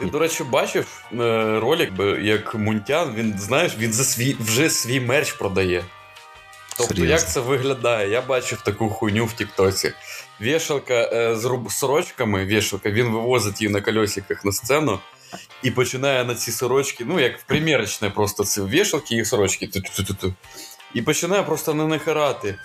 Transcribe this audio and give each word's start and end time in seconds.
Ти, 0.00 0.06
до 0.06 0.18
речі, 0.18 0.44
бачив 0.44 1.04
е, 1.12 1.16
ролик, 1.60 1.92
як 2.20 2.54
Мунтян, 2.54 3.14
він 3.14 3.38
знаєш, 3.38 3.72
він 3.78 3.92
за 3.92 4.04
свій 4.04 4.36
вже 4.40 4.70
свій 4.70 5.00
мерч 5.00 5.32
продає. 5.32 5.84
Тобто, 6.76 6.94
Серйозно? 6.94 7.14
як 7.14 7.28
це 7.28 7.40
виглядає? 7.40 8.10
Я 8.10 8.20
бачив 8.22 8.60
таку 8.60 8.88
хуйню 8.88 9.24
в 9.26 9.32
Тіктоці. 9.32 9.92
Вішалка 10.40 10.94
е, 10.94 11.36
з 11.36 11.44
руб... 11.44 11.72
сорочками, 11.72 12.44
вішалка, 12.44 12.90
він 12.90 13.06
вивозить 13.06 13.60
її 13.60 13.72
на 13.72 13.80
кольосиках 13.80 14.44
на 14.44 14.52
сцену 14.52 14.98
і 15.62 15.70
починає 15.70 16.24
на 16.24 16.34
ці 16.34 16.52
сорочки, 16.52 17.04
ну, 17.08 17.20
як 17.20 17.38
в 17.38 17.42
примірочне 17.42 18.10
просто 18.10 18.44
це 18.44 18.62
вішалки 18.62 19.16
і 19.16 19.24
сорочки. 19.24 19.70
І 20.94 21.02
починає 21.02 21.42
просто 21.42 21.74
на 21.74 21.86
них 21.86 22.08
орати. 22.08 22.58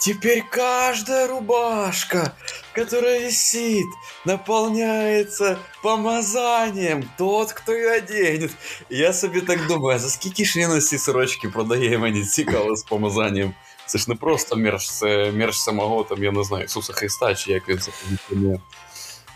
Теперь 0.00 0.44
каждая 0.50 1.26
рубашка, 1.28 2.36
которая 2.74 3.20
висит, 3.20 3.86
наполняется 4.24 5.58
помазанием. 5.82 7.08
Тот, 7.18 7.52
хто 7.52 7.74
її 7.74 7.98
оденет. 7.98 8.50
Я 8.90 9.12
собі 9.12 9.40
так 9.40 9.66
думаю, 9.66 9.98
за 9.98 10.08
скільки 10.08 10.44
ж 10.44 10.58
він 10.58 10.80
ці 10.80 10.98
сорочки 10.98 11.48
продає 11.48 11.98
мені 11.98 12.24
цікаво 12.24 12.76
з 12.76 12.82
помазанням. 12.82 13.54
Це 13.86 13.98
ж 13.98 14.04
не 14.08 14.14
просто 14.14 14.56
мерч, 14.56 14.90
це 14.90 15.32
мерч 15.32 15.56
самого 15.56 16.04
там, 16.04 16.24
я 16.24 16.32
не 16.32 16.44
знаю, 16.44 16.64
Ісуса 16.64 16.92
Христа, 16.92 17.34
чи 17.34 17.52
як 17.52 17.68
він 17.68 17.78
це 17.78 17.92
повідомляє. 18.02 18.60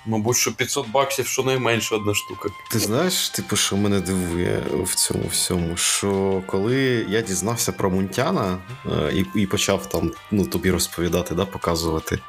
Мабуть, 0.05 0.38
що 0.38 0.53
500 0.53 0.89
баксів 0.89 1.27
щонайменше 1.27 1.95
одна 1.95 2.13
штука. 2.13 2.49
Ти 2.71 2.80
знаєш, 2.80 3.30
типу, 3.30 3.55
що 3.55 3.77
мене 3.77 3.99
дивує 3.99 4.63
в 4.84 4.95
цьому 4.95 5.27
всьому? 5.27 5.77
Що 5.77 6.44
коли 6.48 7.05
я 7.09 7.21
дізнався 7.21 7.71
про 7.71 7.89
Мунтяна 7.89 8.58
е, 8.85 9.13
і 9.13 9.41
і 9.41 9.45
почав 9.45 9.89
там 9.89 10.11
ну, 10.31 10.45
тобі 10.45 10.71
розповідати, 10.71 11.35
да, 11.35 11.45
показувати. 11.45 12.20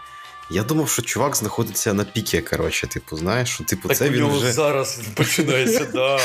Я 0.50 0.62
думав, 0.62 0.88
що 0.88 1.02
чувак 1.02 1.36
знаходиться 1.36 1.94
на 1.94 2.04
піки, 2.04 2.40
коротше, 2.40 2.86
типу, 2.86 3.16
знаєш, 3.16 3.48
що 3.48 3.64
типу, 3.64 3.88
так 3.88 3.96
це 3.96 4.08
у 4.08 4.10
він 4.10 4.20
нього 4.20 4.38
вже... 4.38 4.52
зараз 4.52 5.00
починається, 5.14 5.84
да. 5.94 6.18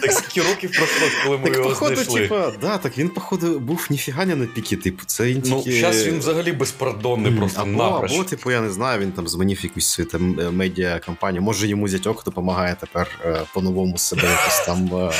Так 0.00 0.12
скільки 0.12 0.48
років 0.48 0.70
пройшло, 0.70 1.08
коли 1.24 1.38
ми 1.38 1.44
так, 1.44 1.56
його 1.56 1.68
походу, 1.68 1.94
знайшли. 1.94 2.20
Типа, 2.20 2.52
да, 2.60 2.78
так 2.78 2.98
він, 2.98 3.08
походу, 3.08 3.58
був 3.58 3.86
ніфіга 3.90 4.26
не 4.26 4.36
на 4.36 4.46
піки, 4.46 4.76
типу, 4.76 5.02
це 5.06 5.24
він 5.24 5.42
Ну, 5.46 5.62
тільки... 5.62 5.80
зараз 5.80 6.06
він 6.06 6.18
взагалі 6.18 6.52
безпардонний, 6.52 7.32
просто 7.32 7.60
або, 7.60 7.70
напроч. 7.70 8.12
Або, 8.12 8.24
типу, 8.24 8.50
я 8.50 8.60
не 8.60 8.70
знаю, 8.70 9.00
він 9.00 9.12
там 9.12 9.28
змінив 9.28 9.64
якусь 9.64 9.86
свою 9.86 10.10
там 10.10 10.56
медіа 10.56 10.98
кампанію. 10.98 11.42
Може 11.42 11.68
йому 11.68 11.88
зятьок 11.88 12.24
допомагає 12.24 12.76
тепер 12.80 13.08
е, 13.24 13.42
по-новому 13.54 13.98
себе 13.98 14.22
якось 14.22 14.66
там. 14.66 15.10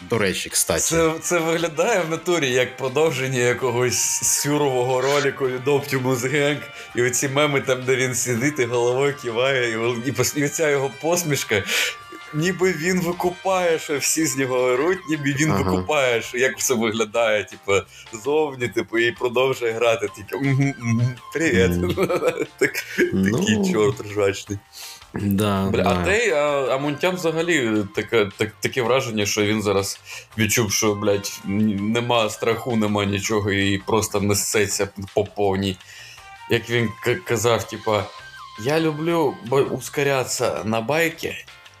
До 0.00 0.18
речі, 0.18 0.50
кстати. 0.50 0.80
Це 0.80 1.12
це 1.20 1.38
виглядає 1.38 2.00
в 2.00 2.10
натурі 2.10 2.50
як 2.50 2.76
продовження 2.76 3.38
якогось 3.38 4.22
сюрового 4.22 5.00
роліку 5.00 5.48
від 5.48 5.66
Optimus 5.66 6.16
Gang. 6.16 6.58
І 6.96 7.02
оці 7.02 7.28
меми 7.28 7.60
там, 7.60 7.82
де 7.84 7.96
він 7.96 8.14
сидить 8.14 8.58
і 8.58 8.64
головою 8.64 9.14
киває, 9.22 9.70
і, 9.70 10.10
і, 10.10 10.44
і 10.44 10.48
ця 10.48 10.70
його 10.70 10.90
посмішка. 11.00 11.62
Ніби 12.34 12.72
він 12.72 13.00
викупає, 13.00 13.78
що 13.78 13.98
всі 13.98 14.26
з 14.26 14.36
нього 14.36 14.56
оруть, 14.56 14.98
ніби 15.10 15.32
він 15.32 15.50
ага. 15.50 15.62
викупає, 15.62 16.22
що 16.22 16.38
як 16.38 16.58
все 16.58 16.74
виглядає, 16.74 17.44
типу, 17.44 17.72
зовні, 18.24 18.68
типу, 18.68 18.98
і 18.98 19.12
продовжує 19.12 19.72
грати. 19.72 20.08
Тільки 20.16 20.74
привіт. 21.32 21.70
Mm. 21.70 22.46
так, 22.58 22.70
ну... 23.12 23.38
Такий 23.38 23.72
чорт 23.72 24.00
ржачний. 24.00 24.58
Да, 25.14 25.70
Бля, 25.70 25.82
да. 25.82 25.90
А 25.90 26.04
той, 26.04 26.30
а, 26.30 26.74
а 26.74 26.78
Мунтян 26.78 27.14
взагалі 27.14 27.84
таке 27.94 28.28
так, 28.36 28.52
таке 28.60 28.82
враження, 28.82 29.26
що 29.26 29.42
він 29.42 29.62
зараз 29.62 30.00
відчув, 30.38 30.72
що 30.72 30.94
блядь, 30.94 31.40
нема 31.44 32.30
страху, 32.30 32.76
нема 32.76 33.04
нічого, 33.04 33.52
і 33.52 33.78
просто 33.78 34.20
несеться 34.20 34.88
по 35.14 35.24
повній. 35.24 35.76
Як 36.50 36.70
він 36.70 36.90
казав, 37.24 37.68
типа, 37.68 38.04
я 38.64 38.80
люблю 38.80 39.34
ускорятися 39.70 40.64
на 40.64 40.80
байки. 40.80 41.36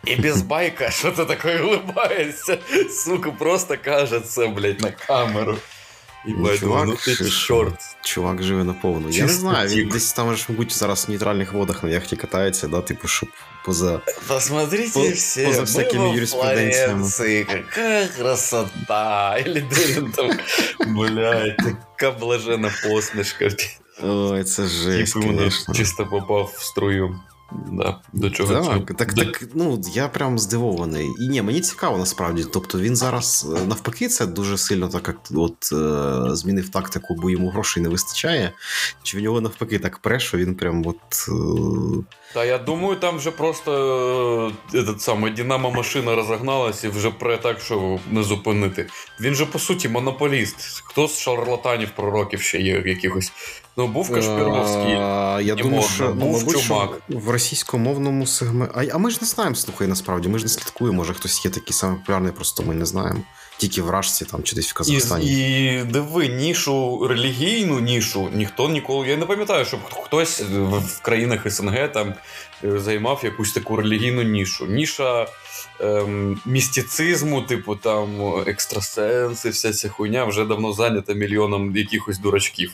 І 0.07 0.15
без 0.15 0.41
байка, 0.41 0.91
що 0.91 1.11
ти 1.11 1.25
таке 1.25 1.61
улыбаєшся? 1.61 2.57
Сука, 2.89 3.31
просто 3.31 3.75
каже 3.83 4.19
це, 4.19 4.47
блядь, 4.47 4.81
на 4.81 4.91
камеру. 4.91 5.57
І 6.25 6.31
ну, 6.37 6.57
чувак, 6.57 6.87
ну 6.87 6.95
ти 7.05 7.29
чорт. 7.29 7.75
Чувак 8.01 8.43
живе 8.43 8.63
наповну. 8.63 9.09
Я 9.09 9.23
не 9.25 9.31
знаю, 9.33 9.69
він 9.69 9.89
десь 9.89 10.13
там 10.13 10.35
ж, 10.35 10.45
мабуть, 10.49 10.73
зараз 10.73 11.05
в 11.05 11.09
нейтральних 11.09 11.53
водах 11.53 11.83
на 11.83 11.89
яхті 11.89 12.15
катається, 12.15 12.67
да, 12.67 12.81
типу, 12.81 13.07
щоб 13.07 13.29
поза. 13.65 14.01
Посмотрите 14.27 14.91
по, 14.93 15.09
все, 15.09 15.45
поза 15.45 15.61
всякими 15.61 16.09
юриспруденціями. 16.09 17.09
Яка 17.19 18.07
красота! 18.17 19.37
Или 19.45 19.61
де 19.61 19.85
він 19.85 20.11
там, 20.11 20.31
блядь, 20.87 21.57
така 21.57 22.11
блажена 22.11 22.71
посмішка. 22.83 23.49
Ой, 24.03 24.43
це 24.43 24.67
жесть, 24.67 25.13
конечно. 25.13 25.73
чисто 25.73 26.05
попав 26.05 26.53
в 26.57 26.63
струю. 26.63 27.19
Да, 27.52 28.00
до 28.12 28.30
чого 28.30 28.54
Так, 28.54 28.96
так, 28.96 29.14
так, 29.14 29.44
ну 29.54 29.80
я 29.92 30.08
прям 30.08 30.38
здивований. 30.38 31.08
І 31.20 31.28
ні, 31.28 31.42
мені 31.42 31.60
цікаво 31.60 31.98
насправді. 31.98 32.44
Тобто 32.52 32.78
він 32.78 32.96
зараз 32.96 33.46
навпаки, 33.68 34.08
це 34.08 34.26
дуже 34.26 34.58
сильно 34.58 34.88
так 34.88 35.08
як 35.08 35.16
от 35.34 35.72
е, 35.72 36.36
змінив 36.36 36.68
тактику, 36.68 37.14
бо 37.14 37.30
йому 37.30 37.50
грошей 37.50 37.82
не 37.82 37.88
вистачає. 37.88 38.52
Чи 39.02 39.18
в 39.18 39.22
нього 39.22 39.40
навпаки 39.40 39.78
так 39.78 39.98
пре, 39.98 40.20
що 40.20 40.38
він 40.38 40.54
прям 40.54 40.86
от. 40.86 41.28
Е... 41.28 42.04
Та 42.34 42.44
я 42.44 42.58
думаю, 42.58 42.96
там 42.96 43.16
вже 43.16 43.30
просто 43.30 44.52
этот 44.72 45.00
самий 45.00 45.32
Динамо 45.32 45.70
машина 45.70 46.14
розогналась 46.14 46.84
і 46.84 46.88
вже 46.88 47.10
пре 47.10 47.36
так, 47.36 47.60
що 47.60 47.98
не 48.10 48.22
зупинити. 48.22 48.86
Він 49.20 49.34
же 49.34 49.46
по 49.46 49.58
суті 49.58 49.88
монополіст. 49.88 50.56
Хто 50.84 51.08
з 51.08 51.18
шарлатанів 51.18 51.90
пророків 51.90 52.40
ще 52.40 52.60
є 52.60 52.82
якихось? 52.86 53.32
Ну, 53.76 53.86
був 53.86 54.12
Кашпіровський. 54.14 54.94
А, 54.94 55.40
я 55.42 55.54
думаю, 55.54 55.82
що, 55.82 56.08
був 56.08 56.32
мабуть, 56.32 56.60
що 56.60 56.94
в 57.08 57.30
російськомовному 57.30 58.26
сегменті. 58.26 58.72
А, 58.74 58.94
а 58.94 58.98
ми 58.98 59.10
ж 59.10 59.18
не 59.20 59.26
знаємо, 59.26 59.56
слухай, 59.56 59.88
насправді. 59.88 60.28
Ми 60.28 60.38
ж 60.38 60.44
не 60.44 60.48
слідкуємо, 60.48 60.96
може 60.96 61.14
хтось 61.14 61.44
є 61.44 61.50
такий 61.50 61.72
самий 61.72 61.98
популярний, 61.98 62.32
просто 62.32 62.62
ми 62.62 62.74
не 62.74 62.86
знаємо. 62.86 63.20
Тільки 63.58 63.82
в 63.82 63.90
Рашці 63.90 64.24
там 64.24 64.42
чи 64.42 64.56
десь 64.56 64.70
в 64.70 64.74
Казахстані. 64.74 65.26
І, 65.26 65.80
і 65.80 65.84
диви, 65.84 66.28
нішу, 66.28 67.06
релігійну 67.08 67.80
нішу 67.80 68.28
ніхто 68.34 68.68
ніколи. 68.68 69.08
Я 69.08 69.16
не 69.16 69.26
пам'ятаю, 69.26 69.64
щоб 69.64 69.80
хтось 69.90 70.40
в 70.40 71.00
країнах 71.02 71.52
СНГ 71.52 71.92
там 71.92 72.14
займав 72.62 73.20
якусь 73.24 73.52
таку 73.52 73.76
релігійну 73.76 74.22
нішу. 74.22 74.66
Ніша 74.66 75.26
ем, 75.80 76.40
містицизму, 76.46 77.42
типу 77.42 77.76
там 77.76 78.08
екстрасенси, 78.46 79.50
вся 79.50 79.72
ця 79.72 79.88
хуйня 79.88 80.24
вже 80.24 80.44
давно 80.44 80.72
зайнята 80.72 81.12
мільйоном 81.12 81.76
якихось 81.76 82.18
дурачків. 82.18 82.72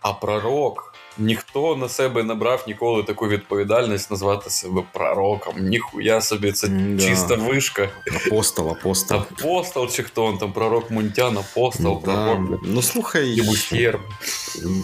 А 0.00 0.12
пророк 0.12 0.94
ніхто 1.18 1.76
на 1.76 1.88
себе 1.88 2.22
не 2.22 2.34
брав 2.34 2.64
ніколи 2.66 3.02
таку 3.02 3.28
відповідальність 3.28 4.10
назвати 4.10 4.50
себе 4.50 4.82
пророком. 4.92 5.54
Ніхуя 5.58 6.20
собі, 6.20 6.52
це 6.52 6.68
да. 6.68 7.02
чиста 7.02 7.34
вишка. 7.34 7.88
Апостол, 8.26 8.70
апостол. 8.70 9.18
Апостол, 9.18 9.90
чи 9.90 10.02
хто 10.02 10.24
он 10.24 10.38
там, 10.38 10.52
пророк 10.52 10.90
Мунтян, 10.90 11.38
апостол, 11.38 12.02
да. 12.04 12.34
пророк. 12.34 12.60
Ну 12.62 12.82
слухай, 12.82 13.36
Дебусьєр. 13.36 13.98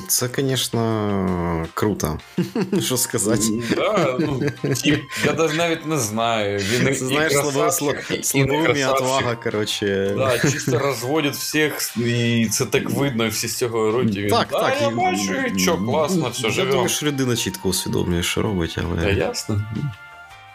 це, 0.09 0.28
звісно, 0.37 1.67
круто. 1.75 2.19
Що 2.81 2.97
сказати? 2.97 3.43
Да, 3.77 4.16
ну, 4.21 4.43
я 5.25 5.33
навіть 5.33 5.56
навіть 5.56 5.87
не 5.87 5.99
знаю. 5.99 6.59
Він 6.59 6.84
Ти 6.84 6.95
знаєш, 6.95 7.33
словами 7.33 7.71
отвага, 9.05 9.37
коротше. 9.37 10.15
Да, 10.16 10.39
чисто 10.39 10.78
розводять 10.78 11.34
всіх, 11.34 11.97
і 11.97 12.47
це 12.51 12.66
так 12.66 12.91
видно, 12.91 13.27
і 13.27 13.28
всі 13.28 13.49
з 13.49 13.56
цього 13.56 13.91
роті. 13.93 14.27
Так, 14.27 14.49
так. 14.49 14.77
Я 14.81 14.91
бачу, 14.91 15.34
і 15.55 15.59
що, 15.59 15.77
класно, 15.77 16.23
все, 16.28 16.50
живемо. 16.50 16.66
Я 16.66 16.72
думаю, 16.72 16.88
що 16.88 17.06
людина 17.06 17.36
чітко 17.36 17.68
усвідомлює, 17.68 18.22
що 18.22 18.42
робить, 18.42 18.78
але. 18.78 19.02
Та 19.02 19.10
ясно. 19.10 19.62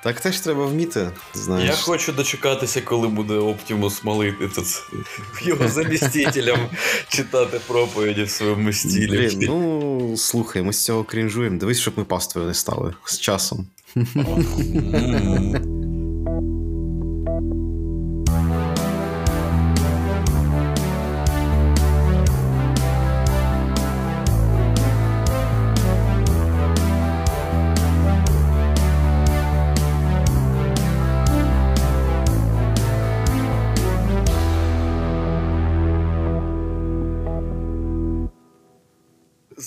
Так 0.03 0.21
теж 0.21 0.39
треба 0.39 0.65
вміти. 0.65 1.11
знаєш. 1.33 1.69
Я 1.69 1.75
хочу 1.75 2.11
дочекатися, 2.11 2.81
коли 2.81 3.07
буде 3.07 3.33
Оптимус 3.33 4.03
молити 4.03 4.47
тут 4.55 4.65
його 5.41 5.67
замістителям 5.67 6.59
читати 7.07 7.59
проповіді 7.67 8.23
в 8.23 8.29
своєму 8.29 8.73
стілі. 8.73 9.17
Блін, 9.17 9.39
ну 9.41 10.17
слухай, 10.17 10.61
ми 10.61 10.73
з 10.73 10.83
цього 10.85 11.03
крінжуємо. 11.03 11.59
Дивись, 11.59 11.79
щоб 11.79 11.93
ми 11.97 12.03
паствою 12.03 12.47
не 12.47 12.53
стали 12.53 12.93
з 13.05 13.19
часом. 13.19 13.67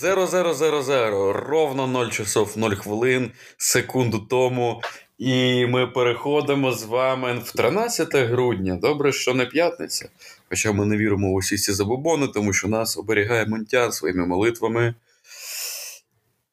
Зеро, 0.02 0.26
зеро, 0.26 0.54
зеро, 0.54 0.82
зеро. 0.82 1.32
Ровно 1.32 1.86
0 1.86 2.08
часов 2.08 2.58
0 2.58 2.70
хвилин, 2.74 3.32
секунду 3.56 4.18
тому. 4.18 4.82
І 5.18 5.66
ми 5.66 5.86
переходимо 5.86 6.72
з 6.72 6.84
вами 6.84 7.38
в 7.38 7.52
13 7.52 8.14
грудня. 8.14 8.76
Добре, 8.76 9.12
що 9.12 9.34
не 9.34 9.46
п'ятниця. 9.46 10.08
Хоча 10.48 10.72
ми 10.72 10.86
не 10.86 10.96
віримо 10.96 11.30
в 11.30 11.34
усі 11.34 11.56
ці 11.58 11.72
забобони, 11.72 12.28
тому 12.28 12.52
що 12.52 12.68
нас 12.68 12.96
оберігає 12.96 13.46
Монтян 13.46 13.92
своїми 13.92 14.26
молитвами. 14.26 14.94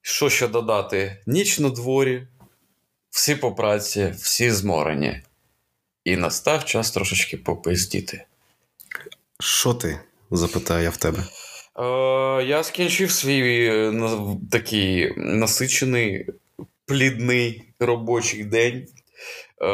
Що 0.02 0.30
ще 0.30 0.48
додати? 0.48 1.18
Ніч 1.26 1.60
на 1.60 1.70
дворі, 1.70 2.28
всі 3.10 3.36
по 3.36 3.52
праці, 3.52 4.14
всі 4.18 4.52
зморені. 4.52 5.22
і 6.04 6.18
настав 6.18 6.66
час 6.66 6.92
трошечки 6.92 7.38
попиздіти. 7.38 8.26
Що 9.40 9.74
ти? 9.74 10.00
запитаю 10.32 10.84
я 10.84 10.90
в 10.90 10.98
тебе. 10.98 11.24
Е, 11.78 11.84
Я 12.44 12.64
скінчив 12.64 13.12
свій 13.12 13.66
е, 13.66 13.94
такий 14.52 15.14
насичений, 15.18 16.28
плідний 16.86 17.64
робочий 17.80 18.44
день. 18.44 18.88
Е, 19.62 19.68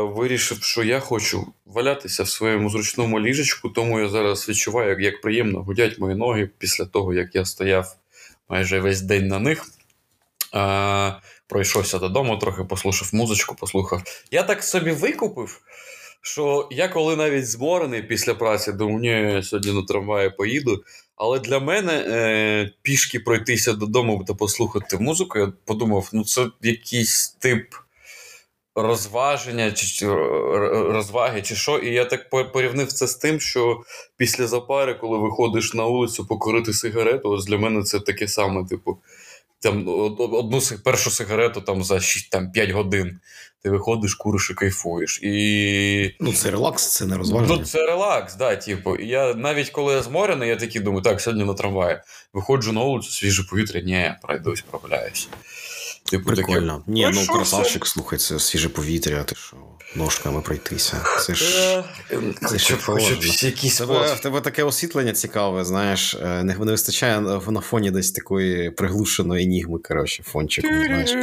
Вирішив, 0.00 0.62
що 0.62 0.82
я 0.82 1.00
хочу 1.00 1.52
валятися 1.66 2.22
в 2.22 2.28
своєму 2.28 2.70
зручному 2.70 3.20
ліжечку, 3.20 3.68
тому 3.68 4.00
я 4.00 4.08
зараз 4.08 4.48
відчуваю, 4.48 5.00
як, 5.00 5.20
приємно 5.20 5.62
гудять 5.62 5.98
мої 5.98 6.16
ноги 6.16 6.50
після 6.58 6.84
того, 6.84 7.14
як 7.14 7.34
я 7.34 7.44
стояв 7.44 7.96
майже 8.48 8.80
весь 8.80 9.00
день 9.00 9.28
на 9.28 9.38
них. 9.38 9.64
Пройшовся 11.48 11.98
додому, 11.98 12.36
трохи 12.36 12.64
послухав 12.64 13.10
музичку, 13.12 13.54
послухав. 13.54 14.02
Я 14.30 14.42
так 14.42 14.64
собі 14.64 14.90
викупив, 14.90 15.60
що 16.20 16.68
я 16.70 16.88
коли 16.88 17.16
навіть 17.16 17.48
зморений 17.48 18.02
після 18.02 18.34
праці, 18.34 18.72
думаю, 18.72 18.98
ні, 18.98 19.34
я 19.34 19.42
сьогодні 19.42 19.72
на 19.72 19.82
трамваї 19.82 20.30
поїду. 20.30 20.84
Але 21.16 21.38
для 21.38 21.60
мене 21.60 21.92
е, 21.92 22.70
пішки 22.82 23.20
пройтися 23.20 23.72
додому 23.72 24.24
та 24.26 24.34
послухати 24.34 24.98
музику, 24.98 25.38
я 25.38 25.52
подумав, 25.64 26.10
ну 26.12 26.24
це 26.24 26.46
якийсь 26.62 27.28
тип 27.28 27.74
розваження 28.74 29.72
чи, 29.72 30.06
розваги, 30.72 31.42
чи 31.42 31.54
що. 31.54 31.78
І 31.78 31.94
я 31.94 32.04
так 32.04 32.30
порівнив 32.52 32.92
це 32.92 33.06
з 33.06 33.14
тим, 33.14 33.40
що 33.40 33.82
після 34.16 34.46
запари, 34.46 34.94
коли 34.94 35.18
виходиш 35.18 35.74
на 35.74 35.84
вулицю 35.84 36.26
покорити 36.26 36.72
сигарету, 36.72 37.30
ось 37.30 37.44
для 37.46 37.58
мене 37.58 37.82
це 37.82 38.00
таке 38.00 38.28
саме, 38.28 38.64
типу, 38.64 38.98
там 39.60 39.88
одну 40.18 40.60
першу 40.84 41.10
сигарету 41.10 41.60
там 41.60 41.84
за 41.84 42.00
6, 42.00 42.30
там, 42.30 42.52
5 42.52 42.70
годин. 42.70 43.20
Ти 43.62 43.70
виходиш, 43.70 44.14
куриш 44.14 44.50
і 44.50 44.54
кайфуєш. 44.54 45.20
І... 45.22 46.16
Ну, 46.20 46.32
це 46.32 46.50
релакс, 46.50 46.86
це 46.86 47.06
не 47.06 47.16
розваження. 47.16 47.56
Ну, 47.58 47.64
це 47.64 47.86
релакс, 47.86 48.36
да, 48.36 48.56
типу. 48.56 48.96
Я 48.96 49.34
навіть 49.34 49.70
коли 49.70 49.94
я 49.94 50.02
зморений, 50.02 50.48
я 50.48 50.56
такий 50.56 50.80
думаю, 50.80 51.02
так, 51.02 51.20
сьогодні 51.20 51.44
на 51.44 51.54
трамваї. 51.54 52.00
Виходжу 52.32 52.72
на 52.72 52.80
вулицю, 52.80 53.10
свіже 53.10 53.42
повітря, 53.42 53.80
ні, 53.80 54.14
пройдусь, 54.22 54.64
прогуляюсь. 54.70 55.28
Типу, 56.10 56.24
Прикольно. 56.24 56.78
Таке, 56.78 56.90
Ні, 56.92 57.10
ну 57.14 57.26
красавчик, 57.26 57.86
слухай, 57.86 58.18
це 58.18 58.38
свіже 58.38 58.68
повітря, 58.68 59.24
ти 59.24 59.34
що, 59.34 59.56
ножками 59.96 60.40
пройтися. 60.40 60.96
Це 61.20 61.34
ж 61.34 61.78
е, 62.12 62.18
це 62.48 62.58
ж 62.58 63.46
якісь 63.46 63.78
тебе, 63.78 64.14
В 64.14 64.20
тебе 64.20 64.40
таке 64.40 64.62
освітлення 64.62 65.12
цікаве, 65.12 65.64
знаєш, 65.64 66.14
е, 66.14 66.44
не, 66.44 66.56
не 66.58 66.70
вистачає 66.72 67.20
на 67.20 67.60
фоні 67.60 67.90
десь 67.90 68.12
такої 68.12 68.70
приглушеної 68.70 69.44
енігми, 69.44 69.78
коротше, 69.78 70.22
фончику, 70.22 70.68
знаєш. 70.68 71.14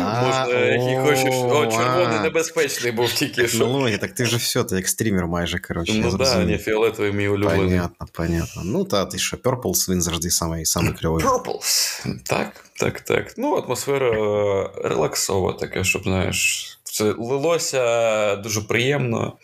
Можна, 0.00 0.58
який 0.58 0.96
хочеш. 0.96 1.34
О, 1.34 1.66
червоний 1.66 2.20
небезпечний 2.20 2.92
був 2.92 3.12
тільки 3.12 3.48
що. 3.48 3.66
Ну, 3.66 3.98
так 3.98 4.12
ти 4.12 4.24
вже 4.24 4.36
все, 4.36 4.64
ти 4.64 4.76
як 4.76 4.88
стрімер 4.88 5.26
майже, 5.26 5.58
коротше. 5.58 5.92
Ну 5.94 6.18
так, 6.18 6.46
не 6.46 6.58
фіолетовий 6.58 7.12
мій 7.12 7.28
улюблений. 7.28 7.64
Понятно, 7.66 8.06
понятно. 8.12 8.62
Ну, 8.64 8.84
та 8.84 9.06
ти 9.06 9.18
що, 9.18 9.36
Purples, 9.36 9.90
він 9.90 10.02
завжди 10.02 10.30
самий, 10.30 10.64
самий 10.64 10.92
кльовий. 10.92 11.24
Purples, 11.24 12.06
так. 12.24 12.64
Так, 12.76 13.00
так. 13.00 13.34
Ну, 13.36 13.54
атмосфера 13.54 14.10
е, 14.10 14.70
релаксова, 14.88 15.52
така, 15.52 15.84
щоб, 15.84 16.02
знаєш, 16.02 16.69
це 17.00 17.14
лилося 17.18 18.36
дуже 18.36 18.60
приємно, 18.60 19.36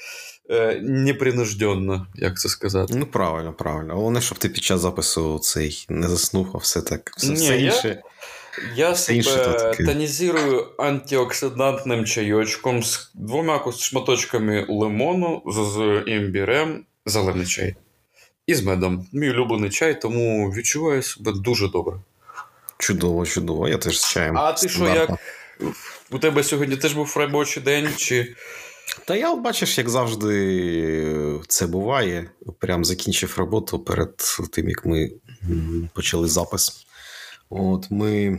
е, 0.50 0.80
непринужденно, 0.82 2.06
як 2.14 2.40
це 2.40 2.48
сказати. 2.48 2.94
Ну, 2.96 3.06
правильно, 3.06 3.52
правильно. 3.52 3.94
Головне, 3.94 4.20
щоб 4.20 4.38
ти 4.38 4.48
під 4.48 4.64
час 4.64 4.80
запису 4.80 5.38
цей 5.38 5.86
не 5.88 6.08
заснув, 6.08 6.50
а 6.54 6.58
все 6.58 6.82
так. 6.82 7.12
Все, 7.16 7.26
Ні, 7.26 7.34
все 7.34 7.58
інше. 7.58 8.02
Я, 8.76 8.90
все 8.90 9.22
себе 9.22 9.74
тонізую 9.74 10.68
антиоксидантним 10.78 12.04
чайочком 12.04 12.82
з 12.82 13.10
двома 13.14 13.72
шматочками 13.78 14.66
лимону, 14.68 15.42
з 15.46 16.02
імбірем, 16.06 16.84
зелений 17.06 17.46
чай. 17.46 17.76
І 18.46 18.54
з 18.54 18.62
медом. 18.62 19.06
Мій 19.12 19.30
улюблений 19.30 19.70
чай, 19.70 20.00
тому 20.00 20.50
відчуваю 20.50 21.02
себе 21.02 21.32
дуже 21.32 21.68
добре. 21.68 21.96
Чудово, 22.78 23.26
чудово. 23.26 23.68
Я 23.68 23.78
теж 23.78 24.00
з 24.00 24.08
чаєм. 24.08 24.38
А 24.38 24.52
ти 24.52 24.68
що, 24.68 24.88
як? 24.88 25.10
У 26.10 26.18
тебе 26.18 26.44
сьогодні 26.44 26.76
теж 26.76 26.92
був 26.92 27.14
робочий 27.16 27.62
день? 27.62 27.88
чи... 27.96 28.34
Та 29.04 29.16
я, 29.16 29.34
бачиш, 29.34 29.78
як 29.78 29.88
завжди, 29.88 31.40
це 31.48 31.66
буває. 31.66 32.30
Прям 32.58 32.84
закінчив 32.84 33.34
роботу 33.38 33.78
перед 33.78 34.16
тим, 34.52 34.68
як 34.68 34.86
ми 34.86 35.10
почали 35.94 36.28
запис. 36.28 36.86
От 37.50 37.90
ми 37.90 38.38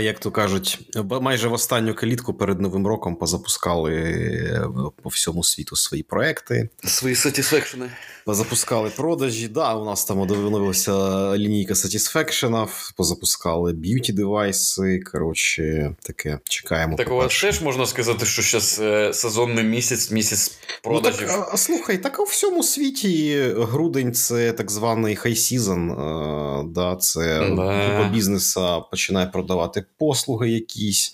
як 0.00 0.18
то 0.18 0.30
кажуть, 0.30 0.78
майже 1.20 1.48
в 1.48 1.52
останню 1.52 1.94
калітку 1.94 2.34
перед 2.34 2.60
новим 2.60 2.86
роком 2.86 3.16
позапускали 3.16 3.94
е, 3.94 4.68
по 5.02 5.08
всьому 5.08 5.44
світу 5.44 5.76
свої 5.76 6.02
проекти. 6.02 6.68
Свої 6.84 7.14
satisfaction 7.14 7.79
и. 7.79 7.90
Позапускали 8.24 8.90
продажі. 8.96 9.48
Да, 9.48 9.74
у 9.74 9.84
нас 9.84 10.04
там 10.04 10.20
оновилася 10.20 10.92
лінійка 11.36 11.74
satisfaction 11.74 12.68
ів, 12.68 12.92
позапускали 12.96 13.72
beauty 13.72 14.12
девайси. 14.12 15.00
Коротше, 15.12 15.94
таке 16.02 16.38
чекаємо. 16.44 16.96
Так 16.96 17.12
у 17.12 17.14
вас 17.14 17.40
теж 17.40 17.62
можна 17.62 17.86
сказати, 17.86 18.26
що 18.26 18.42
зараз 18.42 18.80
е, 18.82 19.14
сезонний 19.14 19.64
місяць, 19.64 20.10
місяць 20.10 20.58
продажів. 20.82 21.28
Ну, 21.30 21.38
так, 21.38 21.50
а, 21.52 21.56
Слухай, 21.56 21.98
так 21.98 22.20
у 22.20 22.24
всьому 22.24 22.62
світі 22.62 23.46
грудень 23.56 24.14
це 24.14 24.52
так 24.52 24.70
званий 24.70 25.16
хай-сізон. 25.16 25.88
Да, 26.74 26.96
Це 26.96 27.50
да. 27.56 28.10
бізнесу 28.12 28.84
починає 28.90 29.26
продавати 29.26 29.47
продавати 29.48 29.84
послуги 29.98 30.50
якісь, 30.50 31.12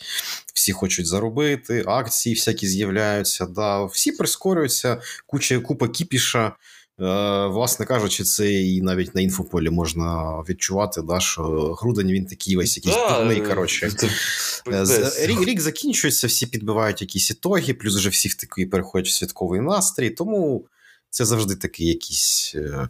всі 0.54 0.72
хочуть 0.72 1.06
заробити, 1.06 1.84
акції 1.86 2.34
всякі 2.34 2.66
з'являються. 2.66 3.46
Да, 3.46 3.84
Всі 3.84 4.12
прискорюються, 4.12 5.00
куча 5.26 5.60
купа 5.60 5.88
кіпіша. 5.88 6.52
Е, 7.00 7.04
власне 7.46 7.86
кажучи, 7.86 8.25
це 8.25 8.52
і 8.52 8.82
навіть 8.82 9.14
на 9.14 9.20
інфополі 9.20 9.70
можна 9.70 10.38
відчувати, 10.48 11.02
да, 11.02 11.20
що 11.20 11.42
грудень 11.81 12.12
він 12.12 12.26
такий 12.26 12.56
весь 12.56 12.76
якийсь 12.76 12.96
да, 12.96 13.19
дурний. 13.19 13.40
коротше. 13.40 13.90
Е, 14.72 15.26
рік 15.26 15.48
рік 15.48 15.60
закінчується, 15.60 16.26
всі 16.26 16.46
підбивають 16.46 17.00
якісь 17.00 17.31
ітоги, 17.31 17.75
плюс 17.75 17.96
вже 17.96 18.08
всіх 18.08 18.34
такий 18.34 18.66
переходять 18.66 19.08
в 19.08 19.12
святковий 19.14 19.60
настрій. 19.60 20.10
Тому 20.10 20.66
це 21.10 21.25
завжди 21.25 21.56
такий 21.56 21.86
якийсь 21.86 22.52
е, 22.54 22.88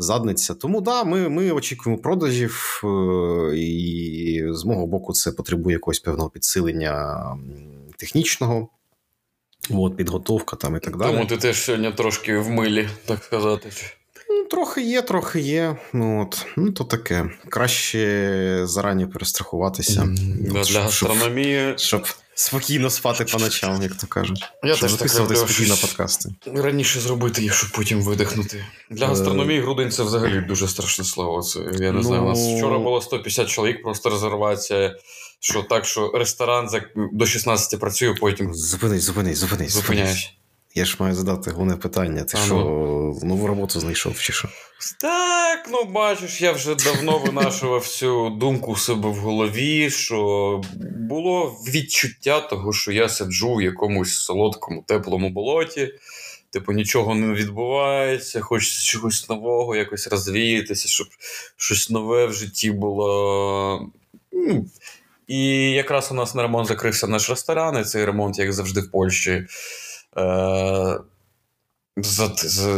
задниця. 0.00 0.54
Тому 0.54 0.80
да, 0.80 1.04
ми 1.04 1.28
ми 1.28 1.50
очікуємо 1.50 2.02
продажів, 2.02 2.82
е, 2.84 3.56
і 3.56 4.44
з 4.50 4.64
мого 4.64 4.86
боку, 4.86 5.12
це 5.12 5.32
потребує 5.32 5.74
якогось 5.74 6.00
певного 6.00 6.30
підсилення 6.30 7.24
технічного. 7.96 8.68
От, 9.70 9.96
підготовка 9.96 10.56
там 10.56 10.76
і 10.76 10.80
так 10.80 10.96
далі. 10.96 11.12
Тому 11.12 11.26
ти 11.26 11.36
теж 11.36 11.62
сьогодні 11.62 11.92
трошки 11.92 12.38
в 12.38 12.50
милі, 12.50 12.88
так 13.06 13.24
сказати. 13.24 13.70
Ну, 14.30 14.44
Трохи 14.44 14.82
є, 14.82 15.02
трохи 15.02 15.40
є. 15.40 15.76
Ну, 15.92 16.22
от. 16.22 16.46
ну 16.56 16.72
то 16.72 16.84
таке. 16.84 17.30
Краще 17.48 18.60
зарані 18.64 19.06
перестрахуватися. 19.06 20.08
Для 20.40 20.80
гастрономії. 20.80 21.74
Щоб, 21.76 22.06
щоб 22.06 22.16
спокійно 22.40 22.90
спати 22.90 23.24
по 23.24 23.38
ночам, 23.38 23.82
як 23.82 23.94
то 23.94 24.06
кажуть. 24.06 24.44
Я 24.62 24.76
теж 24.76 24.94
так 24.94 25.10
спокійно 25.10 25.76
подкасти. 25.76 26.28
Раніше 26.46 27.00
зробити 27.00 27.42
їх, 27.42 27.54
щоб 27.54 27.70
потім 27.70 28.02
видихнути. 28.02 28.64
Для 28.90 29.06
гастрономії 29.06 29.60
грудень 29.60 29.90
це 29.90 30.02
взагалі 30.02 30.40
дуже 30.40 30.68
страшне 30.68 31.04
слово. 31.04 31.42
Це, 31.42 31.60
Я 31.60 31.78
не 31.78 31.92
ну... 31.92 32.02
знаю. 32.02 32.22
У 32.22 32.28
нас 32.28 32.38
вчора 32.38 32.78
було 32.78 33.00
150 33.02 33.48
чоловік, 33.48 33.82
просто 33.82 34.10
резервація. 34.10 34.96
Що 35.42 35.62
так, 35.62 35.84
що 35.84 36.12
ресторан 36.14 36.68
до 37.12 37.26
16 37.26 37.80
працює, 37.80 38.14
потім. 38.14 38.54
Зупинись, 38.54 39.02
зупинись, 39.02 39.38
зупинись. 39.38 39.72
Зупиняєш. 39.72 40.39
Я 40.74 40.84
ж 40.84 40.96
маю 40.98 41.14
задати 41.14 41.50
головне 41.50 41.76
питання. 41.76 42.24
Ти 42.24 42.36
а 42.36 42.44
що, 42.44 42.54
ну. 42.54 43.20
нову 43.22 43.46
роботу 43.46 43.80
знайшов 43.80 44.18
чи 44.18 44.32
що? 44.32 44.48
Так, 45.00 45.68
ну 45.72 45.84
бачиш, 45.84 46.40
я 46.40 46.52
вже 46.52 46.74
давно 46.74 47.18
винашував 47.18 47.86
цю 47.86 48.30
думку 48.30 48.76
себе 48.76 49.08
в 49.08 49.16
голові, 49.16 49.90
що 49.90 50.62
було 51.08 51.56
відчуття 51.68 52.40
того, 52.40 52.72
що 52.72 52.92
я 52.92 53.08
сиджу 53.08 53.54
в 53.54 53.62
якомусь 53.62 54.14
солодкому, 54.14 54.84
теплому 54.86 55.30
болоті. 55.30 55.94
Типу, 56.50 56.72
нічого 56.72 57.14
не 57.14 57.34
відбувається, 57.34 58.40
хочеться 58.40 58.82
чогось 58.82 59.28
нового, 59.28 59.76
якось 59.76 60.06
розвіятися, 60.06 60.88
щоб 60.88 61.06
щось 61.56 61.90
нове 61.90 62.26
в 62.26 62.32
житті 62.32 62.70
було. 62.70 63.90
Ну, 64.32 64.66
і 65.26 65.70
якраз 65.70 66.12
у 66.12 66.14
нас 66.14 66.34
на 66.34 66.42
ремонт 66.42 66.68
закрився 66.68 67.06
наш 67.06 67.30
ресторан, 67.30 67.80
і 67.80 67.84
цей 67.84 68.04
ремонт, 68.04 68.38
як 68.38 68.52
завжди, 68.52 68.80
в 68.80 68.90
Польщі. 68.90 69.46
Е, 70.16 70.98
за, 71.96 72.32
за, 72.34 72.70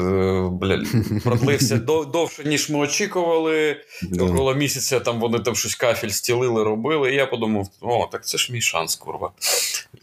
бля, 0.52 0.84
продлився 1.24 1.76
довше, 2.12 2.44
ніж 2.44 2.70
ми 2.70 2.78
очікували. 2.78 3.76
Около 4.20 4.54
місяця 4.54 5.00
там 5.00 5.20
вони 5.20 5.38
там 5.38 5.56
щось 5.56 5.74
кафель 5.74 6.08
стілили, 6.08 6.64
робили. 6.64 7.12
І 7.12 7.16
я 7.16 7.26
подумав: 7.26 7.68
о, 7.80 8.08
так 8.12 8.26
це 8.26 8.38
ж 8.38 8.52
мій 8.52 8.60
шанс, 8.60 8.96
курва. 8.96 9.32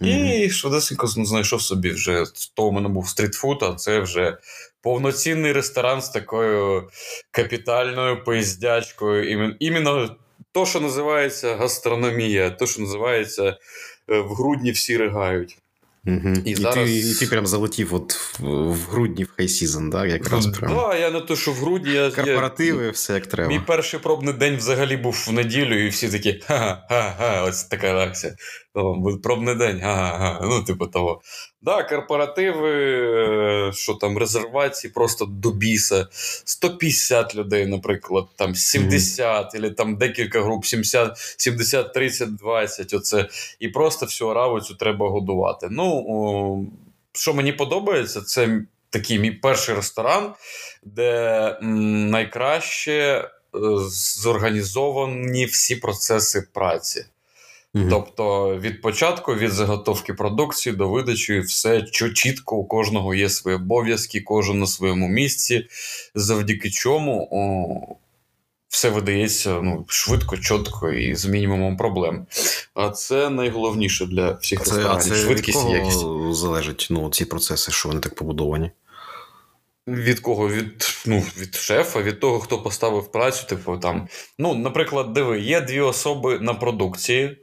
Mm-hmm. 0.02 0.46
І 0.46 0.50
швидесенько 0.50 1.08
знайшов 1.08 1.62
собі 1.62 1.90
вже 1.90 2.24
то 2.54 2.64
у 2.64 2.72
мене 2.72 2.90
був 2.90 3.10
стрітфуд, 3.10 3.64
а 3.64 3.74
це 3.74 4.00
вже 4.00 4.38
повноцінний 4.82 5.52
ресторан 5.52 6.02
з 6.02 6.10
такою 6.10 6.90
капітальною 7.32 8.24
поїздячкою. 8.24 9.56
Іменно 9.60 10.16
то, 10.52 10.66
що 10.66 10.80
називається 10.80 11.56
гастрономія, 11.56 12.50
то, 12.50 12.68
що 12.68 12.82
називається 12.82 13.58
е, 14.10 14.20
в 14.20 14.34
грудні 14.34 14.72
всі 14.72 14.98
ригають. 14.98 15.58
Угу. 16.08 16.34
І, 16.46 16.51
і, 16.51 16.56
зараз... 16.56 16.89
ти, 16.89 16.98
і 16.98 17.13
ти 17.13 17.27
прям 17.27 17.48
залетів 17.48 17.94
от 17.94 18.13
в, 18.13 18.44
в 18.72 18.88
грудні 18.89 19.24
в 19.24 19.29
хай-сізон, 19.38 19.89
да? 19.89 20.06
якраз 20.06 20.48
прям. 20.48 20.75
Да, 20.75 20.96
я 20.96 21.12
не 21.12 21.22
то, 21.22 21.36
що 21.36 21.51
в 21.51 21.56
грудні. 21.56 21.94
Я, 21.94 22.12
Корпоративи, 22.12 22.86
я... 22.86 22.91
все 22.91 23.13
як 23.13 23.27
треба. 23.27 23.50
Мій 23.50 23.60
перший 23.68 24.00
пробний 24.00 24.34
день 24.34 24.58
взагалі 24.58 24.98
був 24.98 25.25
в 25.27 25.34
неділю, 25.34 25.86
і 25.86 25.89
всі 25.89 26.10
такі 26.10 26.41
ха-ха, 26.48 27.44
ось 27.48 27.63
така 27.63 27.94
реакція. 27.94 28.36
Пробний 29.24 29.56
день, 29.56 29.82
ага, 29.84 30.40
ну, 30.44 30.64
типу 30.64 30.88
того. 30.88 31.22
Да, 31.62 31.84
корпоративи, 31.84 32.72
е, 33.70 33.72
що 33.74 33.94
там, 33.94 34.18
резервації 34.18 34.94
просто 34.94 35.26
до 35.26 35.52
біса. 35.52 36.08
150 36.12 37.36
людей, 37.36 37.66
наприклад, 37.66 38.26
там 38.36 38.56
70, 38.56 39.56
mm-hmm. 39.56 39.58
або 39.58 39.70
там 39.70 39.96
декілька 39.96 40.42
груп, 40.42 40.66
70, 40.66 41.18
70, 41.38 41.94
30, 41.94 42.36
20. 42.36 42.94
Оце. 42.94 43.28
І 43.60 43.68
просто 43.68 44.06
всю 44.06 44.30
араву 44.30 44.62
цю 44.62 44.76
треба 44.76 45.10
годувати. 45.10 45.68
Ну, 45.72 46.06
о, 46.10 46.60
що 47.14 47.34
мені 47.34 47.54
подобається, 47.54 48.22
це 48.22 48.62
такий 48.90 49.20
мій 49.20 49.32
перший 49.32 49.76
ресторан, 49.76 50.34
де 50.84 51.12
м, 51.62 52.10
найкраще 52.10 52.92
е, 52.92 53.60
зорганізовані 53.90 55.46
всі 55.46 55.76
процеси 55.76 56.48
праці. 56.54 57.06
Угу. 57.76 57.86
Тобто 57.90 58.56
від 58.58 58.82
початку, 58.82 59.36
від 59.36 59.52
заготовки 59.52 60.14
продукції 60.14 60.76
до 60.76 60.90
видачі, 60.90 61.40
все 61.40 61.82
чітко 62.14 62.56
у 62.56 62.66
кожного 62.66 63.16
є 63.16 63.30
свої 63.30 63.58
обов'язки, 63.58 64.22
кожен 64.22 64.60
на 64.60 64.68
своєму 64.68 65.08
місці, 65.08 65.68
завдяки 66.16 66.70
чому 66.70 67.30
о, 67.32 67.96
все 68.68 68.90
видається 68.90 69.62
ну, 69.62 69.86
швидко, 69.88 70.38
чітко 70.38 70.90
і 70.90 71.16
з 71.16 71.26
мінімумом 71.26 71.78
проблем. 71.78 72.26
А 72.74 72.90
це 72.90 73.30
найголовніше 73.30 74.06
для 74.06 74.32
всіх 74.32 74.64
це, 74.64 74.76
ресторанів. 74.76 75.04
Це 75.04 75.16
Швидкість 75.16 75.66
і 75.70 75.72
якість. 75.72 76.06
залежить 76.32 76.88
ну, 76.90 77.10
ці 77.10 77.26
процеси, 77.26 77.72
що 77.72 77.90
вони 77.90 78.02
так 78.02 78.16
побудовані. 78.16 78.72
Від 79.88 80.20
кого? 80.20 80.50
Від 80.50 81.04
ну, 81.06 81.24
від 81.38 81.56
шефа, 81.56 82.02
від 82.02 82.20
того, 82.20 82.40
хто 82.40 82.62
поставив 82.62 83.12
працю. 83.12 83.48
Типу, 83.48 83.78
там. 83.78 84.08
Ну, 84.40 84.56
Наприклад, 84.56 85.14
диви, 85.14 85.40
є 85.40 85.62
дві 85.62 85.80
особи 85.80 86.40
на 86.40 86.54
продукції 86.54 87.38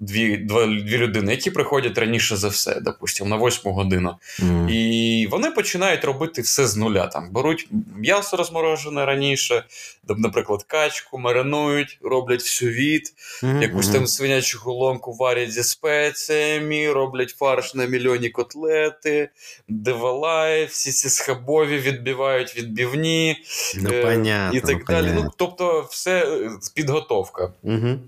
дві 0.00 0.36
два, 0.36 0.66
дві 0.66 0.98
людини, 0.98 1.32
які 1.32 1.50
приходять 1.50 1.98
раніше 1.98 2.36
за 2.36 2.48
все, 2.48 2.80
допустимо, 2.80 3.30
на 3.30 3.36
восьму 3.36 3.72
годину. 3.72 4.14
Mm. 4.38 4.70
І 4.70 5.26
вони 5.26 5.50
починають 5.50 6.04
робити 6.04 6.42
все 6.42 6.66
з 6.66 6.76
нуля. 6.76 7.06
Там 7.06 7.32
Беруть 7.32 7.68
м'ясо 7.96 8.36
розморожене 8.36 9.04
раніше, 9.04 9.64
наприклад, 10.08 10.62
качку, 10.62 11.18
маринують, 11.18 11.98
роблять 12.02 12.40
всю 12.40 12.72
від, 12.72 13.02
mm-hmm. 13.42 13.62
якусь 13.62 13.88
там 13.88 14.06
свинячу 14.06 14.58
голонку 14.62 15.12
варять 15.12 15.52
зі 15.52 15.62
спеціями, 15.62 16.92
роблять 16.92 17.30
фарш 17.30 17.74
на 17.74 17.86
мільйоні 17.86 18.30
котлети, 18.30 19.28
девалай, 19.68 20.64
всі 20.64 20.92
ці 20.92 21.08
схабові 21.08 21.78
відбивають 21.78 22.56
відбивні 22.56 23.36
ну, 23.76 23.90
е- 23.92 24.02
понятно, 24.02 24.58
і 24.58 24.60
так 24.60 24.78
ну, 24.78 24.84
далі. 24.86 25.12
Ну, 25.14 25.30
Тобто, 25.36 25.88
все 25.90 26.20
е, 26.20 26.50
підготовка. 26.74 27.52
Mm-hmm. 27.64 27.98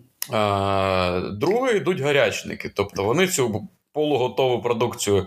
Друге 1.33 1.76
йдуть 1.76 2.00
гарячники. 2.00 2.69
Тобто 2.69 3.05
вони 3.05 3.29
цю 3.29 3.69
полуготову 3.93 4.62
продукцію 4.62 5.26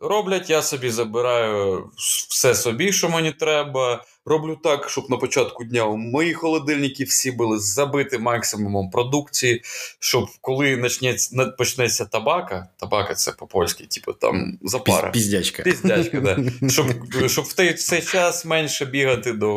роблять. 0.00 0.50
Я 0.50 0.62
собі 0.62 0.90
забираю 0.90 1.90
все 2.30 2.54
собі, 2.54 2.92
що 2.92 3.08
мені 3.08 3.32
треба. 3.32 4.04
Роблю 4.26 4.58
так, 4.62 4.90
щоб 4.90 5.10
на 5.10 5.16
початку 5.16 5.64
дня 5.64 5.84
у 5.84 5.96
мої 5.96 6.34
холодильники 6.34 7.04
всі 7.04 7.30
були 7.30 7.58
забиті 7.58 8.18
максимумом 8.18 8.90
продукції, 8.90 9.62
щоб 9.98 10.28
коли 10.40 10.76
почнеться, 10.76 11.46
почнеться 11.58 12.04
табака, 12.04 12.68
табака 12.76 13.14
це 13.14 13.32
по-польськи, 13.32 13.84
типу 13.84 14.12
там 14.12 14.58
запара. 14.62 15.10
Піздячка. 15.10 15.62
Піздячка, 15.62 16.20
да. 16.20 16.38
Щоб 16.68 16.86
щоб 17.26 17.44
в 17.44 17.52
той 17.52 17.74
цей 17.74 18.02
час 18.02 18.44
менше 18.44 18.84
бігати 18.84 19.32
до 19.32 19.48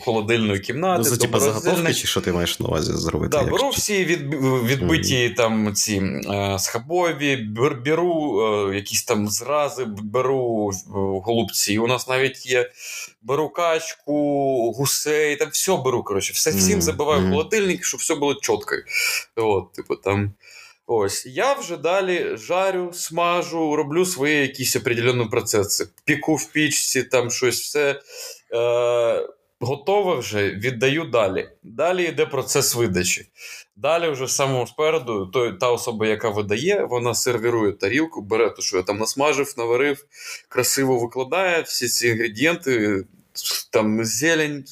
холодильної 0.00 0.60
кімнати. 0.60 1.02
Ну, 1.04 1.16
Це 1.16 1.16
типу 1.16 1.38
заготовки, 1.38 1.94
чи 1.94 2.06
що 2.06 2.20
ти 2.20 2.32
маєш 2.32 2.60
на 2.60 2.66
увазі 2.66 2.92
зробити? 2.92 3.38
Да, 3.38 3.44
Беру 3.44 3.68
всі 3.68 4.04
від, 4.04 4.34
відбиті 4.64 5.14
mm-hmm. 5.14 5.34
там 5.34 5.74
ці 5.74 5.96
е, 5.96 6.56
схабові, 6.58 7.36
беру 7.84 8.40
е, 8.40 8.76
якісь 8.76 9.04
там 9.04 9.28
зрази, 9.28 9.84
беру 9.84 10.70
голубці. 11.24 11.78
У 11.78 11.86
нас 11.86 12.08
навіть 12.08 12.46
є 12.46 12.70
беру 13.26 13.48
качку, 13.48 14.72
гусей, 14.72 15.36
там 15.36 15.50
все 15.50 15.76
беру. 15.76 16.02
коротше, 16.02 16.32
все, 16.32 16.50
Всім 16.50 16.82
забиваю 16.82 17.22
mm-hmm. 17.22 17.30
холодильник, 17.30 17.84
щоб 17.84 18.00
все 18.00 18.14
було 18.14 18.34
чітко. 18.34 18.74
От, 19.36 19.72
типу, 19.72 19.96
там. 19.96 20.32
Ось, 20.88 21.26
я 21.26 21.52
вже 21.52 21.76
далі 21.76 22.36
жарю, 22.36 22.90
смажу, 22.92 23.76
роблю 23.76 24.04
свої 24.04 24.40
якісь 24.40 24.76
определені 24.76 25.24
процеси. 25.24 25.88
Піку 26.04 26.34
в 26.34 26.52
пічці, 26.52 27.02
там 27.02 27.30
щось 27.30 27.60
все. 27.60 28.00
Е, 28.54 29.28
Готове 29.60 30.16
вже 30.16 30.50
віддаю 30.50 31.04
далі. 31.04 31.48
Далі 31.62 32.04
йде 32.04 32.26
процес 32.26 32.74
видачі. 32.74 33.26
Далі, 33.76 34.10
вже 34.10 34.28
самому 34.28 34.66
спереду, 34.66 35.26
то, 35.26 35.52
та 35.52 35.70
особа, 35.70 36.06
яка 36.06 36.28
видає, 36.28 36.84
вона 36.84 37.14
сервірує 37.14 37.72
тарілку, 37.72 38.22
бере 38.22 38.50
те, 38.50 38.62
що 38.62 38.76
я 38.76 38.82
там 38.82 38.98
насмажив, 38.98 39.54
наварив, 39.56 40.06
красиво 40.48 40.98
викладає 40.98 41.62
всі 41.62 41.88
ці 41.88 42.08
інгредієнти, 42.08 43.04
там 43.70 44.04
зелень, 44.04 44.64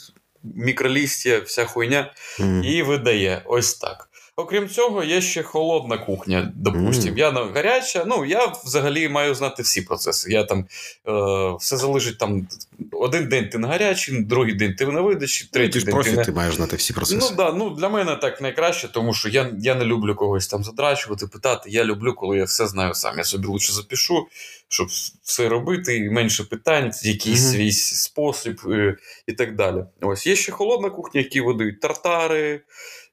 мікролістя, 0.43 1.39
вся 1.39 1.67
хуйня, 1.67 2.15
mm. 2.39 2.65
і 2.65 2.83
видає 2.83 3.43
ось 3.45 3.75
так. 3.75 4.09
Окрім 4.37 4.69
цього, 4.69 5.05
є 5.05 5.21
ще 5.21 5.43
холодна 5.43 5.99
кухня. 5.99 6.53
Допустим, 6.55 7.15
mm. 7.15 7.19
я 7.19 7.33
на 7.33 7.45
гаряча. 7.45 8.05
Ну 8.07 8.25
я 8.25 8.53
взагалі 8.65 9.09
маю 9.09 9.35
знати 9.35 9.63
всі 9.63 9.83
процеси. 9.83 10.33
Я 10.33 10.45
там 10.45 10.67
е, 11.09 11.57
все 11.61 11.77
залежить 11.77 12.19
там. 12.19 12.49
Один 12.93 13.29
день 13.29 13.49
ти 13.49 13.59
на 13.59 13.69
гарячий, 13.69 14.23
другий 14.23 14.55
день 14.55 14.75
ти 14.75 14.87
на 14.87 15.01
видачі, 15.01 15.49
третій 15.53 15.79
ну, 15.79 15.81
ти 15.81 15.87
день 15.87 15.95
профі, 15.95 16.11
ти, 16.11 16.17
не... 16.17 16.25
ти 16.25 16.33
маєш 16.33 16.55
знати 16.55 16.77
всі 16.77 16.93
процеси. 16.93 17.19
Ну 17.31 17.37
да, 17.37 17.53
ну 17.53 17.71
для 17.71 17.89
мене 17.89 18.17
так 18.17 18.41
найкраще, 18.41 18.89
тому 18.89 19.15
що 19.15 19.29
я 19.29 19.53
я 19.61 19.75
не 19.75 19.85
люблю 19.85 20.15
когось 20.15 20.47
там 20.47 20.65
задрачувати, 20.65 21.27
питати. 21.27 21.71
Я 21.71 21.85
люблю, 21.85 22.15
коли 22.15 22.39
я 22.39 22.45
все 22.45 22.67
знаю 22.67 22.95
сам. 22.95 23.19
Я 23.19 23.25
собі 23.25 23.47
лучше 23.47 23.73
запишу, 23.73 24.27
щоб 24.69 24.89
все 25.23 25.49
робити, 25.49 25.97
і 25.97 26.11
менше 26.11 26.45
питань, 26.45 26.91
якийсь 27.03 27.41
mm-hmm. 27.41 27.53
свій 27.53 27.73
спосіб 27.73 28.61
і, 28.67 28.95
і 29.33 29.35
так 29.35 29.57
далі. 29.57 29.85
Ось 30.01 30.27
є 30.27 30.37
ще 30.37 30.53
холодна 30.53 30.91
кухня, 30.91 31.21
які 31.21 31.41
видають 31.41 31.81
тартари 31.81 32.61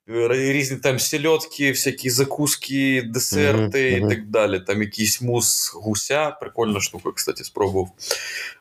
різні 0.07 0.77
там 0.77 0.99
сільотки, 0.99 1.71
всякі 1.71 2.09
закуски, 2.09 3.01
десерти 3.01 3.79
mm-hmm. 3.79 4.05
і 4.05 4.09
так 4.09 4.27
далі. 4.27 4.59
Там 4.59 4.81
якийсь 4.81 5.21
мус 5.21 5.73
гуся, 5.73 6.31
прикольна 6.31 6.79
штука, 6.79 7.11
кстати, 7.15 7.43
спробував. 7.43 7.89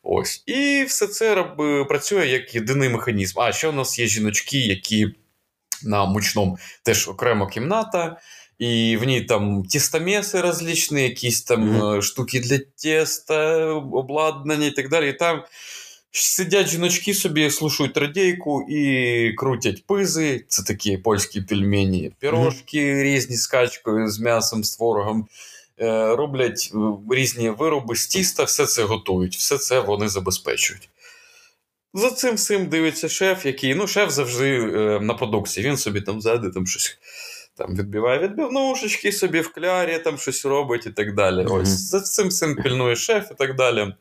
Ось. 0.03 0.43
І 0.47 0.85
все 0.89 1.07
це 1.07 1.45
працює 1.89 2.27
як 2.27 2.55
єдиний 2.55 2.89
механізм. 2.89 3.41
А 3.41 3.53
ще 3.53 3.69
у 3.69 3.73
нас 3.73 3.99
є 3.99 4.07
жіночки, 4.07 4.59
які 4.59 5.15
на 5.83 6.05
мучному 6.05 6.59
теж 6.83 7.09
окрема 7.09 7.51
кімната. 7.51 8.17
І 8.59 8.97
в 9.01 9.05
ній 9.05 9.21
там 9.21 9.63
тістомеси 9.65 10.41
розлічні, 10.41 11.03
якісь 11.03 11.43
там 11.43 11.71
mm-hmm. 11.71 12.03
штуки 12.03 12.41
для 12.41 12.59
теста, 12.83 13.65
обладнання 13.73 14.67
і 14.67 14.71
так 14.71 14.89
далі. 14.89 15.11
І 15.11 15.13
там 15.13 15.43
Сидять 16.13 16.69
жіночки 16.69 17.15
собі, 17.15 17.51
слушають 17.51 17.97
радійку 17.97 18.67
і 18.69 19.33
крутять 19.33 19.87
пизи. 19.87 20.45
Це 20.49 20.63
такі 20.63 20.97
польські 20.97 21.41
пельмені, 21.41 22.13
пірожки 22.19 22.79
mm-hmm. 22.79 23.03
різні 23.03 23.37
з 23.37 23.47
качкою, 23.47 24.11
з 24.11 24.21
м'ясом, 24.21 24.65
з 24.65 24.77
творогом. 24.77 25.29
Е, 25.81 26.17
роблять 26.17 26.73
е, 26.75 26.79
різні 27.15 27.51
вироби 27.51 27.97
з 27.97 28.07
тіста, 28.07 28.45
все 28.45 28.67
це 28.67 28.83
готують, 28.85 29.37
все 29.37 29.59
це 29.59 29.81
вони 29.81 30.09
забезпечують. 30.09 30.89
За 31.95 32.11
цим 32.11 32.35
всім 32.35 32.67
дивиться 32.67 33.09
шеф, 33.09 33.47
який 33.47 33.75
ну, 33.75 33.87
шеф 33.87 34.11
завжди 34.11 34.51
е, 34.51 35.01
на 35.01 35.15
продукції. 35.15 35.67
Він 35.67 35.77
собі 35.77 36.01
там 36.01 36.21
ззади 36.21 36.51
там 36.51 36.67
щось 36.67 36.99
там 37.61 37.77
відбиває 37.77 38.19
відбивнушечки 38.19 39.13
собі 39.13 39.41
в 39.41 39.53
клярі, 39.53 39.99
там 39.99 40.19
щось 40.19 40.45
робить 40.45 40.87
і 40.87 40.91
так 40.91 41.15
далі. 41.15 41.37
Mm-hmm. 41.37 41.61
Ось 41.61 41.69
за 41.69 42.01
цим 42.01 42.29
всім 42.29 42.57
пильнує 42.57 42.97
шеф 42.97 43.29
і 43.31 43.35
так 43.35 43.57
далі. 43.57 43.95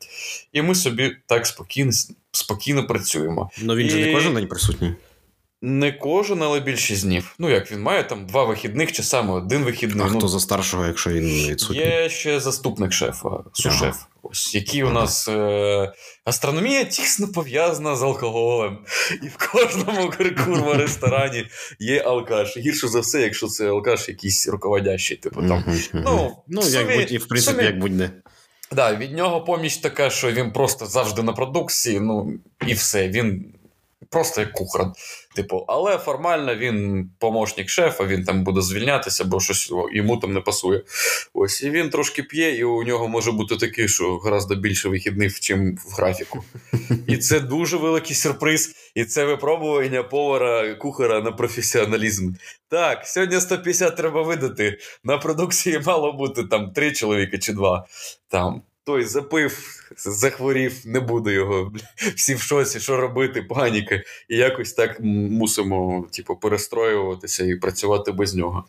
І 0.52 0.62
ми 0.62 0.74
собі 0.74 1.16
так 1.26 1.46
спокійно 1.46 1.92
спокійно 2.32 2.86
працюємо. 2.86 3.50
Ну 3.62 3.74
він 3.74 3.86
і... 3.86 3.90
же 3.90 4.06
не 4.06 4.12
кожен 4.12 4.34
день 4.34 4.46
присутній. 4.46 4.94
Не 5.62 5.92
кожен, 5.92 6.42
але 6.42 6.60
більшість 6.60 7.04
днів. 7.04 7.34
Ну, 7.38 7.50
як 7.50 7.72
він 7.72 7.80
має 7.80 8.04
там 8.04 8.26
два 8.26 8.44
вихідних 8.44 8.92
чи 8.92 9.02
саме 9.02 9.32
один 9.32 9.62
вихідний. 9.62 10.06
А 10.06 10.10
ну, 10.10 10.18
хто 10.18 10.28
за 10.28 10.40
старшого, 10.40 10.86
якщо 10.86 11.10
він 11.10 11.24
відсутній? 11.24 11.82
Є 11.82 12.08
ще 12.08 12.40
заступник 12.40 12.92
шефа, 12.92 13.30
сушеф. 13.52 13.82
Ага. 13.82 14.06
Ось, 14.22 14.54
які 14.54 14.82
у 14.82 14.90
нас 14.90 15.28
е- 15.28 15.92
астрономія 16.24 16.84
тісно 16.84 17.28
пов'язана 17.28 17.96
з 17.96 18.02
алкоголем. 18.02 18.78
І 19.22 19.26
в 19.26 19.50
кожному 19.52 20.12
курва 20.44 20.74
ресторані 20.74 21.46
є 21.78 22.02
алкаш. 22.02 22.56
Гірше 22.56 22.88
за 22.88 23.00
все, 23.00 23.20
якщо 23.20 23.46
це 23.46 23.68
алкаш 23.68 24.08
якийсь 24.08 24.48
руководящий. 24.48 25.16
Типу 25.16 25.42
там. 25.42 25.64
Ну, 25.94 26.36
ну 26.48 26.62
як 26.68 26.86
будь, 26.86 27.12
і 27.12 27.18
в 27.18 27.28
принципі, 27.28 27.56
сумі... 27.56 27.64
як 27.64 27.78
будь-не. 27.78 28.10
Да, 28.72 28.94
від 28.94 29.12
нього 29.12 29.44
поміч 29.44 29.76
така, 29.76 30.10
що 30.10 30.32
він 30.32 30.52
просто 30.52 30.86
завжди 30.86 31.22
на 31.22 31.32
продукції, 31.32 32.00
ну 32.00 32.32
і 32.66 32.74
все. 32.74 33.08
Він 33.08 33.54
просто 34.10 34.40
як 34.40 34.52
кухар. 34.52 34.86
Типу, 35.34 35.64
але 35.68 35.98
формально 35.98 36.56
він 36.56 37.10
помощник 37.18 37.68
шефа, 37.68 38.04
він 38.04 38.24
там 38.24 38.44
буде 38.44 38.60
звільнятися, 38.60 39.24
бо 39.24 39.40
щось 39.40 39.72
йому 39.92 40.16
там 40.16 40.32
не 40.32 40.40
пасує. 40.40 40.82
Ось 41.34 41.62
і 41.62 41.70
він 41.70 41.90
трошки 41.90 42.22
п'є, 42.22 42.56
і 42.56 42.64
у 42.64 42.82
нього 42.82 43.08
може 43.08 43.32
бути 43.32 43.56
такий, 43.56 43.88
що 43.88 44.18
гораздо 44.18 44.54
більше 44.54 44.88
вихідних, 44.88 45.40
чим 45.40 45.76
в 45.76 45.94
графіку. 45.96 46.44
І 47.06 47.16
це 47.16 47.40
дуже 47.40 47.76
великий 47.76 48.16
сюрприз. 48.16 48.74
І 48.94 49.04
це 49.04 49.24
випробування 49.24 50.02
повара 50.02 50.74
кухара 50.74 51.20
на 51.20 51.32
професіоналізм. 51.32 52.32
Так, 52.68 53.06
сьогодні 53.06 53.40
150 53.40 53.96
треба 53.96 54.22
видати. 54.22 54.78
На 55.04 55.18
продукції 55.18 55.80
мало 55.86 56.12
бути 56.12 56.44
там 56.44 56.72
три 56.72 56.92
чоловіка 56.92 57.38
чи 57.38 57.52
два. 57.52 57.86
Там 58.28 58.62
той 58.84 59.04
запив, 59.04 59.58
захворів, 59.96 60.82
не 60.84 61.00
буде 61.00 61.32
його. 61.32 61.72
Всі 62.16 62.34
в 62.34 62.40
шоці, 62.40 62.80
що 62.80 62.96
робити, 62.96 63.42
паніка. 63.42 64.02
І 64.28 64.36
якось 64.36 64.72
так 64.72 65.00
мусимо, 65.00 66.06
типу, 66.10 66.36
перестроюватися 66.36 67.44
і 67.44 67.56
працювати 67.56 68.12
без 68.12 68.34
нього. 68.34 68.64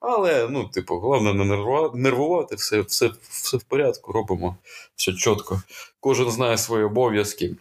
Але, 0.00 0.48
ну, 0.50 0.64
типу, 0.68 0.98
головне 0.98 1.34
не 1.34 1.44
нервувати, 1.94 2.54
все, 2.54 2.80
все, 2.80 3.10
все 3.30 3.56
в 3.56 3.62
порядку, 3.62 4.12
робимо 4.12 4.56
все 4.96 5.12
чітко. 5.12 5.62
Кожен 6.00 6.30
знає 6.30 6.58
свої 6.58 6.84
обов'язки. 6.84 7.56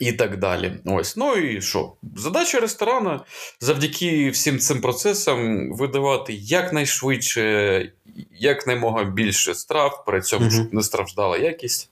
І 0.00 0.12
так 0.12 0.38
далі. 0.38 0.72
Ось. 0.84 1.16
Ну 1.16 1.36
і 1.36 1.62
що? 1.62 1.92
Задача 2.16 2.60
ресторану 2.60 3.20
завдяки 3.60 4.30
всім 4.30 4.58
цим 4.58 4.80
процесам 4.80 5.70
видавати 5.72 6.32
якнайшвидше, 6.34 7.92
якнаймога 8.32 9.04
більше 9.04 9.54
страв, 9.54 10.04
при 10.06 10.20
цьому 10.20 10.46
mm-hmm. 10.46 10.54
щоб 10.54 10.74
не 10.74 10.82
страждала 10.82 11.38
якість. 11.38 11.90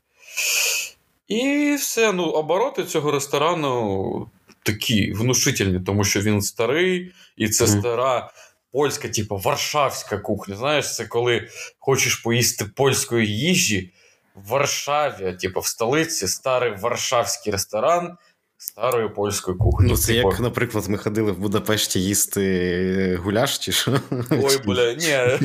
І 1.28 1.74
все, 1.78 2.12
ну, 2.12 2.24
обороти 2.24 2.84
цього 2.84 3.10
ресторану 3.10 4.30
такі 4.62 5.12
внушительні, 5.12 5.80
тому 5.86 6.04
що 6.04 6.20
він 6.20 6.42
старий, 6.42 7.12
і 7.36 7.48
це 7.48 7.64
mm-hmm. 7.64 7.80
стара 7.80 8.30
польська, 8.72 9.08
типу, 9.08 9.36
варшавська 9.36 10.18
кухня. 10.18 10.56
Знаєш, 10.56 10.94
це 10.94 11.04
коли 11.04 11.48
хочеш 11.78 12.14
поїсти 12.16 12.64
польської 12.64 13.38
їжі 13.38 13.92
в 14.36 14.48
Варшаві, 14.48 15.32
типу, 15.40 15.60
в 15.60 15.66
столиці, 15.66 16.28
старий 16.28 16.74
варшавський 16.80 17.52
ресторан 17.52 18.16
старої 18.58 19.08
польської 19.08 19.56
кухні. 19.56 19.88
Ну, 19.90 19.96
це 19.96 20.14
типу... 20.14 20.28
як, 20.28 20.40
наприклад, 20.40 20.88
ми 20.88 20.98
ходили 20.98 21.32
в 21.32 21.38
Будапешті 21.38 22.02
їсти 22.02 23.20
гуляш, 23.22 23.58
чи 23.58 23.72
що? 23.72 24.00
Ой, 24.30 24.58
бля, 24.66 24.92
ні, 24.92 25.38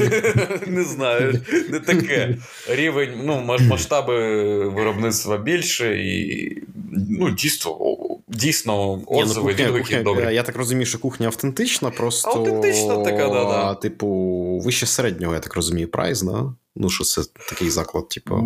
не 0.67 0.83
знаю. 0.83 1.41
Не 1.69 1.79
таке. 1.79 2.37
Рівень, 2.69 3.21
ну, 3.23 3.41
масштаби 3.69 4.15
виробництва 4.69 5.37
більше, 5.37 5.97
і 5.97 6.63
ну, 7.09 7.31
дійсно, 7.31 7.77
дійсно 8.27 8.73
ну, 8.75 9.05
отзиви 9.07 9.53
відгуки 9.53 10.03
добрі. 10.03 10.35
Я 10.35 10.43
так 10.43 10.55
розумію, 10.55 10.85
що 10.85 10.99
кухня 10.99 11.27
автентична, 11.27 11.89
просто. 11.89 12.29
Автентична 12.29 13.03
така, 13.03 13.27
да, 13.27 13.43
да. 13.43 13.75
Типу, 13.75 14.07
вище 14.65 14.85
середнього, 14.85 15.33
я 15.33 15.39
так 15.39 15.55
розумію, 15.55 15.87
прайс, 15.87 16.21
да? 16.21 16.53
Ну, 16.75 16.89
що 16.89 17.03
це 17.03 17.21
такий 17.49 17.69
заклад, 17.69 18.09
типу. 18.09 18.37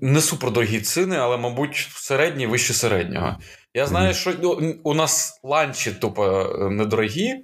Не 0.00 0.20
супердорогі 0.20 0.80
ціни, 0.80 1.16
але, 1.16 1.36
мабуть, 1.36 1.88
середній 1.94 2.46
вище 2.46 2.74
середнього. 2.74 3.36
Я 3.74 3.86
знаю, 3.86 4.12
mm. 4.12 4.16
що 4.16 4.34
ну, 4.42 4.74
у 4.82 4.94
нас 4.94 5.40
ланчі 5.42 5.92
тупо 5.92 6.48
недорогі, 6.70 7.34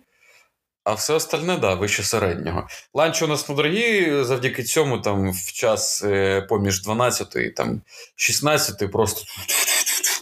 а 0.85 0.93
все 0.93 1.15
остальне, 1.15 1.57
да, 1.57 1.75
вище 1.75 2.03
середнього. 2.03 2.67
Ланчі 2.95 3.25
у 3.25 3.29
нас 3.29 3.49
недорогі, 3.49 4.23
завдяки 4.25 4.63
цьому 4.63 4.99
там 4.99 5.33
в 5.33 5.53
час 5.53 6.05
е, 6.05 6.43
поміж 6.43 6.83
12 6.83 7.37
і 7.37 7.51
там 7.51 7.83
16 8.17 8.93
просто 8.93 9.23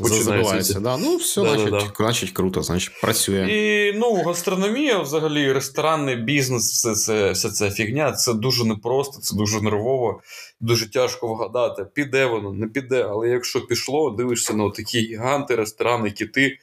Забувається, 0.00 0.80
да. 0.80 0.96
Ну, 0.96 1.16
все, 1.16 1.42
да, 1.42 1.48
значить, 1.48 1.70
да, 1.70 1.92
значить, 1.96 2.30
круто, 2.30 2.62
значить, 2.62 3.00
працює. 3.00 3.48
І 3.50 3.92
ну, 3.98 4.22
гастрономія, 4.22 4.98
взагалі, 4.98 5.52
ресторанний 5.52 6.16
бізнес, 6.16 6.72
все 6.72 6.94
це 6.94 7.30
все 7.32 7.50
це 7.50 7.70
фігня. 7.70 8.12
Це 8.12 8.34
дуже 8.34 8.64
непросто, 8.64 9.20
це 9.20 9.36
дуже 9.36 9.60
нервово, 9.60 10.20
дуже 10.60 10.90
тяжко 10.90 11.34
вгадати, 11.34 11.86
піде 11.94 12.26
воно, 12.26 12.52
не 12.52 12.66
піде. 12.66 13.06
Але 13.10 13.28
якщо 13.28 13.60
пішло, 13.60 14.10
дивишся 14.10 14.54
на 14.54 14.70
такі 14.70 15.00
гіганти, 15.00 15.56
ресторани, 15.56 16.10
кити. 16.10 16.58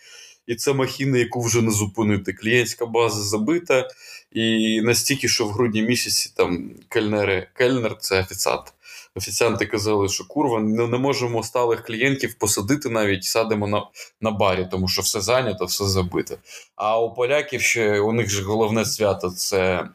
І 0.47 0.55
це 0.55 0.73
махіна, 0.73 1.17
яку 1.17 1.41
вже 1.41 1.61
не 1.61 1.71
зупинити. 1.71 2.33
Клієнтська 2.33 2.85
база 2.85 3.21
забита, 3.21 3.87
і 4.31 4.81
настільки, 4.81 5.27
що 5.27 5.45
в 5.45 5.51
грудні 5.51 5.81
місяці 5.81 6.33
там 6.35 6.71
кельнери, 6.89 7.47
кельнер 7.53 7.97
це 7.99 8.19
офіціант 8.19 8.73
офіціанти 9.17 9.65
казали, 9.65 10.09
що 10.09 10.25
курва, 10.27 10.59
не, 10.59 10.87
не 10.87 10.97
можемо 10.97 11.43
сталих 11.43 11.83
клієнтів 11.83 12.33
посадити 12.33 12.89
навіть 12.89 13.23
садимо 13.23 13.67
на 13.67 13.83
на 14.21 14.31
барі, 14.31 14.67
тому 14.71 14.87
що 14.87 15.01
все 15.01 15.21
зайнято, 15.21 15.65
все 15.65 15.85
забито. 15.85 16.37
А 16.75 16.99
у 16.99 17.13
поляків 17.13 17.61
ще 17.61 17.99
у 17.99 18.13
них 18.13 18.29
ж 18.29 18.43
головне 18.43 18.85
свято 18.85 19.29
це. 19.29 19.87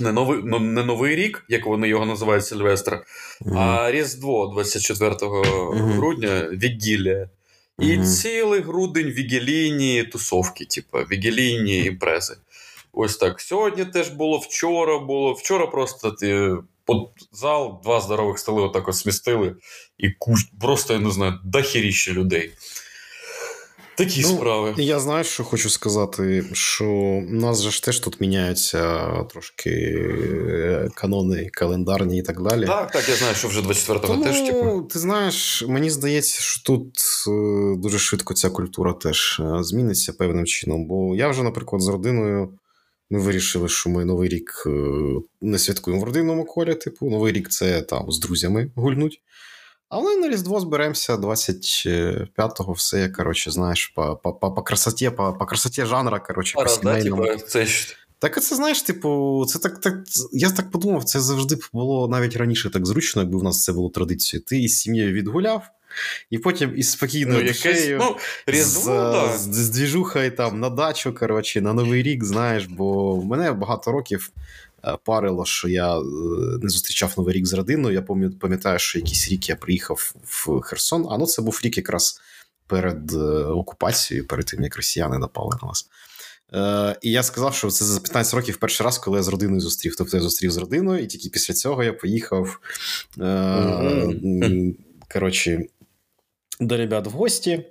Не 0.00 0.12
новий 0.12 0.40
ну, 0.44 0.58
не 0.58 0.84
новий 0.84 1.16
рік, 1.16 1.44
як 1.48 1.66
вони 1.66 1.88
його 1.88 2.06
називають 2.06 2.46
Сильвестр, 2.46 2.92
mm-hmm. 2.92 3.58
а 3.58 3.90
Різдво 3.90 4.46
24 4.46 5.10
mm-hmm. 5.10 5.92
грудня 5.92 6.48
відділля. 6.52 7.28
І 7.78 7.84
mm-hmm. 7.84 8.06
цілий 8.06 8.60
грудень 8.60 9.06
вігелійні 9.06 10.04
тусовки, 10.04 10.64
типу, 10.64 10.98
вігелійні 10.98 11.84
імпрези. 11.84 12.36
Ось 12.92 13.16
так. 13.16 13.40
Сьогодні 13.40 13.84
теж 13.84 14.08
було, 14.08 14.38
вчора 14.38 14.98
було. 14.98 15.32
Вчора 15.32 15.66
просто 15.66 16.10
ти 16.10 16.56
под 16.84 17.08
зал, 17.32 17.80
два 17.84 18.00
здорових 18.00 18.38
столи 18.38 18.62
отак 18.62 18.88
от 18.88 18.96
смістили, 18.96 19.56
і 19.98 20.10
куч, 20.10 20.40
просто, 20.60 20.94
я 20.94 21.00
не 21.00 21.10
знаю, 21.10 21.40
дохеріще 21.44 22.12
людей. 22.12 22.52
Такі 23.96 24.20
ну, 24.22 24.28
справи. 24.28 24.74
Я 24.76 25.00
знаю, 25.00 25.24
що 25.24 25.44
хочу 25.44 25.70
сказати, 25.70 26.44
що 26.52 26.84
у 26.84 27.30
нас 27.30 27.62
же 27.62 27.70
ж 27.70 27.84
теж 27.84 27.98
тут 27.98 28.20
міняються 28.20 29.08
трошки 29.30 29.70
е, 29.70 30.88
канони 30.94 31.48
календарні 31.52 32.18
і 32.18 32.22
так 32.22 32.42
далі. 32.42 32.66
Так, 32.66 32.90
так, 32.90 33.08
я 33.08 33.14
знаю, 33.14 33.34
що 33.34 33.48
вже 33.48 33.60
24-го 33.60 33.98
Тому, 33.98 34.24
теж. 34.24 34.40
типу. 34.40 34.82
Ти 34.92 34.98
знаєш, 34.98 35.64
мені 35.68 35.90
здається, 35.90 36.40
що 36.40 36.62
тут 36.62 36.96
е, 37.28 37.76
дуже 37.76 37.98
швидко 37.98 38.34
ця 38.34 38.50
культура 38.50 38.92
теж 38.92 39.40
е, 39.40 39.62
зміниться 39.62 40.12
певним 40.12 40.46
чином. 40.46 40.86
Бо 40.86 41.16
я 41.16 41.28
вже, 41.28 41.42
наприклад, 41.42 41.82
з 41.82 41.88
родиною 41.88 42.58
ми 43.14 43.20
вирішили, 43.20 43.68
що 43.68 43.90
ми 43.90 44.04
Новий 44.04 44.28
рік 44.28 44.62
е, 44.66 44.70
не 45.40 45.58
святкуємо 45.58 46.02
в 46.02 46.04
родинному 46.04 46.44
колі. 46.44 46.74
Типу, 46.74 47.10
Новий 47.10 47.32
рік 47.32 47.48
це 47.48 47.82
там 47.82 48.12
з 48.12 48.18
друзями 48.18 48.70
гульнуть. 48.74 49.22
Але 49.88 50.16
на 50.16 50.28
Різдво 50.28 50.60
зберемося 50.60 51.16
25-го, 51.16 52.72
все, 52.72 53.08
коротше, 53.08 53.50
знаєш, 53.50 53.86
по 53.86 54.16
по, 54.16 54.32
по, 54.32 54.52
по 54.52 54.62
красоті 54.62 55.10
по, 55.10 55.32
по 55.32 55.46
красоті 55.46 55.84
жанра, 55.84 56.20
коротше, 56.20 56.54
по 56.54 56.68
сімейному. 56.68 57.22
Да, 57.22 57.36
типу, 57.36 57.46
це 57.48 57.66
ж... 57.66 57.96
Так 58.18 58.42
це 58.42 58.56
знаєш, 58.56 58.82
типу, 58.82 59.44
це 59.48 59.58
так, 59.58 59.80
так. 59.80 59.94
Я 60.32 60.50
так 60.50 60.70
подумав, 60.70 61.04
це 61.04 61.20
завжди 61.20 61.58
було 61.72 62.08
навіть 62.08 62.36
раніше 62.36 62.70
так 62.70 62.86
зручно, 62.86 63.22
якби 63.22 63.38
в 63.38 63.42
нас 63.42 63.64
це 63.64 63.72
було 63.72 63.90
традицією. 63.90 64.44
Ти 64.44 64.58
із 64.58 64.78
сім'єю 64.78 65.12
відгуляв, 65.12 65.62
і 66.30 66.38
потім 66.38 66.72
із 66.76 66.90
спокійною 66.90 67.40
ну, 67.40 67.48
душею 67.48 67.98
ну, 68.00 68.16
різдво, 68.46 68.82
з, 68.82 69.12
да. 69.12 69.38
з, 69.38 69.40
з 69.40 69.70
двіжухою 69.70 70.30
там 70.30 70.60
на 70.60 70.70
дачу, 70.70 71.14
коротше, 71.14 71.60
на 71.60 71.72
Новий 71.72 72.02
рік, 72.02 72.24
знаєш, 72.24 72.66
бо 72.66 73.16
в 73.16 73.24
мене 73.24 73.52
багато 73.52 73.92
років 73.92 74.30
е, 74.84 74.96
парило, 75.04 75.44
що 75.44 75.68
я 75.68 75.98
е, 75.98 76.02
не 76.62 76.68
зустрічав 76.68 77.14
Новий 77.16 77.34
рік 77.34 77.46
з 77.46 77.52
родиною. 77.52 77.94
Я 77.94 78.02
пам'ятаю, 78.40 78.78
що 78.78 78.98
якийсь 78.98 79.28
рік 79.28 79.48
я 79.48 79.56
приїхав 79.56 80.14
в 80.24 80.60
Херсон, 80.60 81.06
а 81.10 81.18
ну 81.18 81.26
це 81.26 81.42
був 81.42 81.60
рік 81.64 81.76
якраз 81.76 82.20
перед 82.66 83.12
е, 83.12 83.16
окупацією, 83.44 84.26
перед 84.26 84.46
тим, 84.46 84.62
як 84.62 84.76
росіяни 84.76 85.18
напали 85.18 85.56
на 85.62 85.68
нас. 85.68 85.88
Е, 86.54 86.98
І 87.02 87.10
я 87.10 87.22
сказав, 87.22 87.54
що 87.54 87.70
це 87.70 87.84
за 87.84 88.00
15 88.00 88.34
років 88.34 88.56
перший 88.56 88.84
раз, 88.84 88.98
коли 88.98 89.16
я 89.16 89.22
з 89.22 89.28
родиною 89.28 89.60
зустрів. 89.60 89.96
Тобто 89.96 90.16
я 90.16 90.22
зустрів 90.22 90.50
з 90.50 90.56
родиною, 90.56 91.02
і 91.02 91.06
тільки 91.06 91.28
після 91.28 91.54
цього 91.54 91.84
я 91.84 91.92
поїхав. 91.92 92.60
Е. 93.20 94.14
Коротше, 95.12 95.64
до 96.60 96.76
ребят 96.76 97.06
в 97.06 97.10
гості. 97.10 97.64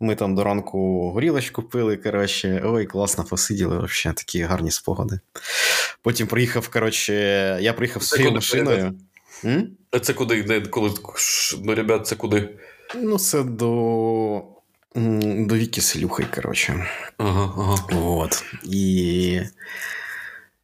Ми 0.00 0.14
там 0.14 0.34
до 0.34 0.44
ранку 0.44 1.10
горілочку 1.10 1.62
пили. 1.62 1.96
коротше, 1.96 2.62
Ой, 2.64 2.86
класно 2.86 3.24
посиділи, 3.24 3.76
взагалі, 3.76 4.16
такі 4.16 4.42
гарні 4.42 4.70
спогади. 4.70 5.20
Потім 6.02 6.26
приїхав, 6.26 6.68
коротше, 6.68 7.14
я 7.60 7.72
приїхав 7.72 8.02
своєю 8.02 8.32
машиною. 8.32 8.94
А 9.90 9.98
це 9.98 10.12
куди? 10.12 10.42
Де, 10.42 10.60
коли, 10.60 10.90
До 11.58 11.74
ребят, 11.74 12.06
це 12.06 12.16
куди? 12.16 12.48
Ну, 13.02 13.18
це 13.18 13.42
до 13.42 14.44
до 14.94 15.56
Віки 15.56 15.80
Селюхи, 15.80 16.26
коротше. 16.34 16.86
Ага, 17.18 17.52
ага. 17.56 18.00
От. 18.00 18.44
І 18.64 19.40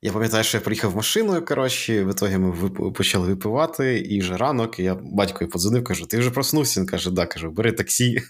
я 0.02 0.12
пам'ятаю, 0.12 0.44
що 0.44 0.56
я 0.56 0.60
приїхав 0.60 0.96
машиною, 0.96 1.44
коротше, 1.44 2.04
в 2.04 2.10
ітогі 2.10 2.38
ми 2.38 2.50
вип... 2.50 2.94
почали 2.96 3.28
випивати, 3.28 3.98
і 3.98 4.20
вже 4.20 4.36
ранок, 4.36 4.78
і 4.78 4.82
я 4.82 4.94
батькові 5.02 5.48
подзвонив, 5.48 5.84
кажу: 5.84 6.06
ти 6.06 6.18
вже 6.18 6.30
проснувся? 6.30 6.80
Він 6.80 6.86
каже, 6.86 7.10
да, 7.10 7.26
кажу, 7.26 7.50
бери 7.50 7.72
таксі. 7.72 8.22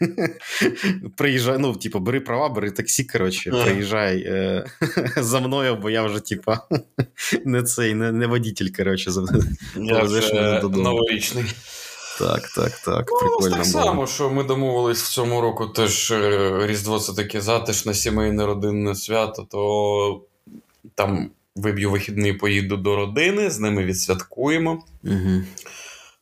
Приїжджай, 1.16 1.58
ну, 1.58 1.76
типу, 1.76 1.98
бери 1.98 2.20
права, 2.20 2.48
бери 2.48 2.70
таксі, 2.70 3.04
коротше, 3.04 3.50
приїжджай 3.50 4.20
е- 4.20 4.64
за 5.16 5.40
мною, 5.40 5.76
бо 5.82 5.90
я 5.90 6.02
вже, 6.02 6.20
типу, 6.20 6.52
не 7.44 7.62
цей, 7.62 7.94
не, 7.94 8.12
не 8.12 8.26
водитель, 8.26 8.68
коротше, 8.76 9.10
заведеш 9.10 10.32
мене. 10.32 10.62
Новорічний. 10.62 11.44
Так, 12.18 12.48
так, 12.56 12.78
так. 12.84 13.08
Ну, 13.10 13.18
Прикольно 13.18 13.56
так 13.56 13.66
було. 13.66 13.84
само, 13.84 14.06
що 14.06 14.30
ми 14.30 14.44
домовились 14.44 15.02
в 15.02 15.08
цьому 15.08 15.40
року 15.40 15.66
теж 15.66 16.10
е, 16.10 16.66
Різдво 16.66 16.98
це 16.98 17.12
таке 17.12 17.40
затишне 17.40 17.94
сімейне 17.94 18.46
родинне 18.46 18.94
свято, 18.94 19.46
то 19.50 20.22
там 20.94 21.30
виб'ю 21.60 21.90
вихідний, 21.90 22.32
поїду 22.32 22.76
до 22.76 22.96
родини, 22.96 23.50
з 23.50 23.60
ними 23.60 23.84
відсвяткуємо. 23.84 24.82
Угу. 25.04 25.42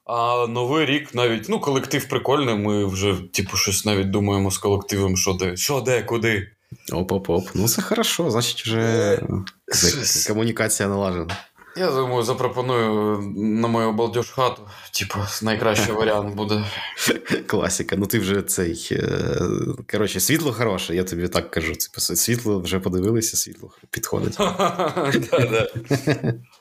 А 0.05 0.47
новий 0.47 0.87
рік 0.87 1.15
навіть, 1.15 1.49
ну, 1.49 1.61
колектив 1.61 2.09
прикольний, 2.09 2.55
ми 2.55 2.85
вже, 2.85 3.17
типу, 3.33 3.57
щось 3.57 3.85
навіть 3.85 4.11
думаємо 4.11 4.51
з 4.51 4.59
колективом, 4.59 5.17
що 5.17 5.33
де, 5.33 5.57
що 5.57 5.81
де, 5.81 6.03
куди. 6.03 6.49
Оп-оп-оп. 6.93 7.49
Ну, 7.55 7.69
це 7.69 7.83
хорошо, 7.83 8.31
значить, 8.31 8.63
вже 8.63 9.21
комунікація 10.29 10.89
налажена. 10.89 11.37
Я 11.79 11.91
думаю, 11.91 12.23
запропоную 12.23 13.19
на 13.37 13.69
мою 13.69 13.93
балдеж 13.93 14.31
хату. 14.31 14.63
Типу, 14.93 15.19
найкращий 15.43 15.95
варіант 15.95 16.35
буде. 16.35 16.65
Класіка. 17.47 17.97
Ну 17.97 18.07
ти 18.07 18.19
вже 18.19 18.43
цей. 18.43 18.89
е, 18.93 19.41
Коротше, 19.91 20.21
світло 20.21 20.53
хороше, 20.53 20.95
я 20.95 21.05
тобі 21.05 21.29
так 21.29 21.51
кажу. 21.51 21.73
Типу, 21.73 22.01
світло 22.01 22.61
вже 22.61 22.81
подивилися, 22.81 23.37
світло 23.37 23.71
підходить. 23.91 24.39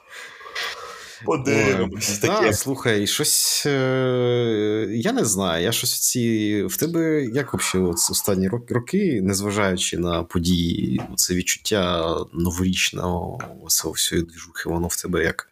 Подивимось 1.25 2.17
таке. 2.19 2.34
Так, 2.41 2.56
слухай, 2.56 3.08
щось. 3.08 3.63
е, 3.65 4.88
Я 4.89 5.12
не 5.12 5.25
знаю. 5.25 5.63
Я 5.63 5.71
щось 5.71 5.99
ці. 5.99 6.63
В 6.69 6.77
тебе 6.77 7.23
як 7.25 7.53
взагалі 7.53 7.89
останні 7.91 8.47
роки, 8.47 8.73
роки, 8.73 9.21
незважаючи 9.23 9.97
на 9.97 10.23
події, 10.23 11.01
це 11.15 11.34
відчуття 11.36 12.15
новорічного 12.34 13.39
цього 13.67 13.91
всієї 13.93 14.27
двіжухи, 14.27 14.69
воно 14.69 14.88
в 14.88 14.95
тебе 15.01 15.23
як 15.23 15.49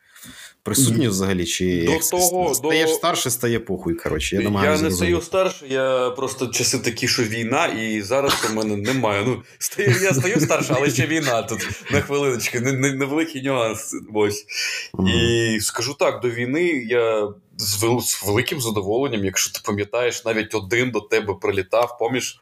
присутнє 0.65 1.09
взагалі? 1.09 1.45
Чи 1.45 1.85
До 1.85 1.91
як 1.91 2.05
того- 2.09 2.53
стаєш 2.55 2.89
до- 2.89 2.95
старше, 2.95 3.29
стає 3.29 3.59
похуй. 3.59 3.93
Коротше, 3.95 4.35
я 4.35 4.41
Я 4.41 4.81
не 4.81 4.91
стаю 4.91 5.21
старше, 5.21 5.65
я 5.69 6.09
просто 6.09 6.47
часи 6.47 6.79
такі, 6.79 7.07
що 7.07 7.23
війна, 7.23 7.65
і 7.67 8.01
зараз 8.01 8.33
у 8.51 8.53
мене 8.55 8.75
немає. 8.77 9.23
Ну, 9.27 9.43
стаю, 9.59 9.95
я 10.01 10.13
стаю 10.13 10.39
старше, 10.41 10.73
але 10.77 10.89
ще 10.89 11.07
війна 11.07 11.41
тут 11.43 11.69
на 11.91 12.01
хвилиночку, 12.01 12.59
не- 12.59 12.71
не- 12.73 12.93
невеликий 12.93 13.43
нюанс. 13.43 13.95
Ось. 14.13 14.45
І 15.15 15.59
скажу 15.61 15.95
так, 15.99 16.21
до 16.21 16.29
війни 16.29 16.63
я 16.89 17.27
з 17.57 17.83
великим 18.25 18.61
задоволенням, 18.61 19.25
якщо 19.25 19.53
ти 19.53 19.59
пам'ятаєш, 19.65 20.25
навіть 20.25 20.55
один 20.55 20.91
до 20.91 20.99
тебе 20.99 21.33
прилітав. 21.41 21.97
Поміж 21.99 22.39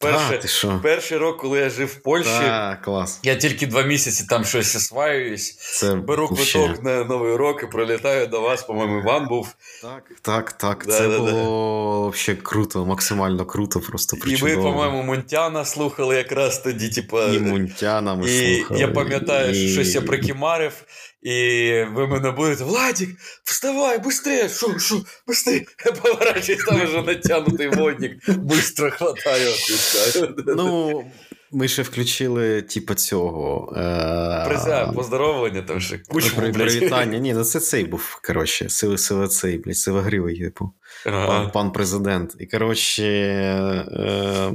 А, 0.00 0.36
ти 0.36 0.48
що? 0.48 0.80
перший 0.82 1.18
рок, 1.18 1.36
коли 1.40 1.58
я 1.58 1.70
жив 1.70 1.86
в 1.88 1.94
Польщі, 2.02 2.30
Так, 2.40 2.82
клас. 2.82 3.20
я 3.22 3.34
тільки 3.36 3.66
два 3.66 3.82
місяці 3.82 4.26
там 4.28 4.44
щось 4.44 4.76
осваююсь, 4.76 5.56
Це 5.56 5.94
беру 5.94 6.28
квиток 6.28 6.82
на 6.84 7.04
новий 7.04 7.36
рок 7.36 7.62
і 7.62 7.66
прилітаю 7.66 8.26
до 8.26 8.40
вас, 8.40 8.62
по-моєму, 8.62 8.98
Іван 9.00 9.26
був. 9.28 9.48
Так, 9.82 10.02
так, 10.22 10.52
так. 10.52 10.84
Да, 10.86 10.92
це 10.98 11.08
да, 11.08 11.18
було 11.18 12.08
взагалі 12.08 12.40
круто, 12.42 12.86
максимально 12.86 13.46
круто, 13.46 13.80
просто 13.80 14.16
І 14.16 14.20
ви, 14.20 14.24
причудово. 14.26 14.62
по-моєму, 14.62 15.02
Монтяна 15.02 15.64
слухали 15.64 16.16
якраз 16.16 16.58
тоді, 16.58 16.88
типа. 16.88 17.24
і 17.28 17.38
Мунтяна 17.38 18.14
ми 18.14 18.30
І 18.30 18.56
слухали. 18.56 18.80
я 18.80 18.88
пам'ятаю, 18.88 19.54
що 19.54 19.68
щось 19.68 19.94
я 19.94 20.00
прикимарив, 20.00 20.72
і 21.21 21.71
ви 21.93 22.07
мене 22.07 22.31
будете, 22.31 22.63
Владик, 22.63 23.09
вставай, 23.43 23.97
быстрее, 23.99 24.49
що, 24.57 24.79
що, 24.79 24.95
быстрее. 25.27 25.65
Я 25.85 25.91
поворачуюсь, 25.91 26.63
там 26.63 26.83
вже 26.85 27.01
натягнутий 27.01 27.67
водник, 27.67 28.29
быстро 28.29 28.91
хватаю, 28.91 29.49
отпускаю. 29.49 30.35
Ну, 30.47 31.03
ми 31.51 31.67
ще 31.67 31.81
включили, 31.81 32.61
типу, 32.61 32.93
цього. 32.93 33.73
Е... 33.77 34.45
Призя, 34.47 34.91
поздоровлення 34.95 35.61
там 35.61 35.79
ще 35.79 35.97
кучу, 35.97 36.35
При, 36.35 36.51
блядь. 36.51 36.67
привітання. 36.67 37.17
Ні, 37.17 37.33
ну 37.33 37.43
це 37.43 37.59
цей 37.59 37.83
був, 37.85 38.19
коротше, 38.27 38.69
сили, 38.69 38.97
сили 38.97 39.27
цей, 39.27 39.57
блядь, 39.57 39.77
сивогривий, 39.77 40.39
типу. 40.39 40.71
Пан, 41.03 41.13
Ага. 41.13 41.47
пан 41.47 41.71
президент. 41.71 42.35
І 42.39 42.45
коротше, 42.45 43.03
е, 43.03 44.51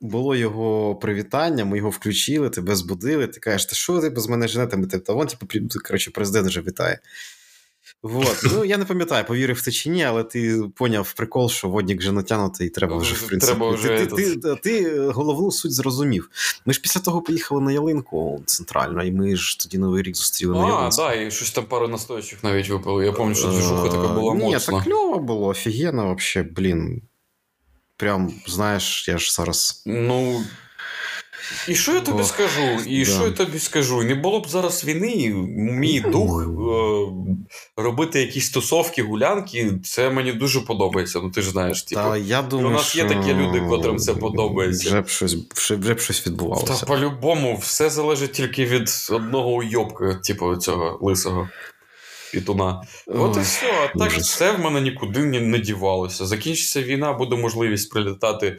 було 0.00 0.36
його 0.36 0.96
привітання, 0.96 1.64
ми 1.64 1.76
його 1.76 1.90
включили, 1.90 2.50
тебе 2.50 2.76
збудили. 2.76 3.26
Ти 3.26 3.40
кажеш, 3.40 3.66
та 3.66 3.74
що 3.76 4.00
ти 4.00 4.10
без 4.10 4.26
мене 4.28 4.48
женете? 4.48 4.76
Ми 4.76 4.86
тебе, 4.86 5.02
Та 5.04 5.12
вон, 5.12 5.26
типу, 5.26 5.46
при- 5.46 5.68
коротше, 5.86 6.10
президент 6.10 6.46
вже 6.48 6.60
вітає. 6.60 6.98
Вот. 8.02 8.40
Ну, 8.54 8.64
я 8.64 8.76
не 8.76 8.84
пам'ятаю, 8.84 9.24
повірив 9.24 9.62
ти 9.62 9.72
чи 9.72 9.90
ні, 9.90 10.04
але 10.04 10.24
ти 10.24 10.62
поняв 10.76 11.12
прикол, 11.12 11.48
що 11.50 11.68
водник 11.68 11.98
вже 11.98 12.12
натягнутий, 12.12 12.66
і 12.66 12.70
треба 12.70 12.96
вже, 12.96 13.14
в 13.14 13.26
принципі. 13.26 13.52
Треба 13.52 13.70
вже 13.70 13.88
ти, 13.88 14.06
ти, 14.06 14.36
ти, 14.36 14.54
ти 14.62 14.98
головну 15.00 15.50
суть 15.50 15.72
зрозумів. 15.72 16.30
Ми 16.66 16.72
ж 16.72 16.80
після 16.80 17.00
того 17.00 17.22
поїхали 17.22 17.60
на 17.60 17.72
ялинку 17.72 18.42
центрально, 18.46 19.04
і 19.04 19.12
ми 19.12 19.36
ж 19.36 19.58
тоді 19.60 19.78
Новий 19.78 20.02
рік 20.02 20.16
зустріли 20.16 20.54
на 20.54 20.64
А, 20.64 20.68
ялинці. 20.68 20.98
да, 20.98 21.14
і 21.14 21.30
щось 21.30 21.50
там 21.50 21.64
пару 21.64 21.88
настоящих 21.88 22.44
навіть 22.44 22.68
випили. 22.68 23.06
Я 23.06 23.12
пам'ятаю, 23.12 23.34
що 23.34 23.48
движуха 23.48 23.88
така 23.88 24.08
була 24.08 24.34
Е, 24.34 24.36
Ні, 24.36 24.56
так 24.66 24.84
кльово 24.84 25.18
було, 25.18 25.46
офігенно 25.46 26.04
вообще, 26.04 26.42
блін. 26.42 27.02
Прям, 27.98 28.32
знаєш, 28.46 29.08
я 29.08 29.18
ж 29.18 29.32
зараз. 29.32 29.82
Ну. 29.86 30.44
І 31.68 31.74
що 31.74 31.94
я 31.94 32.00
тобі 32.00 32.22
Ох, 32.22 32.26
скажу? 32.26 32.80
І 32.86 33.04
да. 33.04 33.10
що 33.10 33.24
я 33.24 33.30
тобі 33.30 33.58
скажу? 33.58 34.02
Не 34.02 34.14
було 34.14 34.40
б 34.40 34.48
зараз 34.48 34.84
війни, 34.84 35.12
і 35.12 35.28
мій 35.56 36.00
дух 36.00 36.42
е, 36.42 37.82
робити 37.82 38.20
якісь 38.20 38.50
тусовки, 38.50 39.02
гулянки, 39.02 39.72
це 39.84 40.10
мені 40.10 40.32
дуже 40.32 40.60
подобається. 40.60 41.20
Ну 41.22 41.30
ти 41.30 41.42
ж 41.42 41.50
знаєш, 41.50 41.82
типу. 41.82 42.00
Та 42.00 42.16
я 42.16 42.42
думаю, 42.42 42.70
нас 42.70 42.96
є 42.96 43.04
такі 43.04 43.34
люди, 43.34 43.60
котрим 43.60 43.98
це 43.98 44.14
подобається. 44.14 44.88
Вже 44.88 45.00
б 45.00 45.08
щось, 45.08 45.36
вже, 45.54 45.94
б 45.94 46.00
щось 46.00 46.20
Та 46.66 46.86
по-любому 46.86 47.56
все 47.56 47.90
залежить 47.90 48.32
тільки 48.32 48.64
від 48.64 48.88
одного 49.10 49.50
уйобка, 49.50 50.14
типу 50.14 50.56
цього 50.56 50.98
лисого 51.00 51.48
пітуна. 52.32 52.82
От 53.06 53.36
і 53.36 53.40
все. 53.40 53.66
А 53.94 53.98
так 53.98 54.08
ужас. 54.08 54.22
все 54.22 54.52
в 54.52 54.58
мене 54.60 54.80
нікуди 54.80 55.24
не, 55.24 55.40
не 55.40 55.58
дівалося. 55.58 56.26
Закінчиться 56.26 56.82
війна, 56.82 57.12
буде 57.12 57.36
можливість 57.36 57.90
прилітати 57.90 58.58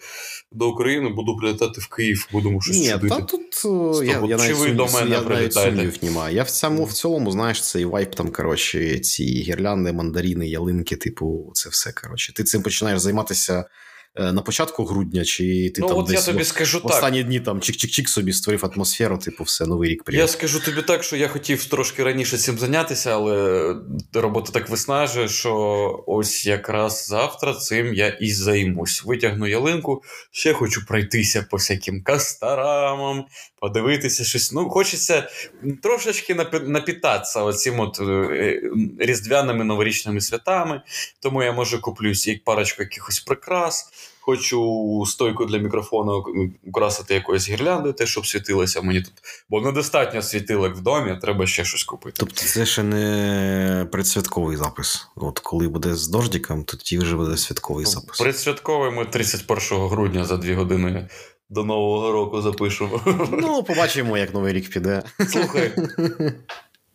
до 0.52 0.70
України, 0.70 1.10
буду 1.10 1.38
прилітати 1.38 1.82
в 1.82 1.88
Київ, 1.88 2.28
будемо 2.32 2.62
щось 2.62 2.78
Ні, 2.80 2.90
чудити. 2.90 3.16
та 3.16 3.22
тут 3.22 3.62
е, 4.02 4.06
я, 4.06 4.24
я 4.28 4.38
Чи 4.48 4.54
ви 4.54 4.70
до 4.72 4.86
мене 4.88 5.10
я 5.10 5.22
прилітаєте? 5.22 6.06
немає. 6.06 6.36
Я 6.36 6.44
в 6.44 6.50
цьому, 6.52 6.86
в 6.86 6.94
цілому, 6.94 7.32
знаєш, 7.32 7.62
цей 7.62 7.86
вайп 7.86 8.16
там, 8.16 8.32
коротше, 8.32 9.00
ці 9.00 9.24
гірлянди, 9.24 9.94
мандаріни, 9.94 10.48
ялинки, 10.48 10.96
типу, 10.96 11.52
це 11.54 11.70
все. 11.70 11.92
Коротше. 11.92 12.34
Ти 12.34 12.44
цим 12.44 12.62
починаєш 12.62 13.00
займатися 13.00 13.66
на 14.16 14.42
початку 14.42 14.86
грудня, 14.86 15.26
чи 15.26 15.70
ти 15.70 15.82
ну, 15.82 15.88
там 15.88 15.98
от 15.98 16.12
я 16.12 16.22
тобі 16.22 16.44
в- 16.44 16.48
скажу 16.48 16.78
в 16.78 16.82
так. 16.82 16.92
останні 16.92 17.24
дні 17.24 17.40
там 17.40 17.60
чик-чик-чик 17.60 18.08
собі 18.08 18.34
створив 18.34 18.66
атмосферу, 18.66 19.18
типу, 19.18 19.44
все, 19.44 19.66
новий 19.66 19.90
рік 19.90 20.04
Я 20.08 20.28
скажу 20.28 20.60
тобі 20.60 20.82
так, 20.82 21.04
що 21.04 21.16
я 21.16 21.28
хотів 21.28 21.66
трошки 21.66 22.04
раніше 22.04 22.38
цим 22.38 22.60
зайнятися, 22.60 23.14
але 23.14 23.76
робота 24.14 24.52
так 24.52 24.70
виснажує, 24.70 25.28
що 25.28 26.04
ось 26.08 26.46
якраз 26.46 27.08
завтра 27.08 27.54
цим 27.54 27.94
я 27.94 28.08
і 28.08 28.32
займусь. 28.32 29.04
Витягну 29.06 29.48
ялинку, 29.48 30.04
ще 30.32 30.54
хочу 30.54 30.86
пройтися 30.86 31.46
по 31.52 31.58
всяким 31.58 32.04
кастарамам, 32.04 33.26
подивитися 33.62 34.24
щось. 34.24 34.52
Ну, 34.52 34.70
хочеться 34.70 35.30
трошечки 35.84 36.36
напітатися 36.66 37.44
оцим 37.44 37.80
от 37.80 38.00
е, 38.02 38.62
різдвяними 39.00 39.64
новорічними 39.64 40.22
святами. 40.22 40.82
Тому 41.20 41.44
я 41.44 41.52
може 41.52 41.78
куплюсь 41.78 42.28
як 42.28 42.44
парочку 42.44 42.84
якихось 42.84 43.20
прикрас. 43.20 43.90
Хочу 44.30 45.04
стойку 45.08 45.46
для 45.46 45.58
мікрофону 45.58 46.24
украсити 46.68 47.14
якоюсь 47.14 47.50
гірляндою, 47.50 47.94
те, 47.94 48.06
щоб 48.06 48.28
світилося 48.28 48.82
мені 48.82 49.02
тут. 49.02 49.14
Бо 49.50 49.62
недостатньо 49.62 50.22
світилок 50.22 50.76
в 50.76 50.82
домі, 50.82 51.18
треба 51.22 51.48
ще 51.48 51.66
щось 51.66 51.84
купити. 51.84 52.16
Тобто 52.20 52.36
це 52.36 52.66
ще 52.66 52.84
не 52.84 53.88
предсвятковий 53.92 54.58
запис. 54.58 55.08
От 55.16 55.40
коли 55.40 55.68
буде 55.68 55.96
з 55.96 56.08
дождиком, 56.08 56.64
тоді 56.64 56.98
вже 56.98 57.16
буде 57.16 57.38
святковий 57.38 57.86
запис. 57.86 58.20
Предсвятковий 58.20 58.92
ми 58.92 59.06
31 59.06 59.88
грудня 59.88 60.26
за 60.26 60.38
дві 60.38 60.54
години 60.54 61.10
до 61.50 61.64
Нового 61.64 62.12
року 62.12 62.42
запишемо. 62.42 63.02
Ну, 63.32 63.64
побачимо, 63.64 64.18
як 64.18 64.34
новий 64.34 64.54
рік 64.54 64.70
піде. 64.70 65.04
Слухай. 65.28 65.72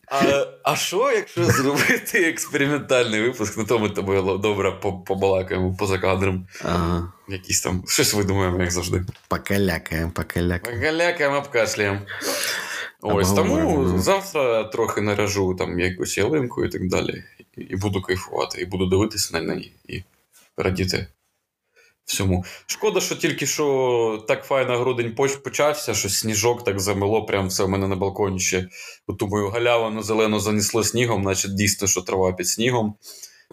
А, 0.09 0.47
а 0.62 0.77
що, 0.77 1.12
якщо 1.12 1.44
зробити 1.44 2.18
експериментальний 2.18 3.20
випуск, 3.20 3.59
на 3.59 3.64
тому 3.64 3.88
тобою 3.88 4.38
добре 4.38 4.73
побалакаємо 5.07 5.77
поза 5.79 5.99
кадром. 5.99 6.47
Ага. 6.64 7.12
Якісь 7.29 7.61
там 7.61 7.85
щось 7.87 8.15
видумаємо, 8.15 8.61
як 8.61 8.71
завжди. 8.71 9.05
Покалякаємо, 9.29 10.11
покалякаємо. 10.11 10.85
Галякаємо, 10.85 11.37
обкашляємо. 11.37 12.01
Ось 13.01 13.33
тому 13.33 13.99
завтра 13.99 14.65
трохи 14.65 15.01
наражу 15.01 15.55
там 15.55 15.81
якусь 15.81 16.19
ялинку 16.19 16.65
і 16.65 16.69
так 16.69 16.89
далі. 16.89 17.25
І, 17.57 17.77
буду 17.77 18.03
кайфувати, 18.03 18.61
і 18.61 18.65
буду 18.65 18.87
дивитися 18.87 19.31
на 19.33 19.55
неї 19.55 19.73
і 19.89 20.03
радіти 20.57 21.07
всьому. 22.05 22.45
Шкода, 22.67 23.01
що 23.01 23.17
тільки 23.17 23.47
що 23.47 24.25
так 24.29 24.45
файно 24.45 24.79
грудень 24.79 25.15
почався, 25.45 25.95
що 25.95 26.09
сніжок 26.09 26.65
так 26.65 26.81
замело, 26.81 27.27
прям 27.27 27.49
все 27.49 27.65
в 27.65 27.69
мене 27.69 27.89
на 27.89 27.97
балконі 27.97 28.41
ще 28.41 28.69
ту 29.19 29.29
мою 29.29 29.49
галявину 29.49 30.03
зелену 30.03 30.41
занесло 30.41 30.85
снігом, 30.85 31.23
наче 31.23 31.49
дійсно, 31.49 31.89
що 31.89 32.03
трава 32.03 32.33
під 32.33 32.49
снігом. 32.49 32.95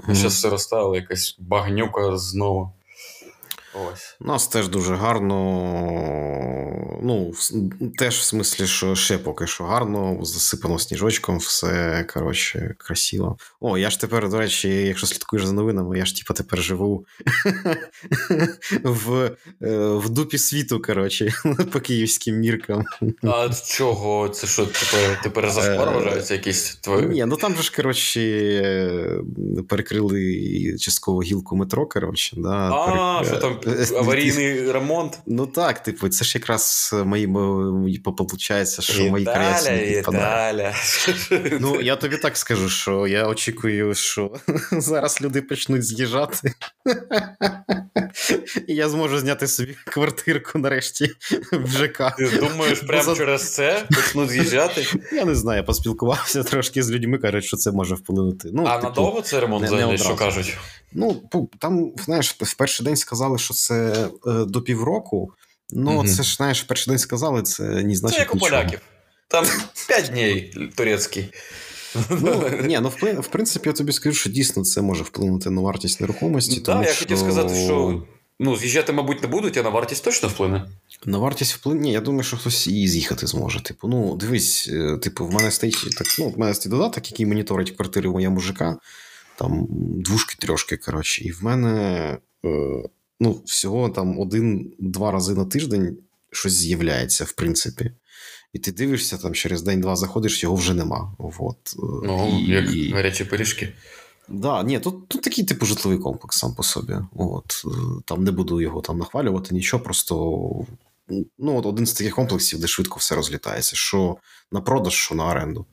Зараз 0.07 0.33
все 0.33 0.49
розтало, 0.49 0.95
якась 0.95 1.35
багнюка 1.39 2.17
знову. 2.17 2.73
Ось. 3.73 4.17
У 4.19 4.27
нас 4.27 4.47
теж 4.47 4.67
дуже 4.67 4.95
гарно. 4.95 5.37
Ну, 7.03 7.33
теж 7.97 8.17
в 8.17 8.21
смислі, 8.23 8.67
що 8.67 8.95
ще 8.95 9.17
поки 9.17 9.47
що 9.47 9.63
гарно, 9.63 10.17
засипано 10.21 10.79
сніжочком, 10.79 11.37
все 11.37 12.05
коротше, 12.13 12.75
красиво. 12.77 13.37
О, 13.59 13.77
я 13.77 13.89
ж 13.89 13.99
тепер, 13.99 14.29
до 14.29 14.37
речі, 14.37 14.69
якщо 14.69 15.07
слідкуєш 15.07 15.45
за 15.45 15.53
новинами, 15.53 15.97
я 15.97 16.05
ж 16.05 16.15
типу, 16.15 16.33
тепер 16.33 16.61
живу 16.61 17.05
в 18.83 19.31
е, 19.61 19.77
в 19.87 20.09
дупі 20.09 20.37
світу, 20.37 20.81
коротше, 20.81 21.33
по 21.71 21.79
київським 21.79 22.35
міркам. 22.35 22.85
А 23.23 23.49
чого? 23.65 24.29
Це 24.29 24.47
що, 24.47 24.65
тепер 24.65 25.19
тепер 25.23 25.51
зашквар 25.51 25.89
е, 25.89 25.91
вважаються 25.91 26.33
якісь 26.33 26.75
твої? 26.75 27.07
Ні, 27.07 27.25
ну 27.25 27.35
там 27.35 27.55
же 27.55 27.63
ж, 27.63 27.75
коротше, 27.75 28.21
перекрили 29.69 30.75
частково 30.79 31.21
гілку 31.21 31.55
метро, 31.55 31.85
коротше. 31.85 32.35
Да, 32.39 32.49
А, 32.49 33.23
що 33.25 33.37
там 33.37 33.60
аварійний 33.97 34.71
ремонт? 34.71 35.19
Ну 35.25 35.47
так, 35.47 35.83
типу, 35.83 36.09
це 36.09 36.25
ж 36.25 36.37
якраз 36.37 36.95
мої, 37.05 37.27
получається, 38.17 38.81
що 38.81 39.03
мої 39.03 39.25
креслі. 39.25 40.03
Ну, 41.59 41.81
я 41.81 41.95
тобі 41.95 42.17
так 42.17 42.37
скажу, 42.37 42.69
що 42.69 43.07
я 43.07 43.27
очікую, 43.27 43.95
що 43.95 44.33
зараз 44.71 45.21
люди 45.21 45.41
почнуть 45.41 45.83
з'їжджати. 45.83 46.53
І 48.67 48.75
я 48.75 48.89
зможу 48.89 49.19
зняти 49.19 49.47
собі 49.47 49.75
квартирку 49.85 50.59
нарешті 50.59 51.11
в 51.51 51.67
ЖК. 51.67 52.15
Ти 52.17 52.25
думаєш, 52.25 52.79
прямо 52.79 53.03
За... 53.03 53.15
через 53.15 53.53
це 53.53 53.85
почнуть 53.95 54.29
з'їжджати? 54.29 54.85
Я 55.11 55.25
не 55.25 55.35
знаю, 55.35 55.57
я 55.57 55.63
поспілкувався 55.63 56.43
трошки 56.43 56.83
з 56.83 56.91
людьми, 56.91 57.17
кажуть, 57.17 57.45
що 57.45 57.57
це 57.57 57.71
може 57.71 57.95
вплинути. 57.95 58.49
Ну, 58.53 58.65
А 58.65 58.75
типу, 58.75 58.87
надовго 58.87 59.21
це 59.21 59.39
ремонт 59.39 59.65
взагалі, 59.65 59.97
що 59.97 60.15
кажуть? 60.15 60.57
Ну, 60.93 61.21
там, 61.59 61.91
знаєш, 62.05 62.35
в 62.39 62.53
перший 62.53 62.85
день 62.85 62.95
сказали, 62.95 63.37
що 63.37 63.53
це 63.53 64.07
е, 64.27 64.45
до 64.45 64.61
півроку. 64.61 65.33
Ну, 65.69 65.93
угу. 65.93 66.07
це 66.07 66.23
ж, 66.23 66.35
знаєш, 66.35 66.63
в 66.63 66.67
перший 66.67 66.91
день 66.91 66.99
сказали, 66.99 67.41
це 67.41 67.63
не 67.63 67.95
значить. 67.95 68.17
Це 68.17 68.23
як 68.23 68.33
нічого. 68.33 68.47
у 68.47 68.49
поляків. 68.49 68.79
Там 69.27 69.45
5 69.87 70.09
днів 70.09 70.73
турецький. 70.75 71.29
Ну, 72.09 72.43
ні, 72.63 72.79
ну 72.81 72.89
в, 72.89 73.19
в 73.21 73.27
принципі, 73.27 73.69
я 73.69 73.73
тобі 73.73 73.91
скажу, 73.91 74.15
що 74.15 74.29
дійсно 74.29 74.63
це 74.63 74.81
може 74.81 75.03
вплинути 75.03 75.49
на 75.49 75.61
вартість 75.61 76.01
нерухомості. 76.01 76.61
Так, 76.61 76.85
я 76.85 76.93
що... 76.93 76.99
хотів 76.99 77.17
сказати, 77.17 77.55
що 77.65 78.03
ну, 78.39 78.55
з'їжджати, 78.55 78.93
мабуть, 78.93 79.21
не 79.21 79.27
будуть, 79.27 79.57
а 79.57 79.63
на 79.63 79.69
вартість 79.69 80.03
точно 80.03 80.29
вплине. 80.29 80.65
На 81.05 81.17
вартість 81.17 81.53
вплине. 81.53 81.81
Ні, 81.81 81.91
я 81.91 82.01
думаю, 82.01 82.23
що 82.23 82.37
хтось 82.37 82.67
і 82.67 82.87
з'їхати 82.87 83.27
зможе. 83.27 83.63
Типу, 83.63 83.87
ну, 83.87 84.15
дивись, 84.15 84.69
е, 84.73 84.97
типу, 84.97 85.25
в 85.25 85.33
мене 85.33 85.51
стоїть 85.51 85.95
так, 85.97 86.07
ну, 86.19 86.29
в 86.29 86.39
мене 86.39 86.53
стоїть 86.53 86.71
додаток, 86.71 87.11
який 87.11 87.25
моніторить 87.25 87.71
квартири 87.71 88.09
моя 88.09 88.29
мужика. 88.29 88.77
Там 89.41 89.67
двушки-трьошки, 90.01 90.77
коротше, 90.77 91.23
і 91.23 91.31
в 91.31 91.43
мене 91.43 92.17
е, 92.45 92.83
ну, 93.19 93.41
всього 93.45 93.89
там 93.89 94.19
один-два 94.19 95.11
рази 95.11 95.33
на 95.33 95.45
тиждень 95.45 95.97
щось 96.31 96.53
з'являється, 96.53 97.23
в 97.23 97.31
принципі. 97.31 97.91
І 98.53 98.59
ти 98.59 98.71
дивишся, 98.71 99.17
там 99.17 99.33
через 99.33 99.61
день-два 99.61 99.95
заходиш, 99.95 100.43
його 100.43 100.55
вже 100.55 100.73
нема. 100.73 101.15
От. 101.17 101.57
Е, 101.75 101.79
ну, 101.81 102.39
і, 102.41 102.51
як 102.51 102.75
і... 102.75 102.91
гарячі 102.91 103.25
пиріжки. 103.25 103.73
Да, 104.29 104.63
ні, 104.63 104.79
тут 104.79 105.07
тут 105.07 105.21
такий 105.21 105.43
типу 105.43 105.65
житловий 105.65 105.99
комплекс 105.99 106.37
сам 106.37 106.55
по 106.55 106.63
собі. 106.63 106.95
От, 107.15 107.63
е, 107.65 107.69
Там 108.05 108.23
не 108.23 108.31
буду 108.31 108.61
його 108.61 108.81
там 108.81 108.97
нахвалювати, 108.97 109.55
нічого, 109.55 109.83
просто 109.83 110.15
ну, 111.37 111.57
от 111.57 111.65
один 111.65 111.85
з 111.85 111.93
таких 111.93 112.15
комплексів, 112.15 112.59
де 112.59 112.67
швидко 112.67 112.99
все 112.99 113.15
розлітається, 113.15 113.75
що 113.75 114.17
на 114.51 114.61
продаж, 114.61 114.93
що 114.93 115.15
на 115.15 115.25
оренду. 115.25 115.65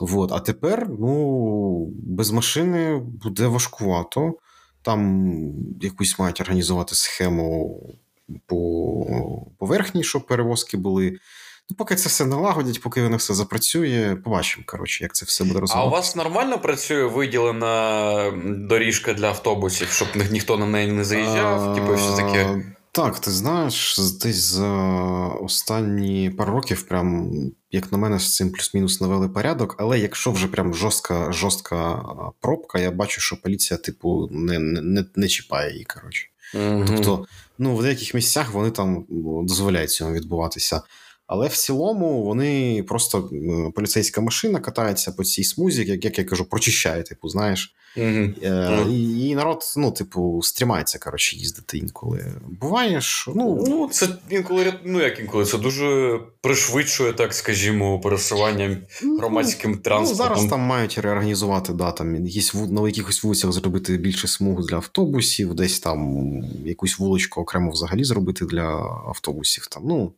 От. 0.00 0.32
А 0.32 0.40
тепер 0.40 0.86
ну, 0.98 1.86
без 1.96 2.30
машини 2.30 2.96
буде 2.96 3.46
важкувато. 3.46 4.34
Там 4.82 5.28
якусь 5.80 6.18
мають 6.18 6.40
організувати 6.40 6.94
схему 6.94 7.80
по 8.46 9.46
поверхні, 9.58 10.04
щоб 10.04 10.26
перевозки 10.26 10.76
були. 10.76 11.18
Ну, 11.70 11.76
Поки 11.76 11.96
це 11.96 12.08
все 12.08 12.26
налагодять, 12.26 12.80
поки 12.80 13.02
воно 13.02 13.16
все 13.16 13.34
запрацює, 13.34 14.16
побачимо, 14.24 14.64
коротше, 14.66 15.04
як 15.04 15.14
це 15.14 15.26
все 15.26 15.44
буде 15.44 15.60
розвиватися. 15.60 15.86
А 15.86 15.88
у 15.88 15.90
вас 15.90 16.16
нормально 16.16 16.58
працює 16.58 17.04
виділена 17.04 18.32
доріжка 18.68 19.12
для 19.12 19.28
автобусів, 19.28 19.88
щоб 19.88 20.08
ніхто 20.30 20.56
на 20.56 20.66
неї 20.66 20.92
не 20.92 21.04
заїжджав? 21.04 21.74
Типу, 21.74 21.96
що 21.96 22.12
таке? 22.12 22.73
Так, 22.94 23.18
ти 23.18 23.30
знаєш, 23.30 23.98
десь 24.22 24.36
за 24.36 24.68
останні 25.28 26.30
пару 26.30 26.52
років, 26.52 26.82
прям, 26.82 27.32
як 27.70 27.92
на 27.92 27.98
мене, 27.98 28.18
з 28.18 28.36
цим 28.36 28.50
плюс-мінус 28.50 29.00
навели 29.00 29.28
порядок, 29.28 29.74
але 29.78 29.98
якщо 29.98 30.30
вже 30.30 30.48
прям 30.48 30.74
жорстка 30.74 31.32
жорстка 31.32 32.04
пробка, 32.40 32.78
я 32.78 32.90
бачу, 32.90 33.20
що 33.20 33.36
поліція, 33.36 33.78
типу, 33.78 34.28
не 34.30 34.58
не, 34.58 35.04
не 35.14 35.28
чіпає 35.28 35.72
її. 35.72 35.84
коротше. 35.84 36.26
Угу. 36.54 36.84
Тобто, 36.86 37.26
ну, 37.58 37.76
в 37.76 37.82
деяких 37.82 38.14
місцях 38.14 38.52
вони 38.52 38.70
там 38.70 39.04
дозволяють 39.44 39.90
цьому 39.90 40.12
відбуватися. 40.12 40.82
Але 41.26 41.48
в 41.48 41.56
цілому 41.56 42.22
вони 42.22 42.82
просто 42.88 43.30
поліцейська 43.74 44.20
машина 44.20 44.60
катається 44.60 45.12
по 45.12 45.24
цій 45.24 45.44
смузі, 45.44 45.84
як, 45.84 46.04
як 46.04 46.18
я 46.18 46.24
кажу, 46.24 46.44
прочищає, 46.44 47.02
типу, 47.02 47.28
знаєш. 47.28 47.74
Mm-hmm. 47.96 48.44
Е, 48.44 48.90
і, 48.90 49.28
і 49.28 49.34
народ, 49.34 49.62
ну, 49.76 49.90
типу, 49.90 50.40
стрімається, 50.42 50.98
коротше, 50.98 51.36
їздити 51.36 51.78
інколи. 51.78 52.32
Буває, 52.60 53.00
що. 53.00 53.32
Ну, 53.36 53.64
ну 53.68 53.88
це 53.88 54.08
інколи, 54.30 54.74
ну 54.84 55.00
як 55.00 55.20
інколи, 55.20 55.44
це 55.44 55.58
дуже 55.58 56.20
пришвидшує, 56.40 57.12
так 57.12 57.34
скажімо, 57.34 58.00
пересування 58.00 58.80
ну, 59.02 59.16
громадським 59.18 59.70
ну, 59.70 59.76
транспортом. 59.76 60.26
Ну, 60.28 60.34
Зараз 60.34 60.50
там 60.50 60.60
мають 60.60 60.98
реорганізувати, 60.98 61.72
да, 61.72 61.92
там 61.92 62.26
якісь 62.26 62.54
на 62.54 62.86
якихось 62.86 63.24
вулицях 63.24 63.52
зробити 63.52 63.96
більше 63.96 64.28
смуг 64.28 64.66
для 64.66 64.76
автобусів, 64.76 65.54
десь 65.54 65.80
там 65.80 66.24
якусь 66.64 66.98
вуличку 66.98 67.40
окремо 67.40 67.70
взагалі 67.70 68.04
зробити 68.04 68.44
для 68.44 68.66
автобусів. 69.08 69.66
Там, 69.66 69.82
ну, 69.86 70.12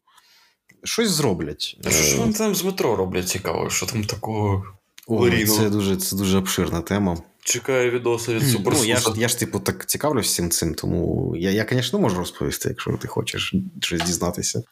щось 0.87 1.11
зроблять. 1.11 1.79
А 1.85 1.91
що 1.91 2.03
ж 2.03 2.17
вони 2.17 2.33
там 2.33 2.55
з 2.55 2.65
метро 2.65 2.97
роблять 2.97 3.29
цікаво? 3.29 3.71
Що 3.71 3.87
там 3.87 4.05
такого? 4.05 4.65
Ой, 5.07 5.45
це 5.45 5.71
дуже 5.71 5.97
це 5.97 6.17
дуже 6.17 6.39
обширна 6.39 6.81
тема. 6.81 7.19
Чекаю 7.43 7.91
відоси 7.91 8.35
від 8.35 8.43
Суперсуса. 8.49 8.85
Ну, 8.85 8.89
я 8.89 8.97
ж, 8.97 9.13
я 9.17 9.29
ж, 9.29 9.39
типу, 9.39 9.61
так 9.61 9.87
цікавлюсь 9.87 10.27
всім 10.27 10.51
цим, 10.51 10.75
тому 10.75 11.35
я, 11.37 11.51
я, 11.51 11.67
звісно, 11.71 11.99
можу 11.99 12.17
розповісти, 12.17 12.69
якщо 12.69 12.99
ти 13.03 13.09
хочеш 13.09 13.55
щось 13.81 14.03
дізнатися. 14.03 14.63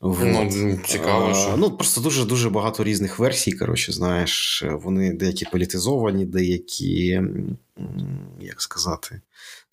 Ну, 0.00 0.78
цікаво. 0.86 1.34
що... 1.34 1.56
Ну, 1.56 1.70
просто 1.70 2.00
дуже-дуже 2.00 2.50
багато 2.50 2.84
різних 2.84 3.18
версій, 3.18 3.52
коротше, 3.52 3.92
знаєш, 3.92 4.64
вони 4.82 5.12
деякі 5.12 5.44
політизовані, 5.52 6.26
деякі, 6.26 7.20
як 8.40 8.62
сказати. 8.62 9.20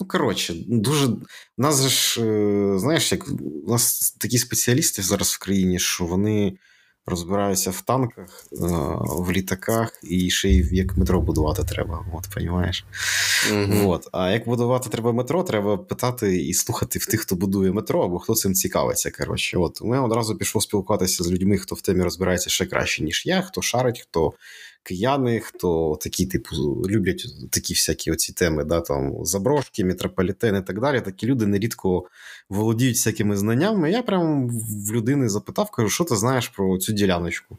Ну, 0.04 0.08
коротше, 0.08 0.54
дуже. 0.68 1.06
У 1.08 1.18
нас 1.58 1.88
ж, 1.88 2.22
е, 2.22 2.80
знаєш, 2.80 3.12
як 3.12 3.30
у 3.68 3.72
нас 3.72 4.12
такі 4.12 4.38
спеціалісти 4.38 5.02
зараз 5.02 5.30
в 5.30 5.40
країні, 5.40 5.80
що 5.80 6.06
вони 6.06 6.58
розбираються 7.06 7.72
в 7.72 7.82
танках, 7.82 8.46
е, 8.52 8.56
в 9.02 9.32
літаках, 9.32 10.00
і 10.04 10.30
ще 10.30 10.50
й 10.50 10.78
як 10.78 10.98
метро 10.98 11.22
будувати 11.22 11.64
треба. 11.64 12.06
От, 12.14 12.36
розумієш? 12.36 12.86
Mm-hmm. 13.52 13.88
От. 13.88 14.08
А 14.12 14.32
як 14.32 14.46
будувати 14.46 14.90
треба 14.90 15.14
метро, 15.14 15.44
треба 15.44 15.78
питати 15.78 16.42
і 16.42 16.54
слухати 16.54 17.00
в 17.00 17.06
тих, 17.06 17.22
хто 17.22 17.36
будує 17.36 17.72
метро, 17.72 18.04
або 18.04 18.20
хто 18.20 18.36
цим 18.36 18.54
цікавиться. 18.54 19.12
Коротше. 19.12 19.58
От. 19.58 19.82
Ми 19.82 20.00
одразу 20.00 20.38
пішов 20.38 20.64
спілкуватися 20.64 21.24
з 21.24 21.32
людьми, 21.32 21.58
хто 21.58 21.76
в 21.76 21.82
темі 21.82 22.04
розбирається 22.04 22.50
ще 22.50 22.66
краще, 22.66 23.04
ніж 23.04 23.26
я, 23.26 23.42
хто 23.42 23.62
шарить, 23.62 24.02
хто 24.02 24.34
кияни, 24.84 25.40
хто 25.40 25.98
такі, 26.02 26.26
типу, 26.26 26.56
люблять 26.90 27.26
такі 27.52 27.74
всякі 27.74 28.12
оці 28.12 28.34
теми, 28.34 28.64
да, 28.64 28.82
там, 28.82 29.26
заброшки, 29.26 29.86
метрополітени 29.86 30.60
і 30.60 30.62
так 30.62 30.82
далі. 30.82 31.02
Такі 31.02 31.28
люди 31.28 31.46
нерідко 31.46 32.06
володіють 32.50 32.96
всякими 32.96 33.38
знаннями. 33.38 33.92
Я 33.92 34.04
прям 34.04 34.50
в 34.88 34.92
людини 34.92 35.30
запитав, 35.30 35.72
кажу, 35.72 35.90
що 35.90 36.04
ти 36.04 36.16
знаєш 36.16 36.48
про 36.48 36.78
цю 36.78 36.94
діляночку? 36.94 37.58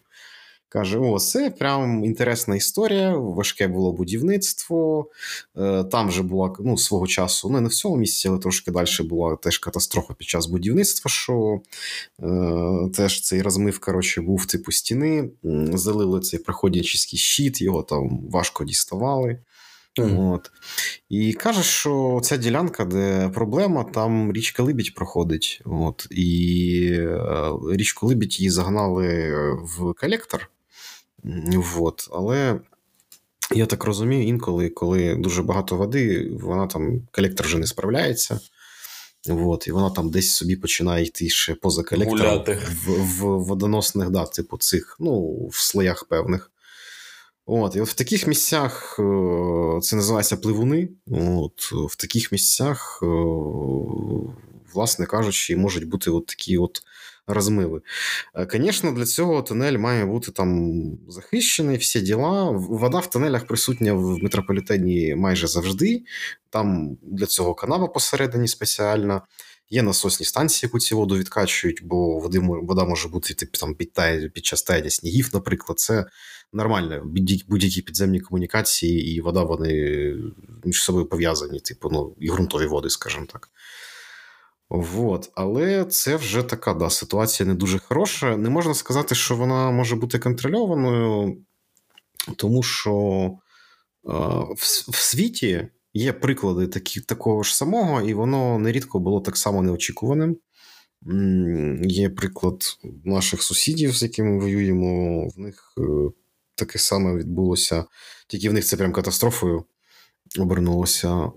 Каже: 0.75 0.99
о, 0.99 1.19
це 1.19 1.51
прям 1.51 2.05
інтересна 2.05 2.57
історія. 2.57 3.17
Важке 3.17 3.69
було 3.69 3.93
будівництво. 3.93 5.09
Е, 5.57 5.85
там 5.85 6.11
же 6.11 6.23
була 6.23 6.55
ну, 6.61 6.79
свого 6.79 7.07
часу, 7.07 7.51
ну 7.51 7.61
не 7.61 7.69
в 7.69 7.75
цьому 7.75 7.97
місці, 7.97 8.29
але 8.29 8.39
трошки 8.39 8.71
далі 8.71 8.89
була 9.01 9.37
теж 9.37 9.59
катастрофа 9.59 10.15
під 10.15 10.29
час 10.29 10.47
будівництва. 10.47 11.11
Що 11.11 11.61
е, 12.23 12.91
теж 12.95 13.21
цей 13.21 13.43
розмив 13.43 13.79
коротше, 13.79 14.21
був 14.21 14.47
типу 14.47 14.73
стіни, 14.73 15.31
залили 15.73 16.21
цей 16.21 16.41
проходячий 16.41 17.19
щит, 17.19 17.61
його 17.61 17.83
там 17.83 18.21
важко 18.31 18.65
діставали. 18.65 19.39
Mm. 19.99 20.33
От. 20.33 20.51
І 21.09 21.33
каже, 21.33 21.63
що 21.63 22.21
ця 22.23 22.37
ділянка, 22.37 22.85
де 22.85 23.31
проблема, 23.35 23.85
там 23.85 24.33
річка 24.33 24.63
Либідь 24.63 24.95
проходить. 24.95 25.63
От. 25.65 26.07
І 26.11 26.89
е, 26.93 27.51
річку 27.71 28.07
Либідь 28.07 28.41
її 28.41 28.51
загнали 28.51 29.33
в 29.63 29.95
колектор. 30.01 30.51
Вот. 31.55 32.09
Але 32.13 32.61
я 33.51 33.67
так 33.67 33.85
розумію, 33.85 34.29
інколи, 34.29 34.69
коли 34.69 35.15
дуже 35.15 35.43
багато 35.43 35.77
води, 35.77 36.31
вона 36.41 36.67
там 36.67 37.09
колектор 37.13 37.47
вже 37.47 37.59
не 37.59 37.67
справляється. 37.67 38.41
От, 39.29 39.67
І 39.67 39.73
вона 39.73 39.91
там 39.91 40.11
десь 40.11 40.33
собі 40.33 40.57
починає 40.57 41.05
йти 41.05 41.29
ще 41.29 41.55
поза 41.55 41.83
колектором 41.83 42.45
в, 42.85 42.91
в 42.91 43.45
водоносних 43.45 44.11
да, 44.11 44.27
типу 44.27 44.59
цих, 44.59 44.97
ну, 45.01 45.47
в 45.47 45.57
слоях 45.57 46.05
певних. 46.05 46.51
От, 47.47 47.77
І 47.77 47.81
от 47.81 47.89
в 47.89 47.95
таких 47.95 48.27
місцях 48.27 48.97
е, 48.99 49.81
це 49.83 49.97
називається 49.97 50.37
пливуни. 50.37 50.89
От, 51.11 51.73
В 51.73 51.97
таких 51.97 52.33
місцях, 52.33 53.01
е, 53.03 53.07
власне 54.75 55.07
кажучи, 55.07 55.57
можуть 55.57 55.89
бути 55.89 56.11
от 56.11 56.27
такі 56.27 56.59
от 56.59 56.83
розмиви. 57.27 57.81
Звісно, 58.53 58.93
для 58.93 59.05
цього 59.05 59.43
тунель 59.43 59.79
має 59.79 60.05
бути 60.07 60.33
там 60.33 60.83
захищений, 61.09 61.77
всі 61.77 62.01
діла. 62.01 62.51
Вода 62.51 62.99
в 62.99 63.11
тунелях 63.11 63.47
присутня 63.47 63.93
в 63.93 64.23
метрополітені 64.23 65.15
майже 65.15 65.47
завжди. 65.47 66.03
Там 66.51 66.97
для 67.03 67.27
цього 67.27 67.55
канава 67.55 67.87
посередині 67.87 68.49
спеціальна. 68.49 69.23
Є 69.71 69.83
насосні 69.83 70.27
станції, 70.27 70.69
яку 70.69 70.79
цю 70.79 70.97
воду 70.97 71.17
відкачують, 71.17 71.81
бо 71.85 72.19
води, 72.19 72.39
вода 72.39 72.85
може 72.85 73.09
бути 73.09 73.35
тип, 73.35 73.51
там, 73.51 73.75
під, 73.75 73.93
під 74.33 74.45
час 74.45 74.63
таяння 74.63 74.91
снігів, 74.91 75.31
наприклад. 75.35 75.79
Це 75.79 76.07
нормально. 76.53 77.03
Будь-які 77.49 77.83
підземні 77.83 78.21
комунікації 78.21 79.15
і 79.15 79.21
вода 79.21 79.43
вони 79.43 80.15
між 80.65 80.83
собою 80.83 81.07
пов'язані, 81.07 81.61
типу, 81.61 81.89
ну, 81.93 82.15
і 82.21 82.31
ґрунтові 82.31 82.67
води, 82.67 82.91
скажімо 82.91 83.27
так. 83.33 83.51
Вот. 84.77 85.31
Але 85.35 85.85
це 85.85 86.17
вже 86.17 86.43
така 86.43 86.75
да, 86.75 86.91
ситуація 86.91 87.47
не 87.47 87.55
дуже 87.55 87.79
хороша. 87.79 88.37
Не 88.37 88.51
можна 88.51 88.75
сказати, 88.75 89.15
що 89.15 89.37
вона 89.37 89.71
може 89.71 89.97
бути 89.97 90.19
контрольованою, 90.19 91.37
тому 92.37 92.63
що 92.63 92.93
е, 94.09 94.13
в, 94.57 94.91
в 94.91 94.97
світі 94.97 95.69
є 95.95 96.13
приклади 96.13 96.67
такі, 96.67 97.01
такого 97.01 97.43
ж 97.43 97.57
самого, 97.57 98.03
і 98.03 98.15
воно 98.15 98.59
нерідко 98.59 98.99
було 98.99 99.21
так 99.21 99.37
само 99.37 99.63
неочікуваним. 99.63 100.37
Є 101.83 102.11
приклад 102.11 102.63
наших 103.05 103.43
сусідів, 103.43 103.97
з 103.97 104.03
якими 104.03 104.39
воюємо, 104.39 105.29
в 105.29 105.39
них 105.39 105.75
е, 105.79 105.83
таке 106.55 106.79
саме 106.79 107.17
відбулося, 107.17 107.85
тільки 108.29 108.51
в 108.51 108.53
них 108.53 108.65
це 108.65 108.77
прям 108.77 108.93
катастрофою 108.93 109.65
обернулося 110.39 111.25
е, 111.25 111.31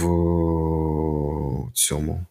цьому 1.74 2.26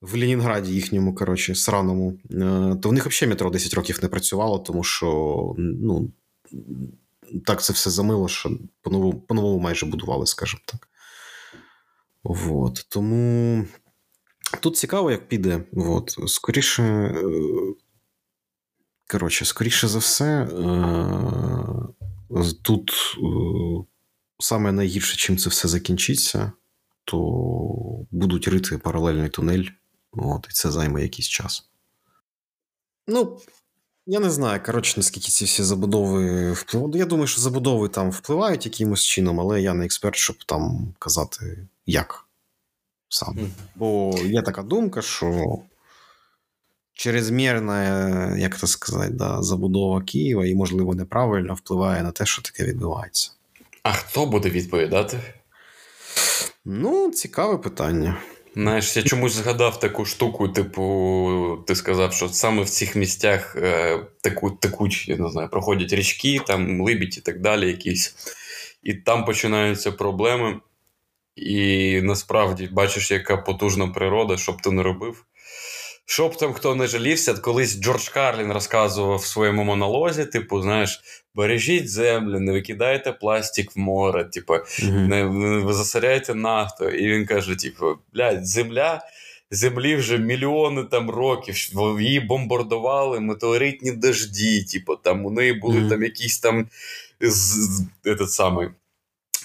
в 0.00 0.14
Ленінграді 0.14 0.72
їхньому, 0.72 1.14
коротше, 1.14 1.54
сраному, 1.54 2.18
е, 2.30 2.76
то 2.82 2.88
в 2.88 2.92
них 2.92 3.06
взагалі 3.06 3.30
метро 3.30 3.50
10 3.50 3.74
років 3.74 3.98
не 4.02 4.08
працювало, 4.08 4.58
тому 4.58 4.84
що 4.84 5.54
ну, 5.58 6.10
так 7.44 7.62
це 7.62 7.72
все 7.72 7.90
замило, 7.90 8.28
що 8.28 8.58
по-новому, 8.82 9.20
по-новому 9.20 9.58
майже 9.58 9.86
будували, 9.86 10.26
скажімо 10.26 10.62
так. 10.66 10.88
Вот. 12.24 12.86
Тому 12.88 13.64
тут 14.60 14.76
цікаво, 14.76 15.10
як 15.10 15.28
піде. 15.28 15.64
Вот. 15.72 16.18
Скоріше, 16.26 16.82
е, 16.82 17.14
коротше, 19.10 19.44
скоріше 19.44 19.88
за 19.88 19.98
все, 19.98 20.42
е, 20.42 20.66
тут 22.62 22.92
саме 24.38 24.72
найгірше, 24.72 25.16
чим 25.16 25.36
це 25.36 25.50
все 25.50 25.68
закінчиться, 25.68 26.52
то 27.06 27.18
будуть 28.10 28.48
рити 28.48 28.78
паралельний 28.78 29.28
тунель 29.28 29.64
От, 30.12 30.46
І 30.50 30.52
це 30.52 30.70
займе 30.70 31.02
якийсь 31.02 31.28
час. 31.28 31.68
Ну, 33.06 33.38
я 34.06 34.20
не 34.20 34.30
знаю, 34.30 34.60
коротше, 34.66 34.94
наскільки 34.96 35.28
ці 35.28 35.44
всі 35.44 35.62
забудови 35.62 36.52
впливають. 36.52 36.96
Я 36.96 37.04
думаю, 37.04 37.26
що 37.26 37.40
забудови 37.40 37.88
там 37.88 38.10
впливають 38.10 38.66
якимось 38.66 39.04
чином, 39.04 39.40
але 39.40 39.62
я 39.62 39.74
не 39.74 39.84
експерт, 39.84 40.16
щоб 40.16 40.44
там 40.44 40.94
казати, 40.98 41.68
як 41.86 42.24
сам. 43.08 43.38
Mm. 43.38 43.48
Бо 43.74 44.18
є 44.24 44.42
така 44.42 44.62
думка, 44.62 45.02
що 45.02 45.58
чрезмірна, 46.92 48.36
як 48.36 48.58
це 48.58 48.66
сказати, 48.66 49.10
да, 49.10 49.42
забудова 49.42 50.02
Києва 50.02 50.46
і, 50.46 50.54
можливо, 50.54 50.94
неправильно 50.94 51.54
впливає 51.54 52.02
на 52.02 52.12
те, 52.12 52.26
що 52.26 52.42
таке 52.42 52.64
відбувається. 52.64 53.30
А 53.82 53.92
хто 53.92 54.26
буде 54.26 54.50
відповідати? 54.50 55.20
Ну, 56.68 57.10
цікаве 57.10 57.58
питання. 57.58 58.16
Знаєш, 58.54 58.96
я 58.96 59.02
чомусь 59.02 59.32
згадав 59.32 59.80
таку 59.80 60.04
штуку, 60.04 60.48
типу, 60.48 61.64
ти 61.66 61.74
сказав, 61.74 62.12
що 62.12 62.28
саме 62.28 62.62
в 62.62 62.70
цих 62.70 62.96
місцях 62.96 63.56
е, 63.56 63.98
таку, 64.20 64.50
текучі, 64.50 65.10
я 65.10 65.18
не 65.18 65.30
знаю, 65.30 65.48
проходять 65.48 65.92
річки, 65.92 66.40
там 66.46 66.80
либідь 66.80 67.18
і 67.18 67.20
так 67.20 67.40
далі, 67.40 67.68
якісь. 67.68 68.16
І 68.82 68.94
там 68.94 69.24
починаються 69.24 69.92
проблеми. 69.92 70.60
І 71.36 72.00
насправді 72.02 72.68
бачиш, 72.72 73.10
яка 73.10 73.36
потужна 73.36 73.86
природа, 73.86 74.36
що 74.36 74.52
б 74.52 74.62
ти 74.62 74.70
не 74.70 74.82
робив. 74.82 75.24
Щоб 76.08 76.36
там 76.36 76.52
хто 76.52 76.74
не 76.74 76.86
жалівся, 76.86 77.34
колись 77.34 77.80
Джордж 77.80 78.08
Карлін 78.08 78.52
розказував 78.52 79.18
в 79.18 79.26
своєму 79.26 79.64
монолозі: 79.64 80.24
типу, 80.24 80.62
знаєш, 80.62 81.00
бережіть 81.34 81.90
землю, 81.90 82.40
не 82.40 82.52
викидайте 82.52 83.12
пластик 83.12 83.76
в 83.76 83.78
море, 83.78 84.24
типу, 84.24 84.54
mm-hmm. 84.54 85.06
не, 85.06 85.24
не 85.24 85.72
засоряйте 85.72 86.34
нафту. 86.34 86.88
І 86.88 87.08
він 87.08 87.26
каже: 87.26 87.56
типу, 87.56 87.98
блядь, 88.14 88.46
земля. 88.46 89.02
Землі 89.50 89.96
вже 89.96 90.18
мільйони 90.18 90.84
там 90.84 91.10
років, 91.10 91.54
її 92.00 92.20
бомбардували 92.20 93.20
метеоритні 93.20 93.92
дожді, 93.92 94.64
типу, 94.64 94.96
там 94.96 95.26
у 95.26 95.30
неї 95.30 95.52
були 95.52 95.80
mm-hmm. 95.80 95.88
там 95.88 96.02
якісь 96.02 96.38
там 96.38 96.68
з, 97.20 97.82
этот 98.04 98.28
самий, 98.28 98.68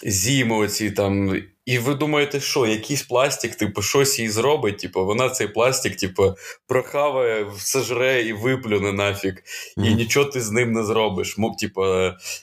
зіми 0.04 0.56
оці 0.56 0.91
там 0.91 1.41
і 1.65 1.78
ви 1.78 1.93
думаєте, 1.93 2.39
що 2.39 2.67
якийсь 2.67 3.04
пластик, 3.04 3.56
типу, 3.56 3.82
щось 3.82 4.19
їй 4.19 4.30
зробить, 4.30 4.78
типу, 4.78 5.06
вона 5.06 5.30
цей 5.30 5.47
пластик, 5.47 5.95
типу, 5.95 6.34
прохаває, 6.67 7.52
сожре 7.58 8.21
і 8.21 8.34
виплюне 8.34 8.93
нафіг, 8.93 9.34
і 9.78 9.82
mm. 9.82 9.95
нічого 9.95 10.26
ти 10.26 10.41
з 10.41 10.52
ним 10.52 10.71
не 10.71 10.84
зробиш. 10.84 11.38
Мов, 11.38 11.58
типу, 11.58 11.86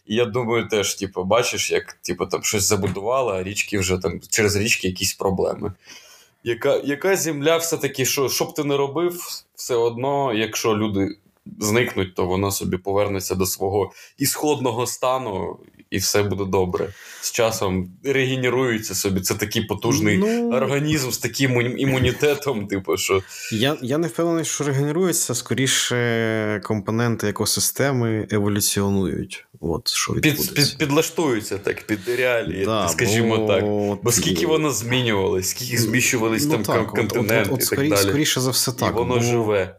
І 0.06 0.14
я 0.14 0.24
думаю, 0.24 0.68
теж, 0.68 0.94
типу, 0.94 1.24
бачиш, 1.24 1.70
як 1.70 1.92
типу, 1.92 2.26
там 2.26 2.42
щось 2.42 2.64
забудувало, 2.64 3.32
а 3.32 3.42
річки 3.42 3.78
вже 3.78 3.98
там 3.98 4.20
через 4.30 4.56
річки 4.56 4.88
якісь 4.88 5.14
проблеми. 5.14 5.72
Яка 6.44 6.76
яка 6.84 7.16
земля 7.16 7.56
все-таки, 7.56 8.04
що 8.04 8.28
що 8.28 8.44
б 8.44 8.54
ти 8.54 8.64
не 8.64 8.76
робив, 8.76 9.24
все 9.54 9.74
одно, 9.74 10.34
якщо 10.34 10.76
люди 10.76 11.16
зникнуть, 11.60 12.14
то 12.14 12.26
вона 12.26 12.50
собі 12.50 12.76
повернеться 12.76 13.34
до 13.34 13.46
свого 13.46 13.92
ісходного 14.18 14.86
стану, 14.86 15.58
і 15.90 15.98
все 15.98 16.22
буде 16.22 16.44
добре. 16.44 16.88
З 17.20 17.32
часом 17.32 17.90
регенерується 18.04 18.94
собі. 18.94 19.20
Це 19.20 19.34
такий 19.34 19.64
потужний 19.64 20.18
ну... 20.18 20.50
організм 20.50 21.10
з 21.10 21.18
таким 21.18 21.78
імунітетом. 21.78 22.66
Типу, 22.66 22.96
що... 22.96 23.22
Я 23.52 23.76
я 23.82 23.98
не 23.98 24.08
впевнений, 24.08 24.44
що 24.44 24.64
регенерується, 24.64 25.34
скоріше 25.34 26.60
компоненти 26.64 27.28
екосистеми 27.28 28.28
еволюціонують. 28.30 29.44
От, 29.60 29.88
що 29.88 30.12
під, 30.12 30.54
під, 30.54 30.78
Підлаштуються 30.78 31.58
так, 31.58 31.82
під 31.82 32.08
реалії, 32.08 32.64
да, 32.64 32.88
скажімо 32.88 33.36
бо... 33.36 33.46
так. 33.46 33.64
Бо 34.02 34.12
скільки 34.12 34.46
воно 34.46 34.70
змінювалось, 34.70 35.48
скільки 35.48 35.78
зміщувались 35.78 36.44
ну, 36.44 36.52
там 36.52 36.62
так, 36.62 36.86
континенти 36.86 37.50
от, 37.50 37.62
от, 37.62 37.62
от, 37.62 37.72
і 37.72 37.76
так 37.76 37.88
далі. 37.88 38.08
Скоріше 38.08 38.40
за 38.40 38.50
все 38.50 38.72
так. 38.72 38.90
І 38.90 38.92
воно 38.92 39.14
бо... 39.14 39.20
живе. 39.20 39.76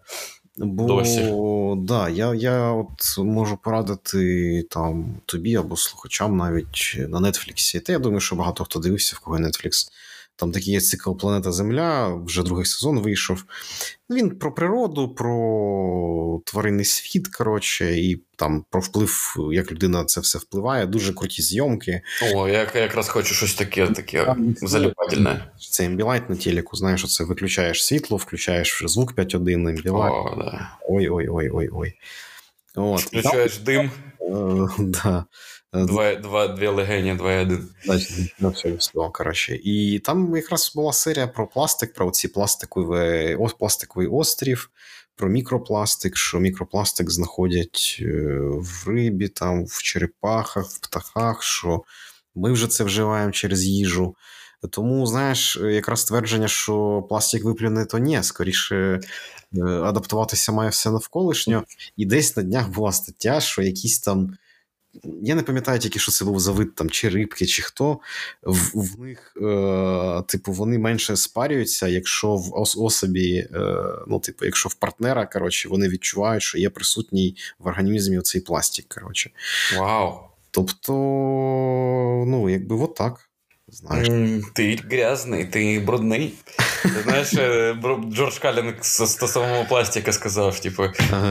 Бо 0.62 0.84
Досі. 0.84 1.34
да, 1.78 2.10
я 2.10 2.34
я 2.34 2.72
от 2.72 3.18
можу 3.18 3.58
порадити 3.58 4.64
там 4.70 5.16
тобі 5.26 5.56
або 5.56 5.78
слухачам 5.78 6.38
навіть 6.38 6.98
на 7.10 7.20
Нетфліксі. 7.20 7.80
Та 7.80 7.92
я 7.92 8.00
думаю, 8.00 8.20
що 8.20 8.36
багато 8.36 8.64
хто 8.64 8.80
дивився, 8.80 9.16
в 9.16 9.20
кого 9.20 9.38
Netflix. 9.38 9.92
Там 10.40 10.52
такий 10.52 10.74
є 10.74 10.82
цикл 10.82 11.14
Планета 11.14 11.52
Земля, 11.52 12.08
вже 12.26 12.44
другий 12.44 12.66
сезон 12.66 13.00
вийшов. 13.00 13.44
Він 14.10 14.30
про 14.30 14.54
природу, 14.54 15.16
про 15.16 16.42
тваринний 16.46 16.86
світ, 16.86 17.28
коротше, 17.28 17.98
і 17.98 18.22
там 18.36 18.66
про 18.70 18.82
вплив, 18.82 19.36
як 19.52 19.72
людина 19.72 20.00
на 20.00 20.06
це 20.06 20.22
все 20.22 20.40
впливає. 20.40 20.86
Дуже 20.86 21.14
круті 21.14 21.42
зйомки. 21.42 22.02
О, 22.34 22.48
я 22.48 22.72
якраз 22.76 23.10
хочу 23.10 23.34
щось 23.34 23.54
таке 23.54 23.88
таке 23.88 24.36
заліпательне. 24.62 25.52
Це 25.72 25.86
Ambilight 25.86 26.30
на 26.30 26.36
телеку, 26.36 26.78
знаєш, 26.78 27.16
це 27.16 27.24
виключаєш 27.24 27.86
світло, 27.86 28.18
включаєш 28.18 28.84
звук 28.86 29.14
5.1, 29.14 29.70
Ambilight. 29.70 30.14
О, 30.14 30.36
да. 30.38 30.70
Ой-ой-ой-ой-ой. 30.88 31.94
От. 32.76 33.02
Включаєш 33.02 33.58
дим. 33.58 33.92
Е, 34.22 34.68
да. 34.80 35.26
Два, 35.74 36.16
два, 36.16 36.48
Дві 36.48 36.68
легені, 36.68 37.14
2-1. 37.14 37.64
На 38.40 38.50
все 38.50 38.72
весело, 38.72 39.12
коротше. 39.12 39.60
І 39.64 40.00
там 40.00 40.36
якраз 40.36 40.72
була 40.76 40.94
серія 40.94 41.28
про 41.28 41.48
пластик, 41.48 41.94
про 41.94 42.12
ці 42.12 42.28
пластикові, 42.28 43.38
пластиковий 43.60 44.08
острів, 44.08 44.70
про 45.16 45.30
мікропластик, 45.30 46.18
що 46.18 46.40
мікропластик 46.40 47.12
знаходять 47.12 47.98
е, 48.02 48.06
в 48.42 48.88
рибі, 48.88 49.28
там, 49.28 49.66
в 49.66 49.82
черепахах, 49.84 50.66
в 50.66 50.80
птахах, 50.80 51.44
що 51.44 51.84
ми 52.36 52.52
вже 52.52 52.68
це 52.68 52.84
вживаємо 52.84 53.32
через 53.32 53.66
їжу. 53.66 54.16
Тому, 54.70 55.06
знаєш, 55.06 55.56
якраз 55.56 56.06
твердження, 56.06 56.48
що 56.48 57.06
пластик 57.10 57.44
виплюне, 57.44 57.86
то 57.86 57.98
ні, 57.98 58.24
скоріше 58.24 59.00
е, 59.58 59.62
адаптуватися 59.62 60.52
має 60.52 60.70
все 60.70 60.92
навколишньо. 60.92 61.64
І 61.98 62.06
десь 62.06 62.38
на 62.38 62.44
днях 62.44 62.70
була 62.70 62.92
стаття, 62.92 63.40
що 63.40 63.62
якісь 63.62 64.00
там. 64.00 64.38
Я 65.22 65.36
не 65.36 65.44
пам'ятаю 65.44 65.80
тільки, 65.80 66.00
що 66.00 66.12
це 66.12 66.26
був 66.26 66.40
за 66.40 66.52
вид 66.52 66.76
там, 66.76 66.90
чи 66.90 67.10
рибки, 67.10 67.46
чи 67.46 67.62
хто. 67.62 68.00
В, 68.44 68.72
в 68.74 69.00
них, 69.00 69.34
е, 69.42 70.24
типу, 70.28 70.52
вони 70.52 70.80
менше 70.80 71.16
спарюються, 71.16 71.88
якщо 71.88 72.36
в 72.36 72.52
особі, 72.56 73.38
е, 73.38 73.50
ну, 74.08 74.20
типу, 74.20 74.46
якщо 74.46 74.70
в 74.70 74.74
партнера, 74.74 75.26
коротше, 75.26 75.70
вони 75.70 75.90
відчувають, 75.90 76.44
що 76.44 76.58
є 76.58 76.70
присутній 76.70 77.36
в 77.60 77.68
організмі 77.68 78.22
цей 78.22 78.42
пластик. 78.42 78.86
коротше. 78.88 79.32
Вау! 79.78 80.20
Тобто, 80.52 80.94
ну, 82.28 82.50
якби 82.50 82.76
от 82.76 82.96
так. 82.96 83.29
Знаєш. 83.72 84.08
Ти 84.54 84.80
грязний, 84.92 85.46
ти 85.46 85.80
брудний. 85.80 86.34
Ти 86.84 87.02
знаєш, 87.04 87.34
е, 87.34 87.76
Джордж 88.14 88.38
Калін 88.38 88.74
стосовно 88.82 89.66
пластика 89.70 90.14
сказав: 90.14 90.60
типу, 90.60 90.84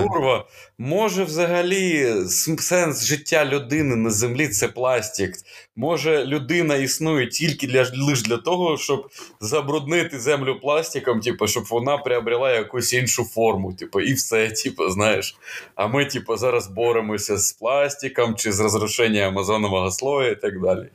курва, 0.03 0.47
може, 0.79 1.25
взагалі 1.25 2.15
сенс 2.59 3.05
життя 3.05 3.45
людини 3.45 3.97
на 3.97 4.11
землі 4.11 4.49
це 4.49 4.69
пластик. 4.69 5.35
Може, 5.81 6.25
людина 6.27 6.77
існує 6.77 7.27
тільки 7.27 7.67
для 7.67 7.91
лише 7.95 8.23
для 8.23 8.37
того, 8.37 8.77
щоб 8.77 9.09
забруднити 9.41 10.21
землю 10.21 10.61
пластиком, 10.61 11.21
типу, 11.21 11.47
щоб 11.47 11.65
вона 11.65 11.99
приобрела 11.99 12.53
якусь 12.53 12.93
іншу 12.93 13.25
форму, 13.25 13.73
типу, 13.73 14.01
і 14.01 14.13
все, 14.13 14.49
типу, 14.51 14.91
знаєш. 14.91 15.37
А 15.75 15.87
ми, 15.87 16.05
типу, 16.05 16.37
зараз 16.37 16.69
боремося 16.69 17.39
з 17.39 17.53
пластиком 17.53 18.35
чи 18.35 18.53
з 18.53 18.61
розрушенням 18.61 19.29
Амазонового 19.29 19.91
слою 19.91 20.31
і 20.33 20.37
так 20.37 20.61
далі. 20.61 20.89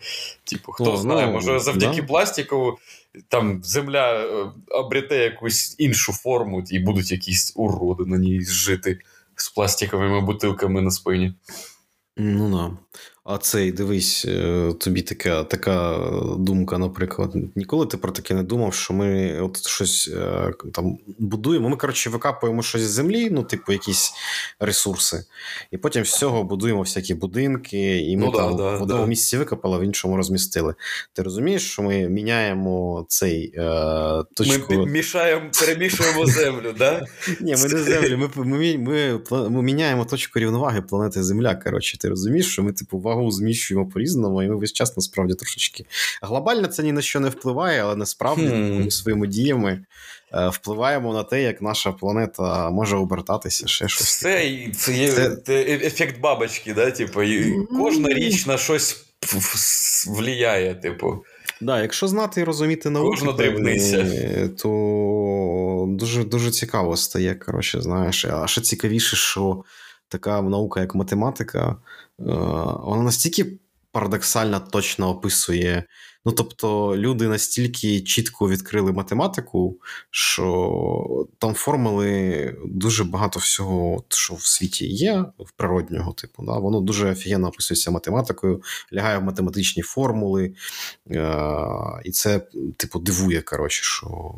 Типу, 0.43 0.71
хто 0.71 0.93
О, 0.93 0.97
знає, 0.97 1.27
ну, 1.27 1.33
може 1.33 1.59
завдяки 1.59 2.01
да. 2.01 2.07
пластику 2.07 2.77
там 3.27 3.63
земля 3.63 4.13
е, 4.13 4.51
обрете 4.67 5.17
якусь 5.17 5.75
іншу 5.77 6.13
форму, 6.13 6.63
і 6.69 6.79
будуть 6.79 7.11
якісь 7.11 7.53
уроди 7.55 8.05
на 8.05 8.17
ній 8.17 8.41
жити 8.41 8.99
з 9.35 9.49
пластиковими 9.49 10.21
бутилками 10.21 10.81
на 10.81 10.91
спині. 10.91 11.33
Ну 12.17 12.49
да. 12.51 12.77
А 13.25 13.37
цей 13.37 13.71
дивись, 13.71 14.25
е, 14.25 14.73
тобі 14.79 15.01
така 15.01 15.43
така 15.43 15.99
думка, 16.37 16.77
наприклад. 16.77 17.33
Ніколи 17.55 17.85
ти 17.85 17.97
про 17.97 18.11
таке 18.11 18.33
не 18.33 18.43
думав, 18.43 18.73
що 18.73 18.93
ми 18.93 19.39
от 19.41 19.67
щось 19.67 20.09
е, 20.13 20.53
там 20.73 20.97
будуємо. 21.19 21.69
Ми, 21.69 21.77
коротше, 21.77 22.09
викапуємо 22.09 22.63
щось 22.63 22.81
з 22.81 22.89
землі, 22.89 23.29
ну, 23.29 23.43
типу, 23.43 23.71
якісь 23.71 24.13
ресурси, 24.59 25.25
і 25.71 25.77
потім 25.77 26.05
з 26.05 26.17
цього 26.17 26.43
будуємо 26.43 26.81
всякі 26.81 27.13
будинки, 27.13 28.01
і 28.01 28.17
ми 28.17 28.25
ну, 28.25 28.31
там 28.31 28.55
да, 28.55 28.77
в 28.77 28.81
одному 28.81 29.01
да. 29.01 29.07
місці 29.07 29.37
викопали, 29.37 29.77
в 29.77 29.81
іншому 29.81 30.17
розмістили. 30.17 30.75
Ти 31.13 31.21
розумієш, 31.21 31.71
що 31.71 31.81
ми 31.81 32.09
міняємо 32.09 33.05
цей 33.09 33.53
е, 33.57 34.23
точку. 34.33 34.73
Ми 34.73 34.85
мішаємо, 34.85 35.49
перемішуємо 35.59 36.25
землю, 36.27 36.75
да? 36.77 37.05
Ні, 37.41 37.55
ми 37.55 37.69
не 37.69 37.83
землю. 37.83 38.17
Ми 38.17 38.45
ми, 38.45 38.77
ми, 38.77 39.19
ми 39.49 39.61
міняємо 39.63 40.05
точку 40.05 40.39
рівноваги 40.39 40.81
планети 40.81 41.23
Земля. 41.23 41.55
Коротше, 41.55 41.97
ти 41.97 42.09
розумієш, 42.09 42.47
що 42.47 42.63
ми, 42.63 42.73
типу, 42.73 42.99
вагу 43.13 43.31
зміщуємо 43.31 43.85
по-різному, 43.85 44.43
і 44.43 44.47
ми 44.47 44.55
весь 44.55 44.73
час 44.73 44.97
насправді 44.97 45.33
трошечки. 45.33 45.85
Глобально 46.21 46.67
це 46.67 46.83
ні 46.83 46.91
на 46.91 47.01
що 47.01 47.19
не 47.19 47.29
впливає, 47.29 47.83
але 47.83 47.95
насправді 47.95 48.45
hmm. 48.45 48.83
ми 48.83 48.91
своїми 48.91 49.27
діями 49.27 49.85
е, 50.33 50.49
впливаємо 50.49 51.13
на 51.13 51.23
те, 51.23 51.41
як 51.41 51.61
наша 51.61 51.91
планета 51.91 52.69
може 52.69 52.97
обертатися. 52.97 53.67
ще 53.67 53.87
щось. 53.87 54.17
Це, 54.19 54.67
це 54.75 54.93
є 54.93 55.11
це... 55.45 55.61
Ефект 55.63 56.19
бабочки, 56.19 56.73
да? 56.73 56.91
Типу, 56.91 57.21
кожна 57.79 58.09
річ 58.09 58.45
на 58.45 58.57
щось 58.57 59.05
влияє, 60.07 60.75
типу. 60.75 61.23
Да, 61.61 61.81
якщо 61.81 62.07
знати 62.07 62.41
і 62.41 62.43
розуміти 62.43 62.89
науку, 62.89 63.09
то 64.61 65.85
дуже 65.89 66.23
дуже 66.23 66.51
цікаво 66.51 66.97
стає. 66.97 67.35
коротше, 67.35 67.81
знаєш. 67.81 68.25
А 68.25 68.47
ще 68.47 68.61
цікавіше, 68.61 69.15
що 69.15 69.63
така 70.07 70.41
наука, 70.41 70.81
як 70.81 70.95
математика, 70.95 71.75
вона 72.17 73.03
настільки 73.03 73.59
парадоксально 73.91 74.59
точно 74.59 75.09
описує. 75.09 75.83
Ну, 76.25 76.31
тобто, 76.31 76.97
люди 76.97 77.27
настільки 77.27 78.01
чітко 78.01 78.49
відкрили 78.49 78.91
математику, 78.91 79.79
що 80.11 81.27
там 81.37 81.53
формули 81.53 82.57
дуже 82.65 83.03
багато 83.03 83.39
всього, 83.39 84.03
що 84.09 84.33
в 84.33 84.41
світі 84.41 84.87
є, 84.87 85.25
в 85.39 85.51
природнього 85.51 86.13
типу. 86.13 86.43
Да? 86.45 86.57
Воно 86.57 86.81
дуже 86.81 87.11
офігенно 87.11 87.47
описується 87.47 87.91
математикою, 87.91 88.61
лягає 88.93 89.17
в 89.17 89.23
математичні 89.23 89.83
формули, 89.83 90.53
е- 91.11 92.01
і 92.05 92.11
це, 92.11 92.41
типу, 92.77 92.99
дивує, 92.99 93.41
коротше, 93.41 93.83
що 93.83 94.33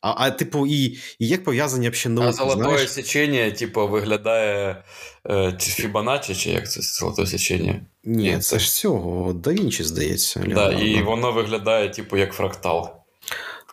а, 0.00 0.14
а 0.16 0.30
типу, 0.30 0.66
і 0.66 0.98
і 1.18 1.28
як 1.28 1.44
пов'язані 1.44 1.88
взагалі 1.88 2.14
науки, 2.14 2.28
А 2.28 2.32
золотое 2.32 2.88
сечення, 2.88 3.50
типу, 3.50 3.88
виглядає 3.88 4.84
е, 5.30 5.58
Фібоначчі, 5.60 6.34
чи 6.34 6.50
як 6.50 6.70
це 6.70 6.80
золотое 6.82 7.26
сечення? 7.26 7.80
Ні, 8.04 8.32
це, 8.32 8.40
це 8.40 8.58
ж 8.58 8.72
цього, 8.72 9.32
да 9.32 9.52
Вінчі, 9.52 9.84
здається. 9.84 10.44
Да, 10.48 10.72
І 10.72 11.02
воно 11.02 11.32
виглядає, 11.32 11.88
типу, 11.88 12.16
як 12.16 12.32
фрактал. 12.32 12.90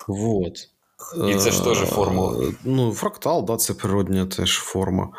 Вот. 0.08 0.70
І 1.30 1.36
це 1.36 1.52
ж 1.52 1.64
теж 1.64 1.78
формула. 1.78 2.48
Е, 2.48 2.52
ну, 2.64 2.94
фрактал, 2.94 3.46
да, 3.46 3.58
це 3.58 3.74
природня 3.74 4.26
теж 4.26 4.58
форма. 4.58 5.10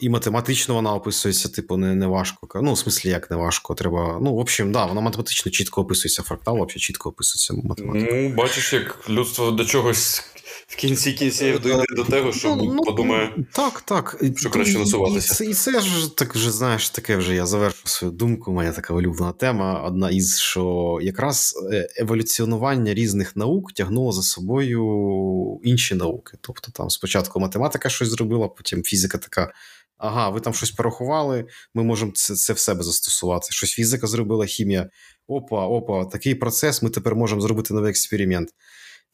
І 0.00 0.08
математично 0.08 0.74
вона 0.74 0.94
описується, 0.94 1.48
типу, 1.48 1.76
не 1.76 1.94
не 1.94 2.06
важко. 2.06 2.60
Ну, 2.62 2.72
в 2.72 2.78
смислі, 2.78 3.10
як 3.10 3.30
не 3.30 3.36
важко. 3.36 3.74
Треба. 3.74 4.18
Ну, 4.22 4.34
в 4.34 4.38
общем, 4.38 4.72
да, 4.72 4.86
вона 4.86 5.00
математично 5.00 5.52
чітко 5.52 5.80
описується. 5.80 6.22
Фрактал 6.22 6.54
взагалі 6.54 6.78
чітко 6.78 7.08
описується 7.08 7.68
математика. 7.68 8.14
Ну, 8.14 8.28
бачиш, 8.28 8.72
як 8.72 9.10
людство 9.10 9.50
до 9.50 9.64
чогось 9.64 10.24
в 10.66 10.76
кінці 10.76 11.12
кінців 11.12 11.60
дійде 11.60 11.84
до 11.96 12.04
того, 12.04 12.32
що 12.32 12.56
ну, 12.56 12.74
ну, 12.74 12.82
подумає, 12.82 13.44
так, 13.52 13.80
так. 13.80 14.22
що 14.36 14.50
краще 14.50 14.78
насуватися. 14.78 15.34
І 15.34 15.36
це, 15.36 15.44
і 15.44 15.54
це 15.54 15.80
ж 15.80 16.16
так 16.16 16.34
вже 16.34 16.50
знаєш, 16.50 16.90
таке 16.90 17.16
вже 17.16 17.34
я 17.34 17.46
завершу 17.46 17.88
свою 17.88 18.12
думку. 18.12 18.52
Моя 18.52 18.72
така 18.72 18.94
улюблена 18.94 19.32
тема. 19.32 19.82
Одна 19.82 20.10
із 20.10 20.38
що 20.38 20.98
якраз 21.02 21.54
е, 21.72 21.88
еволюціонування 21.96 22.94
різних 22.94 23.36
наук 23.36 23.72
тягнуло 23.72 24.12
за 24.12 24.22
собою 24.22 25.60
інші 25.62 25.94
науки. 25.94 26.38
Тобто, 26.40 26.70
там 26.72 26.90
спочатку 26.90 27.40
математика 27.40 27.88
щось 27.88 28.08
зробила, 28.08 28.48
потім 28.48 28.82
фізика 28.82 29.18
така. 29.18 29.52
Ага, 29.98 30.28
ви 30.28 30.40
там 30.40 30.54
щось 30.54 30.70
порахували, 30.70 31.44
ми 31.74 31.82
можемо 31.82 32.12
це 32.14 32.34
це 32.34 32.52
в 32.52 32.58
себе 32.58 32.82
застосувати. 32.82 33.48
Щось 33.50 33.72
фізика 33.72 34.06
зробила, 34.06 34.46
хімія. 34.46 34.90
Опа, 35.28 35.66
опа, 35.66 36.04
такий 36.04 36.34
процес. 36.34 36.82
Ми 36.82 36.90
тепер 36.90 37.16
можемо 37.16 37.40
зробити 37.40 37.74
новий 37.74 37.90
експеримент. 37.90 38.48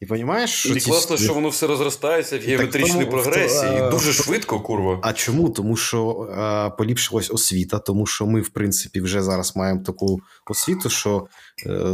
І 0.01 0.05
розумієш, 0.05 0.49
що 0.49 0.69
і 0.69 0.79
ці... 0.79 0.89
класно, 0.89 1.17
що 1.17 1.33
воно 1.33 1.49
все 1.49 1.67
розростається 1.67 2.37
в 2.37 2.41
геометричній 2.41 3.05
прогресії. 3.05 3.79
То, 3.79 3.89
дуже 3.89 4.13
швидко, 4.13 4.59
курва. 4.59 4.99
А 5.03 5.13
чому? 5.13 5.49
Тому 5.49 5.77
що 5.77 6.29
а, 6.37 6.69
поліпшилась 6.69 7.31
освіта, 7.31 7.79
тому 7.79 8.05
що 8.05 8.25
ми, 8.25 8.41
в 8.41 8.49
принципі, 8.49 9.01
вже 9.01 9.21
зараз 9.21 9.55
маємо 9.55 9.83
таку 9.83 10.19
освіту, 10.45 10.89
що 10.89 11.27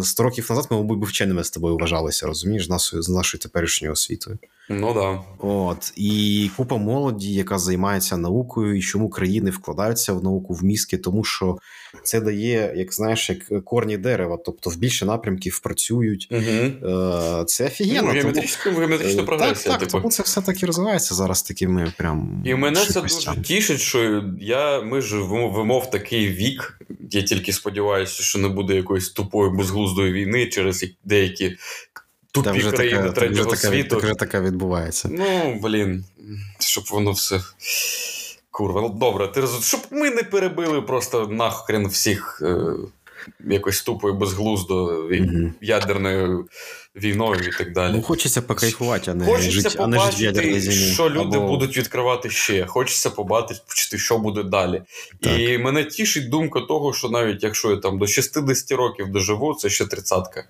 100 0.04 0.24
е, 0.24 0.26
років 0.26 0.46
назад 0.50 0.68
ми, 0.72 0.78
мабуть, 0.78 1.10
вченими 1.10 1.44
з 1.44 1.52
тобою 1.52 1.78
вважалися, 1.78 2.28
розумієш, 2.28 2.66
з 2.66 2.70
нашою, 2.70 3.02
з 3.02 3.10
нашою 3.10 3.42
теперішньою 3.42 3.94
освітою. 3.94 4.40
Ну 4.70 4.94
да. 4.94 5.22
От. 5.48 5.94
І 5.96 6.50
купа 6.58 6.78
молоді, 6.78 7.34
яка 7.34 7.60
займається 7.60 8.18
наукою, 8.18 8.78
і 8.78 8.82
чому 8.82 9.10
країни 9.10 9.50
вкладаються 9.50 10.14
в 10.14 10.24
науку 10.24 10.54
в 10.54 10.64
мізки, 10.64 10.98
тому 10.98 11.24
що 11.24 11.58
це 12.04 12.22
дає, 12.22 12.74
як 12.76 12.94
знаєш, 12.94 13.30
як 13.30 13.66
корні 13.66 13.98
дерева, 13.98 14.38
тобто 14.46 14.70
в 14.70 14.78
більше 14.78 15.06
напрямків 15.06 15.60
працюють. 15.60 16.28
Угу. 16.32 17.44
Це 17.46 17.66
офігенно. 17.66 18.08
Ну, 18.08 18.14
геометрична, 18.14 18.72
геометрична 18.72 19.24
прогресія. 19.24 19.56
Так, 19.56 19.72
так, 19.72 19.80
типу. 19.80 19.92
тому 19.92 20.12
це 20.12 20.24
все 20.24 20.42
так 20.42 20.64
і 20.64 20.66
розвивається 20.66 21.16
зараз 21.16 21.42
такими 21.42 21.94
прям. 21.98 22.44
І 22.46 22.56
мене 22.56 22.86
це 22.86 23.02
дуже 23.02 23.42
тішить, 23.42 23.80
що 23.80 24.24
я, 24.42 24.82
ми 24.82 25.02
живемо 25.02 25.80
в 25.80 25.90
такий 25.90 26.28
вік. 26.28 26.80
Я 27.12 27.22
тільки 27.22 27.54
сподіваюся, 27.54 28.24
що 28.24 28.40
не 28.40 28.48
буде 28.48 28.76
якоїсь 28.76 29.10
тупої 29.10 29.52
безглуздої 29.52 30.14
війни 30.14 30.46
через 30.46 30.86
деякі 31.04 31.58
тупі 32.32 32.50
вже 32.50 32.72
країни 32.72 33.02
така, 33.02 33.12
третього 33.12 33.52
вже 33.52 33.62
світу. 33.62 33.96
Така, 33.96 34.06
вже 34.08 34.16
така 34.16 34.42
відбувається. 34.42 35.10
Ну, 35.12 35.60
блін, 35.64 36.06
щоб 36.60 36.84
воно 36.92 37.12
все. 37.12 37.42
Курва, 38.52 38.82
ну 38.82 38.90
добре, 38.90 39.28
ти 39.28 39.42
роз... 39.42 39.66
щоб 39.68 39.82
ми 39.92 40.10
не 40.10 40.24
перебили 40.24 40.82
просто 40.82 41.28
нахрен 41.28 41.88
всіх 41.88 42.42
е... 42.42 42.58
якось 43.40 43.82
тупо 43.82 44.10
і 44.10 44.14
безглуздо 44.14 44.86
mm-hmm. 44.86 45.52
ядерною 45.62 46.48
війною 46.96 47.42
і 47.42 47.52
так 47.58 47.74
далі. 47.74 47.94
Ну, 47.96 48.02
Хочеться 48.02 48.42
покайфувати, 48.42 49.12
а 49.12 49.14
не 49.14 49.26
Хочеться 49.26 49.52
жити, 49.52 49.78
побачити, 49.78 50.40
а 50.40 50.46
не 50.46 50.60
жити 50.60 50.72
що 50.72 51.10
люди 51.10 51.38
Або... 51.38 51.48
будуть 51.48 51.78
відкривати 51.78 52.30
ще. 52.30 52.66
Хочеться 52.66 53.10
побачити, 53.10 53.98
що 53.98 54.18
буде 54.18 54.44
далі. 54.44 54.82
Так. 55.22 55.40
І 55.40 55.58
мене 55.58 55.84
тішить 55.84 56.30
думка 56.30 56.62
того, 56.62 56.94
що 56.94 57.10
навіть 57.10 57.44
якщо 57.44 57.72
я 57.72 57.78
там 57.78 58.00
до 58.00 58.08
60 58.08 58.72
років 58.72 59.12
доживу, 59.12 59.54
це 59.54 59.70
ще 59.70 59.86
тридцятка 59.86 60.44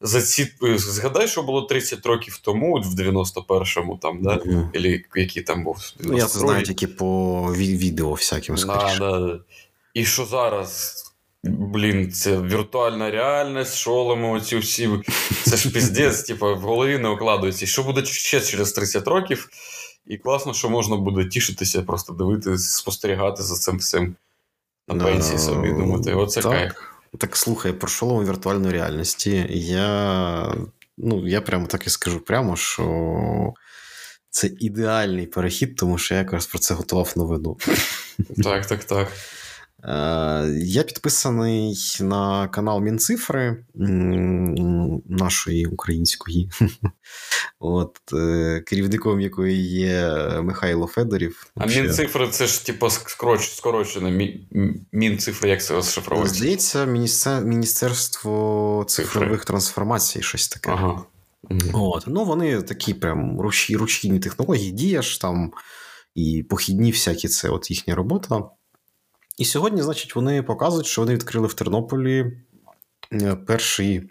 за 0.00 0.22
ці 0.22 0.52
згадай, 0.76 1.28
що 1.28 1.42
було 1.42 1.62
30 1.62 2.06
років 2.06 2.38
тому, 2.42 2.80
в 2.80 3.00
91-му, 3.00 3.98
там, 4.02 4.22
да? 4.22 4.36
Mm-hmm. 4.36 4.76
Или 4.76 5.04
який 5.14 5.42
там 5.42 5.64
був. 5.64 5.76
Ну, 6.00 6.18
я 6.18 6.26
це 6.26 6.38
знаю 6.38 6.62
тільки 6.62 6.86
по 6.86 7.42
відео 7.56 8.12
всяким 8.12 8.58
скоріше. 8.58 8.98
Да, 8.98 9.20
да. 9.20 9.38
І 9.94 10.04
що 10.04 10.24
зараз? 10.24 11.02
Блін, 11.44 12.12
це 12.12 12.40
віртуальна 12.40 13.10
реальність, 13.10 13.76
шоломи 13.76 14.28
оці 14.28 14.56
всі. 14.56 14.90
Це 15.44 15.56
ж 15.56 15.70
піздець, 15.70 16.22
типу, 16.26 16.56
в 16.56 16.60
голові 16.60 16.98
не 16.98 17.08
укладується. 17.08 17.64
І 17.64 17.68
що 17.68 17.82
буде 17.82 18.04
ще 18.04 18.40
через 18.40 18.72
30 18.72 19.06
років? 19.06 19.48
І 20.06 20.16
класно, 20.16 20.54
що 20.54 20.70
можна 20.70 20.96
буде 20.96 21.24
тішитися, 21.24 21.82
просто 21.82 22.12
дивитися, 22.12 22.58
спостерігати 22.58 23.42
за 23.42 23.54
цим 23.54 23.78
всім 23.78 24.16
на 24.88 25.04
пенсії 25.04 25.38
собі 25.38 25.68
думати. 25.72 26.14
Оце 26.14 26.42
кайф. 26.42 26.72
Так 27.18 27.36
слухай, 27.36 27.72
про 27.72 27.88
шолом 27.88 28.24
віртуальної 28.26 28.72
реальності. 28.72 29.46
Я 29.50 30.54
ну, 30.98 31.28
я 31.28 31.40
прямо 31.40 31.66
так 31.66 31.86
і 31.86 31.90
скажу 31.90 32.20
прямо, 32.20 32.56
що 32.56 33.54
це 34.30 34.46
ідеальний 34.46 35.26
перехід, 35.26 35.76
тому 35.76 35.98
що 35.98 36.14
я 36.14 36.20
якраз 36.20 36.46
про 36.46 36.58
це 36.58 36.74
готував 36.74 37.12
новину. 37.16 37.56
Так, 38.42 38.66
так, 38.66 38.84
так. 38.84 39.12
Я 40.62 40.82
підписаний 40.82 41.74
на 42.00 42.48
канал 42.48 42.80
Мінцифри 42.80 43.64
нашої 45.08 45.66
української, 45.66 46.50
От, 47.58 47.98
керівником 48.66 49.20
якої 49.20 49.66
є 49.66 50.16
Михайло 50.42 50.86
Федорів. 50.86 51.46
А 51.56 51.66
Мінцифри 51.66 52.28
це 52.28 52.46
ж 52.46 52.66
типу 52.66 52.90
скорочено. 52.90 54.28
Мінцифри, 54.92 55.48
як 55.50 55.64
це 55.64 55.74
розшифровується? 55.74 56.34
Здається, 56.34 56.86
Міністерство 57.40 58.84
цифрових 58.88 59.44
трансформацій, 59.44 60.22
щось 60.22 60.48
таке. 60.48 60.70
Ага. 60.70 61.02
От. 61.72 62.04
Ну, 62.06 62.24
Вони 62.24 62.62
такі 62.62 62.94
прям 62.94 63.40
ручні 63.40 64.18
технології, 64.18 64.70
дієш 64.70 65.18
там 65.18 65.52
і 66.14 66.42
похідні 66.42 66.90
всякі 66.90 67.28
це 67.28 67.48
от 67.48 67.70
їхня 67.70 67.94
робота. 67.94 68.42
І 69.36 69.44
сьогодні, 69.44 69.82
значить, 69.82 70.14
вони 70.16 70.42
показують, 70.42 70.86
що 70.86 71.02
вони 71.02 71.14
відкрили 71.14 71.46
в 71.46 71.54
Тернополі 71.54 72.32
е, 73.12 73.36
перший 73.36 74.10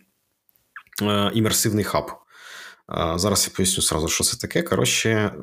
е, 1.02 1.32
імерсивний 1.34 1.84
хаб. 1.84 2.12
Е, 2.12 3.14
зараз 3.16 3.48
я 3.50 3.56
поясню 3.56 3.84
сразу, 3.84 4.08
що 4.08 4.24
це 4.24 4.38
таке. 4.38 4.62
Коротше, 4.62 5.34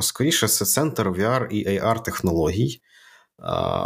скоріше, 0.00 0.48
це 0.48 0.64
центр 0.64 1.08
VR 1.08 1.46
і 1.46 1.68
AR 1.68 2.02
технологій, 2.02 2.80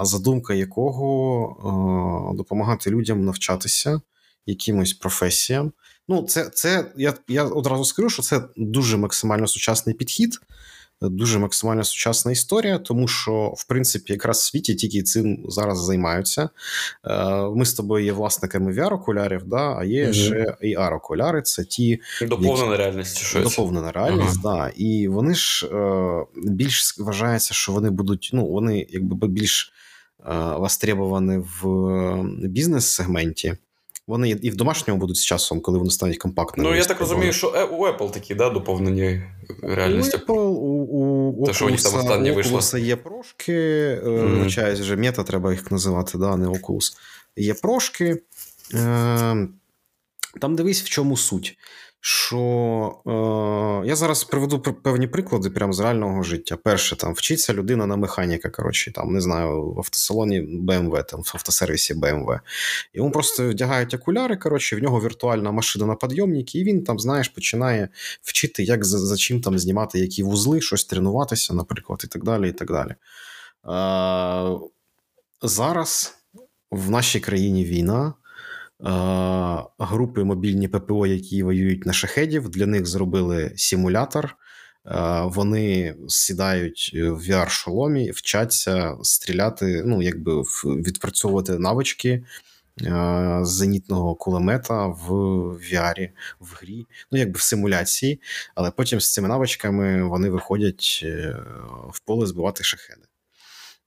задумка 0.02 0.54
якого 0.54 2.34
допомагати 2.36 2.90
людям 2.90 3.24
навчатися 3.24 4.00
якимось 4.46 4.92
професіям. 4.92 5.72
Ну, 6.08 6.22
це 6.22 6.44
це 6.44 6.92
я 6.96 7.14
я 7.28 7.44
одразу 7.44 7.84
скажу, 7.84 8.10
що 8.10 8.22
це 8.22 8.42
дуже 8.56 8.96
максимально 8.96 9.46
сучасний 9.46 9.94
підхід 9.94 10.40
дуже 11.00 11.38
максимально 11.38 11.84
сучасна 11.84 12.32
історія, 12.32 12.78
тому 12.78 13.08
що, 13.08 13.54
в 13.56 13.64
принципі, 13.66 14.12
якраз 14.12 14.38
в 14.38 14.42
світі 14.42 14.74
тільки 14.74 15.02
цим 15.02 15.44
зараз 15.48 15.84
займаються. 15.84 16.48
Е, 17.04 17.42
ми 17.56 17.64
з 17.64 17.74
тобою 17.74 18.04
є 18.04 18.12
власниками 18.12 18.72
VR-окулярів, 18.72 19.44
да, 19.44 19.76
а 19.78 19.84
є 19.84 20.06
mm 20.06 20.12
ще 20.12 20.56
AR-окуляри. 20.62 21.42
Це 21.42 21.64
ті 21.64 22.00
доповнена 22.22 22.70
які... 22.70 22.82
реальність. 22.82 23.18
Щось. 23.18 23.42
Доповнена 23.42 23.92
реальність, 23.92 24.38
uh 24.38 24.42
да. 24.42 24.72
І 24.76 25.08
вони 25.08 25.34
ж 25.34 25.66
е, 25.66 26.24
більш 26.36 26.98
вважається, 26.98 27.54
що 27.54 27.72
вони 27.72 27.90
будуть, 27.90 28.30
ну, 28.32 28.46
вони 28.46 28.86
якби 28.90 29.28
більш 29.28 29.72
е, 30.26 30.34
востребовані 30.58 31.44
в 31.62 31.68
бізнес-сегменті. 32.48 33.56
Вони 34.08 34.30
і 34.30 34.50
в 34.50 34.56
домашньому 34.56 35.00
будуть 35.00 35.16
з 35.16 35.24
часом, 35.24 35.60
коли 35.60 35.78
вони 35.78 35.90
стануть 35.90 36.18
компактними. 36.18 36.70
Ну, 36.70 36.76
я 36.76 36.84
так 36.84 37.00
розумію, 37.00 37.32
що 37.32 37.52
е, 37.56 37.64
у 37.64 37.86
Apple 37.86 38.10
такі, 38.10 38.34
да, 38.34 38.50
доповнені 38.50 39.22
реальності. 39.62 40.16
У 40.16 40.32
Apple, 40.32 40.38
у, 40.38 41.32
у, 41.32 41.46
Те, 41.46 41.52
що 41.52 41.66
у 41.66 41.70
них 41.70 41.82
там 41.82 41.94
останнє 41.94 42.32
вийшло. 42.32 42.78
є 42.78 42.96
прошки, 42.96 43.52
mm. 44.04 44.44
вичаюсь 44.44 44.80
вже 44.80 44.96
мета, 44.96 45.22
треба 45.22 45.52
їх 45.52 45.70
називати, 45.70 46.18
да, 46.18 46.36
не 46.36 46.48
Oculus. 46.48 46.92
Є 47.36 47.54
прошки. 47.54 48.22
Е, 48.74 49.48
там 50.40 50.56
дивись, 50.56 50.82
в 50.82 50.88
чому 50.88 51.16
суть 51.16 51.58
що 52.00 53.02
е, 53.06 53.88
я 53.88 53.96
зараз 53.96 54.24
приведу 54.24 54.60
певні 54.60 55.06
приклади 55.06 55.50
прямо 55.50 55.72
з 55.72 55.80
реального 55.80 56.22
життя. 56.22 56.56
Перше, 56.56 56.96
там 56.96 57.14
вчиться 57.14 57.54
людина 57.54 57.86
на 57.86 57.96
механіка, 57.96 58.50
коротше, 58.50 58.92
там, 58.92 59.12
не 59.12 59.20
знаю, 59.20 59.72
в 59.72 59.78
автосалоні 59.78 60.40
BMW, 60.40 61.04
там, 61.04 61.22
в 61.22 61.30
автосервісі 61.34 61.94
BMW. 61.94 62.40
Йому 62.94 63.10
просто 63.10 63.48
вдягають 63.48 63.94
окуляри, 63.94 64.36
коротше, 64.36 64.76
в 64.76 64.82
нього 64.82 65.00
віртуальна 65.00 65.52
машина 65.52 65.86
на 65.86 65.94
підйомнику, 65.94 66.50
і 66.54 66.64
він 66.64 66.84
там, 66.84 66.98
знаєш, 66.98 67.28
починає 67.28 67.88
вчити, 68.22 68.62
як 68.62 68.84
за, 68.84 68.98
за 68.98 69.16
чим 69.16 69.40
там 69.40 69.58
знімати 69.58 69.98
які 69.98 70.22
вузли, 70.22 70.60
щось 70.60 70.84
тренуватися, 70.84 71.54
наприклад, 71.54 72.00
і 72.04 72.06
так 72.06 72.24
далі. 72.24 72.48
і 72.48 72.52
так 72.52 72.68
далі. 72.68 72.94
Е, 72.94 74.58
Зараз 75.42 76.14
в 76.70 76.90
нашій 76.90 77.20
країні 77.20 77.64
війна 77.64 78.14
групи 79.78 80.24
мобільні 80.24 80.68
ППО, 80.68 81.06
які 81.06 81.42
воюють 81.42 81.86
на 81.86 81.92
шахедів, 81.92 82.48
для 82.48 82.66
них 82.66 82.86
зробили 82.86 83.52
симулятор. 83.56 84.36
Вони 85.24 85.96
сідають 86.08 86.90
в 86.94 87.30
VR-шоломі, 87.30 88.12
вчаться 88.12 88.96
стріляти, 89.02 89.82
ну, 89.86 90.02
якби 90.02 90.42
відпрацьовувати 90.64 91.58
навички 91.58 92.22
зенітного 93.42 94.14
кулемета 94.14 94.86
в 94.86 95.10
VR, 95.56 96.10
в 96.40 96.54
грі, 96.60 96.86
ну, 97.12 97.18
якби 97.18 97.38
в 97.38 97.42
симуляції, 97.42 98.20
але 98.54 98.70
потім 98.70 99.00
з 99.00 99.12
цими 99.12 99.28
навичками 99.28 100.02
вони 100.02 100.30
виходять 100.30 101.00
е, 101.02 101.36
в 101.90 102.00
поле 102.00 102.26
збивати 102.26 102.64
шахеди. 102.64 103.07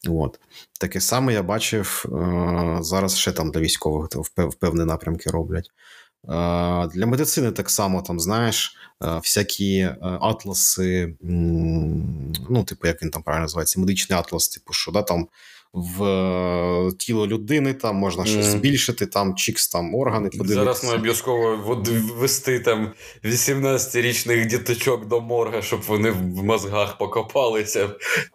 От. 0.10 0.40
Таке 0.80 1.02
саме 1.02 1.34
я 1.34 1.44
бачив 1.44 2.06
е, 2.06 2.78
зараз 2.82 3.18
ще 3.18 3.32
там 3.32 3.52
для 3.52 3.60
військових 3.60 4.10
в 4.38 4.56
певні 4.56 4.86
напрямки 4.86 5.30
роблять. 5.30 5.70
Е, 6.24 6.30
для 6.88 7.06
медицини 7.06 7.52
так 7.52 7.70
само, 7.70 8.02
там, 8.02 8.20
знаєш, 8.20 8.76
е, 9.04 9.08
всякі 9.16 9.90
атласи, 10.02 11.16
ну, 12.50 12.64
типу, 12.68 12.88
як 12.88 13.02
він 13.02 13.12
там 13.12 13.24
правильно 13.24 13.44
називається, 13.44 13.80
медичний 13.80 14.20
атлас, 14.20 14.50
типу, 14.50 14.74
що 14.74 14.92
да, 14.92 15.02
там 15.02 15.28
в 15.74 16.92
тіло 16.98 17.28
людини 17.28 17.74
там 17.74 17.96
можна 17.96 18.26
щось 18.26 18.46
збільшити, 18.46 19.06
там 19.06 19.36
чікс, 19.36 19.68
там 19.68 19.96
органи 19.96 20.30
подивитися. 20.30 20.60
Зараз 20.60 20.84
ми 20.84 20.94
обов'язково 20.94 21.76
вести 22.16 22.60
там 22.60 22.94
18-річних 23.24 24.48
діточок 24.48 25.08
до 25.08 25.22
морга, 25.22 25.62
щоб 25.62 25.82
вони 25.82 26.12
в 26.12 26.44
мозгах 26.44 26.98
покопалися 26.98 27.90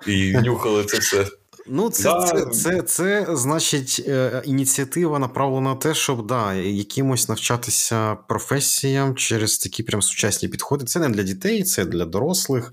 і 0.06 0.32
нюхали 0.32 0.84
це 0.84 0.98
все. 0.98 1.26
Ну, 1.66 1.90
це, 1.90 2.02
да. 2.02 2.26
це, 2.26 2.46
це, 2.46 2.82
це, 2.82 3.26
значить, 3.36 4.04
е, 4.08 4.42
ініціатива 4.44 5.18
направлена 5.18 5.70
на 5.70 5.76
те, 5.76 5.94
щоб 5.94 6.26
да, 6.26 6.54
якимось 6.54 7.28
навчатися 7.28 8.14
професіям 8.14 9.14
через 9.14 9.58
такі 9.58 9.82
прям 9.82 10.02
сучасні 10.02 10.48
підходи. 10.48 10.84
Це 10.84 11.00
не 11.00 11.08
для 11.08 11.22
дітей, 11.22 11.62
це 11.62 11.84
для 11.84 12.04
дорослих. 12.04 12.72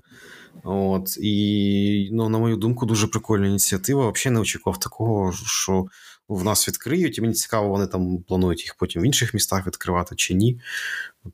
От, 0.64 1.18
І, 1.20 2.08
ну, 2.12 2.28
на 2.28 2.38
мою 2.38 2.56
думку, 2.56 2.86
дуже 2.86 3.06
прикольна 3.06 3.46
ініціатива. 3.46 4.10
Взагалі 4.10 4.34
не 4.34 4.40
очікував 4.40 4.80
такого, 4.80 5.32
що 5.32 5.86
в 6.28 6.44
нас 6.44 6.68
відкриють, 6.68 7.18
і 7.18 7.20
мені 7.20 7.34
цікаво, 7.34 7.68
вони 7.68 7.86
там 7.86 8.18
планують 8.28 8.64
їх 8.64 8.74
потім 8.78 9.02
в 9.02 9.06
інших 9.06 9.34
містах 9.34 9.66
відкривати 9.66 10.14
чи 10.16 10.34
ні. 10.34 10.60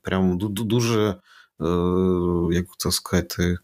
Прям 0.01 0.37
дуже, 0.37 1.15
е, 1.61 1.65
як 2.51 2.65
це 2.77 2.91
сказати 2.91 3.57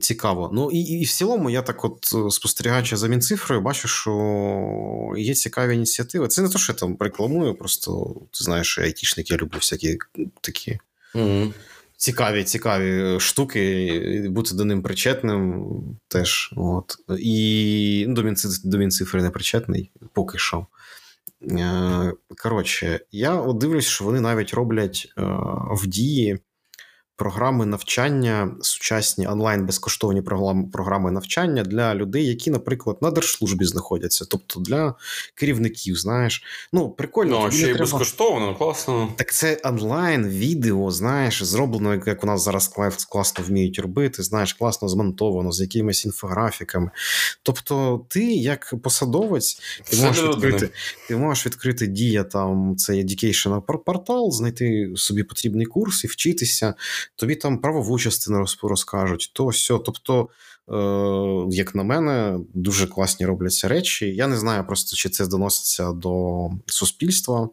цікаво. 0.00 0.50
Ну 0.52 0.70
і 0.70 0.78
і 0.78 1.04
в 1.04 1.10
цілому, 1.10 1.50
я 1.50 1.62
так, 1.62 1.84
от 1.84 2.10
е, 2.14 2.30
спостерігаючи 2.30 2.96
за 2.96 3.08
Мінцифрою, 3.08 3.60
бачу, 3.60 3.88
що 3.88 5.12
є 5.16 5.34
цікаві 5.34 5.74
ініціативи. 5.74 6.28
Це 6.28 6.42
не 6.42 6.48
те, 6.48 6.58
що 6.58 6.72
я 6.72 6.78
там 6.78 6.96
рекламую, 7.00 7.54
просто 7.54 8.14
ти 8.30 8.44
знаєш, 8.44 8.66
що 8.66 8.82
айтішники 8.82 9.34
я 9.34 9.38
люблю 9.38 9.58
всякі 9.58 9.98
такі. 10.40 10.78
Mm-hmm. 11.14 11.52
Цікаві, 11.96 12.44
цікаві 12.44 13.20
штуки, 13.20 14.26
бути 14.30 14.54
до 14.54 14.64
ним 14.64 14.82
причетним 14.82 15.66
теж. 16.08 16.52
От. 16.56 16.96
І 17.18 18.04
ну, 18.08 18.14
до, 18.14 18.22
Мінцифри, 18.22 18.70
до 18.70 18.78
Мінцифри 18.78 19.22
не 19.22 19.30
причетний, 19.30 19.90
поки 20.12 20.38
що. 20.38 20.66
Е, 21.42 22.12
коротше, 22.42 23.00
я 23.12 23.34
от 23.34 23.58
дивлюсь, 23.58 23.86
що 23.86 24.04
вони 24.04 24.20
навіть 24.20 24.54
роблять 24.54 25.12
е, 25.18 25.22
в 25.70 25.86
дії 25.86 26.38
програми 27.16 27.66
навчання, 27.66 28.50
сучасні 28.60 29.28
онлайн 29.28 29.66
безкоштовні 29.66 30.22
програми 30.72 31.10
навчання 31.10 31.62
для 31.62 31.94
людей, 31.94 32.26
які, 32.26 32.50
наприклад, 32.50 32.96
на 33.00 33.10
держслужбі 33.10 33.64
знаходяться, 33.64 34.24
тобто 34.30 34.60
для 34.60 34.94
керівників, 35.34 35.96
знаєш. 35.96 36.42
Ну, 36.72 36.90
прикольно. 36.90 37.40
Ну, 37.44 37.50
ще 37.50 37.60
й 37.60 37.64
треба... 37.64 37.80
безкоштовно, 37.80 38.54
класно. 38.54 39.08
Так 39.16 39.32
це 39.32 39.60
онлайн, 39.64 40.28
відео, 40.28 40.90
знаєш, 40.90 41.42
зроблено, 41.42 42.02
як 42.06 42.24
у 42.24 42.26
нас 42.26 42.44
зараз 42.44 42.68
класно 43.10 43.44
вміють 43.44 43.78
робити, 43.78 44.22
знаєш, 44.22 44.52
класно 44.52 44.88
змонтовано, 44.88 45.52
з 45.52 45.60
якимись 45.60 46.04
інфографіками. 46.04 46.90
Тобто, 47.42 48.06
ти, 48.08 48.24
як 48.34 48.74
посадовець, 48.82 49.60
ти 49.90 49.96
можеш 49.96 50.24
відкрити 50.24 50.70
ти 51.08 51.16
можеш 51.16 51.46
відкрити 51.46 51.86
дія 51.86 52.24
там 52.24 52.76
цей 52.76 53.04
education 53.04 53.60
портал, 53.60 54.32
знайти 54.32 54.92
собі 54.96 55.22
потрібний 55.22 55.66
курс 55.66 56.04
і 56.04 56.06
вчитися 56.06 56.74
тобі 57.16 57.34
там 57.34 57.58
правову 57.58 57.98
частину 57.98 58.44
розкажуть, 58.62 59.30
то 59.34 59.46
все. 59.46 59.78
Тобто, 59.78 60.28
е, 60.68 61.56
як 61.56 61.74
на 61.74 61.82
мене, 61.82 62.38
дуже 62.54 62.86
класні 62.86 63.26
робляться 63.26 63.68
речі. 63.68 64.06
Я 64.06 64.26
не 64.26 64.36
знаю 64.36 64.66
просто, 64.66 64.96
чи 64.96 65.08
це 65.08 65.26
доноситься 65.26 65.92
до 65.92 66.48
суспільства. 66.66 67.48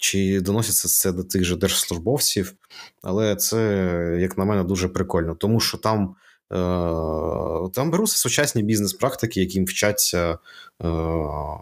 Чи 0.00 0.40
доноситься 0.40 0.88
це 0.88 1.12
до 1.12 1.24
тих 1.24 1.44
же 1.44 1.56
держслужбовців, 1.56 2.54
але 3.02 3.36
це, 3.36 4.18
як 4.20 4.38
на 4.38 4.44
мене, 4.44 4.64
дуже 4.64 4.88
прикольно, 4.88 5.34
тому 5.34 5.60
що 5.60 5.78
там 5.78 6.14
там 6.50 7.90
беруться 7.90 8.16
сучасні 8.16 8.62
бізнес-практики, 8.62 9.40
яким 9.40 9.64
вчаться 9.64 10.38
е, 10.82 10.88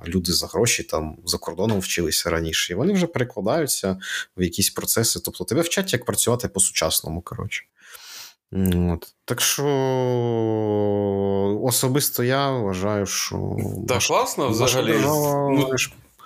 люди 0.07 0.32
за 0.32 0.47
гроші, 0.47 0.82
там 0.82 1.16
за 1.24 1.39
кордоном 1.39 1.80
вчилися 1.80 2.30
раніше, 2.30 2.72
і 2.72 2.76
вони 2.76 2.93
вже 2.93 3.07
перекладаються 3.07 3.99
в 4.37 4.43
якісь 4.43 4.70
процеси. 4.70 5.20
Тобто 5.24 5.45
тебе 5.45 5.61
вчать, 5.61 5.93
як 5.93 6.05
працювати 6.05 6.49
по-сучасному. 6.49 7.20
коротше. 7.20 7.64
От. 8.93 9.14
Так 9.24 9.41
що 9.41 9.64
особисто 11.62 12.24
я 12.24 12.51
вважаю, 12.51 13.07
що. 13.07 13.57
Так, 13.89 14.03
класно 14.03 14.49
взагалі. 14.49 14.93
Держава... 14.93 15.51
Ну, 15.51 15.76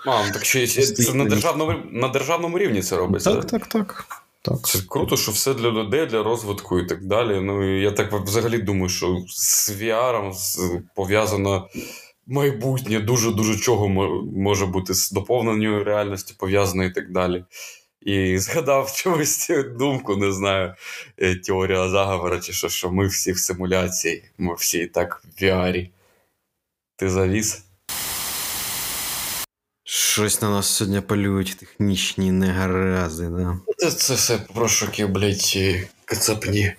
а, 0.06 0.30
так 0.32 0.44
ще 0.44 0.66
це 0.66 1.14
на 1.14 1.24
державному 1.24 1.78
на 1.90 2.08
державному 2.08 2.58
рівні 2.58 2.82
це 2.82 2.96
робиться. 2.96 3.34
Так, 3.34 3.46
так, 3.46 3.66
так. 3.66 4.19
Так. 4.42 4.60
Це 4.64 4.78
круто, 4.88 5.16
що 5.16 5.32
все 5.32 5.54
для 5.54 5.70
людей, 5.70 6.06
для 6.06 6.22
розвитку 6.22 6.78
і 6.78 6.86
так 6.86 7.04
далі. 7.06 7.40
Ну 7.40 7.80
я 7.80 7.90
так 7.90 8.12
взагалі 8.12 8.58
думаю, 8.58 8.88
що 8.88 9.24
з 9.28 9.70
VR 9.70 10.32
пов'язано 10.94 11.68
майбутнє, 12.26 13.00
дуже-дуже 13.00 13.56
чого 13.58 13.88
може 14.36 14.66
бути 14.66 14.94
з 14.94 15.10
доповненням 15.10 15.82
реальності 15.82 16.34
пов'язано 16.38 16.84
і 16.84 16.90
так 16.90 17.12
далі. 17.12 17.44
І 18.00 18.38
згадав 18.38 18.92
чомусь 18.96 19.50
думку, 19.78 20.16
не 20.16 20.32
знаю, 20.32 20.74
е, 21.18 21.34
теорія 21.34 21.88
заговора, 21.88 22.40
чи 22.40 22.52
що, 22.52 22.68
що 22.68 22.90
ми 22.90 23.06
всі 23.06 23.32
в 23.32 23.38
симуляції, 23.38 24.24
ми 24.38 24.54
всі 24.54 24.78
і 24.78 24.86
так 24.86 25.22
в 25.24 25.42
VR. 25.42 25.90
Ти 26.96 27.10
завіс? 27.10 27.69
Щось 29.92 30.42
на 30.42 30.50
нас 30.50 30.66
сьогодні 30.66 31.00
полюють 31.00 31.56
технічні 31.60 32.32
негаразди, 32.32 33.28
да? 33.28 33.58
Це, 33.78 33.90
це 33.90 34.14
все 34.14 34.38
прошуки, 34.54 35.06
блядь, 35.06 35.56
кацапні. 36.04 36.72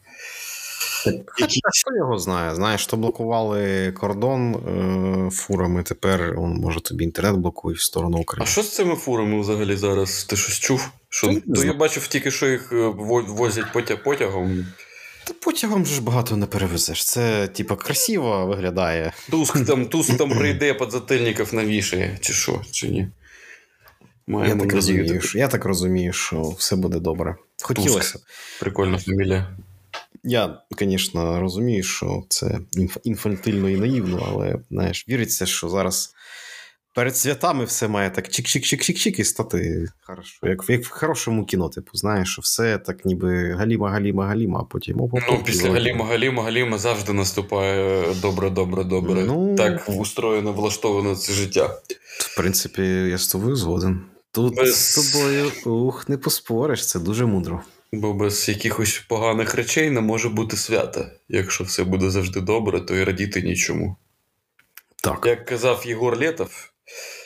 Хто 1.73 1.95
його 1.97 2.17
знає? 2.17 2.55
Знаєш, 2.55 2.87
то 2.87 2.97
блокували 2.97 3.91
кордон 3.91 4.55
е, 4.55 5.31
фурами, 5.31 5.83
тепер 5.83 6.39
он, 6.39 6.53
може 6.53 6.81
тобі 6.81 7.03
інтернет 7.03 7.35
блокує 7.35 7.75
в 7.75 7.81
сторону 7.81 8.17
України. 8.17 8.45
А 8.47 8.51
що 8.51 8.63
з 8.63 8.75
цими 8.75 8.95
фурами 8.95 9.41
взагалі 9.41 9.75
зараз? 9.75 10.23
Ти 10.23 10.35
щось 10.35 10.59
чув? 10.59 10.89
Що, 11.09 11.41
То 11.55 11.63
я 11.63 11.73
бачив 11.73 12.07
тільки, 12.07 12.31
що 12.31 12.47
їх 12.49 12.71
е, 12.73 12.87
возять 13.27 13.73
потяг, 13.73 14.03
потягом. 14.03 14.65
Та 15.23 15.33
потягом 15.33 15.85
ж 15.85 16.01
багато 16.01 16.37
не 16.37 16.45
перевезеш. 16.45 17.05
Це, 17.05 17.47
типа, 17.47 17.75
красиво 17.75 18.45
виглядає. 18.45 19.13
Туск 19.29 19.65
там 19.65 19.85
Туск 19.85 20.17
там 20.17 20.29
прийде 20.37 20.73
подзатильників 20.73 21.53
навішає, 21.53 22.17
чи 22.21 22.33
що, 22.33 22.61
чи 22.71 22.89
ні. 22.89 23.07
я 24.27 24.55
так, 24.55 24.73
розумію, 24.73 25.21
що, 25.21 25.37
я 25.37 25.47
так 25.47 25.65
розумію, 25.65 26.13
що 26.13 26.41
все 26.41 26.75
буде 26.75 26.99
добре. 26.99 27.35
Хотілося. 27.61 28.13
Туск. 28.13 28.25
Прикольна 28.59 28.97
фамілія. 28.97 29.57
Я, 30.23 30.61
звісно, 30.79 31.39
розумію, 31.39 31.83
що 31.83 32.23
це 32.29 32.59
інфантильно 33.03 33.69
і 33.69 33.77
наївно, 33.77 34.27
але 34.31 34.55
знаєш, 34.71 35.05
віриться, 35.09 35.45
що 35.45 35.69
зараз 35.69 36.13
перед 36.93 37.17
святами 37.17 37.65
все 37.65 37.87
має 37.87 38.09
так 38.09 38.25
чик-чик-чик-чик-чик 38.29 39.19
і 39.19 39.23
стати 39.23 39.87
хорошо. 40.01 40.47
Як 40.47 40.69
як 40.69 40.83
в 40.83 40.89
хорошому 40.89 41.45
кіно, 41.45 41.69
типу, 41.69 41.97
знаєш, 41.97 42.31
що 42.31 42.41
все 42.41 42.77
так 42.77 43.05
ніби 43.05 43.53
галіма-галіма-галіма, 43.53 44.59
а 44.59 44.63
потім 44.63 45.01
оп 45.01 45.11
Ну, 45.29 45.43
після 45.45 45.69
галіма-галіма-галіма 45.69 46.77
завжди 46.77 47.13
наступає 47.13 48.05
добре-добре-добре. 48.21 49.23
Ну, 49.23 49.55
так 49.55 49.89
устроєно, 49.89 50.53
влаштовано 50.53 51.15
це 51.15 51.33
життя. 51.33 51.79
В 52.17 52.37
принципі, 52.37 52.81
я 52.83 53.17
з 53.17 53.27
тобою 53.27 53.55
згоден. 53.55 54.01
Тут 54.31 54.55
Без... 54.55 54.75
з 54.75 55.11
тобою 55.11 55.51
ух, 55.65 56.09
не 56.09 56.17
поспориш, 56.17 56.87
це 56.87 56.99
дуже 56.99 57.25
мудро. 57.25 57.61
Бо 57.93 58.13
без 58.13 58.49
якихось 58.49 59.05
поганих 59.09 59.55
речей 59.55 59.89
не 59.89 60.01
може 60.01 60.29
бути 60.29 60.57
свята. 60.57 61.11
Якщо 61.29 61.63
все 61.63 61.83
буде 61.83 62.09
завжди 62.09 62.41
добре, 62.41 62.81
то 62.81 62.95
і 62.95 63.03
радіти 63.03 63.41
нічому. 63.41 63.95
Так. 65.03 65.25
Як 65.25 65.45
казав 65.45 65.83
Єгор 65.85 66.17
Летов, 66.17 66.70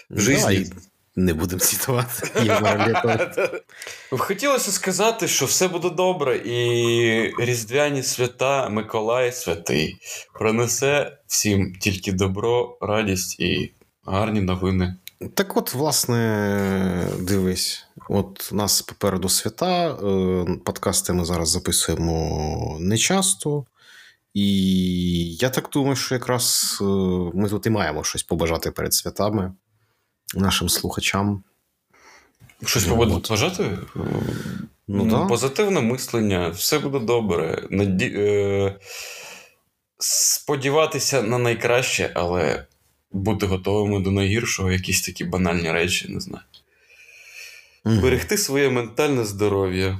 в 0.09 0.19
житті. 0.19 0.71
Не 1.15 1.33
будемо 1.33 1.59
цитувати. 1.59 2.29
Хотілося 4.17 4.71
сказати, 4.71 5.27
що 5.27 5.45
все 5.45 5.67
буде 5.67 5.89
добре, 5.89 6.37
і 6.37 7.33
Різдвяні 7.39 8.03
свята 8.03 8.69
Миколай 8.69 9.31
Святий 9.31 9.97
принесе 10.33 11.17
всім 11.27 11.75
тільки 11.81 12.11
добро, 12.11 12.77
радість 12.81 13.39
і 13.39 13.71
гарні 14.05 14.41
новини. 14.41 14.95
Так 15.33 15.57
от, 15.57 15.73
власне, 15.73 17.07
дивись, 17.19 17.87
от 18.09 18.49
у 18.51 18.55
нас 18.55 18.81
попереду 18.81 19.29
свята. 19.29 19.87
Е, 19.89 20.45
подкасти 20.65 21.13
ми 21.13 21.25
зараз 21.25 21.49
записуємо 21.49 22.77
не 22.79 22.97
часто. 22.97 23.65
І 24.35 25.35
я 25.35 25.49
так 25.49 25.69
думаю, 25.73 25.95
що 25.95 26.15
якраз 26.15 26.77
е, 26.81 26.83
ми 27.33 27.49
тут 27.49 27.65
і 27.65 27.69
маємо 27.69 28.03
щось 28.03 28.23
побажати 28.23 28.71
перед 28.71 28.93
святами 28.93 29.53
нашим 30.35 30.69
слухачам. 30.69 31.43
Щось 32.65 32.85
побажати? 32.85 33.77
Ну, 34.87 35.05
да. 35.05 35.25
Позитивне 35.25 35.81
мислення, 35.81 36.49
все 36.49 36.79
буде 36.79 36.99
добре. 36.99 37.67
Наді... 37.69 38.13
Е, 38.15 38.75
сподіватися 39.99 41.21
на 41.21 41.37
найкраще, 41.37 42.11
але 42.15 42.65
бути 43.11 43.45
готовими 43.45 43.99
до 43.99 44.11
найгіршого, 44.11 44.71
якісь 44.71 45.01
такі 45.01 45.23
банальні 45.23 45.71
речі, 45.71 46.07
не 46.09 46.19
знаю. 46.19 46.43
Берегти 47.85 48.37
своє 48.37 48.69
ментальне 48.69 49.25
здоров'я. 49.25 49.99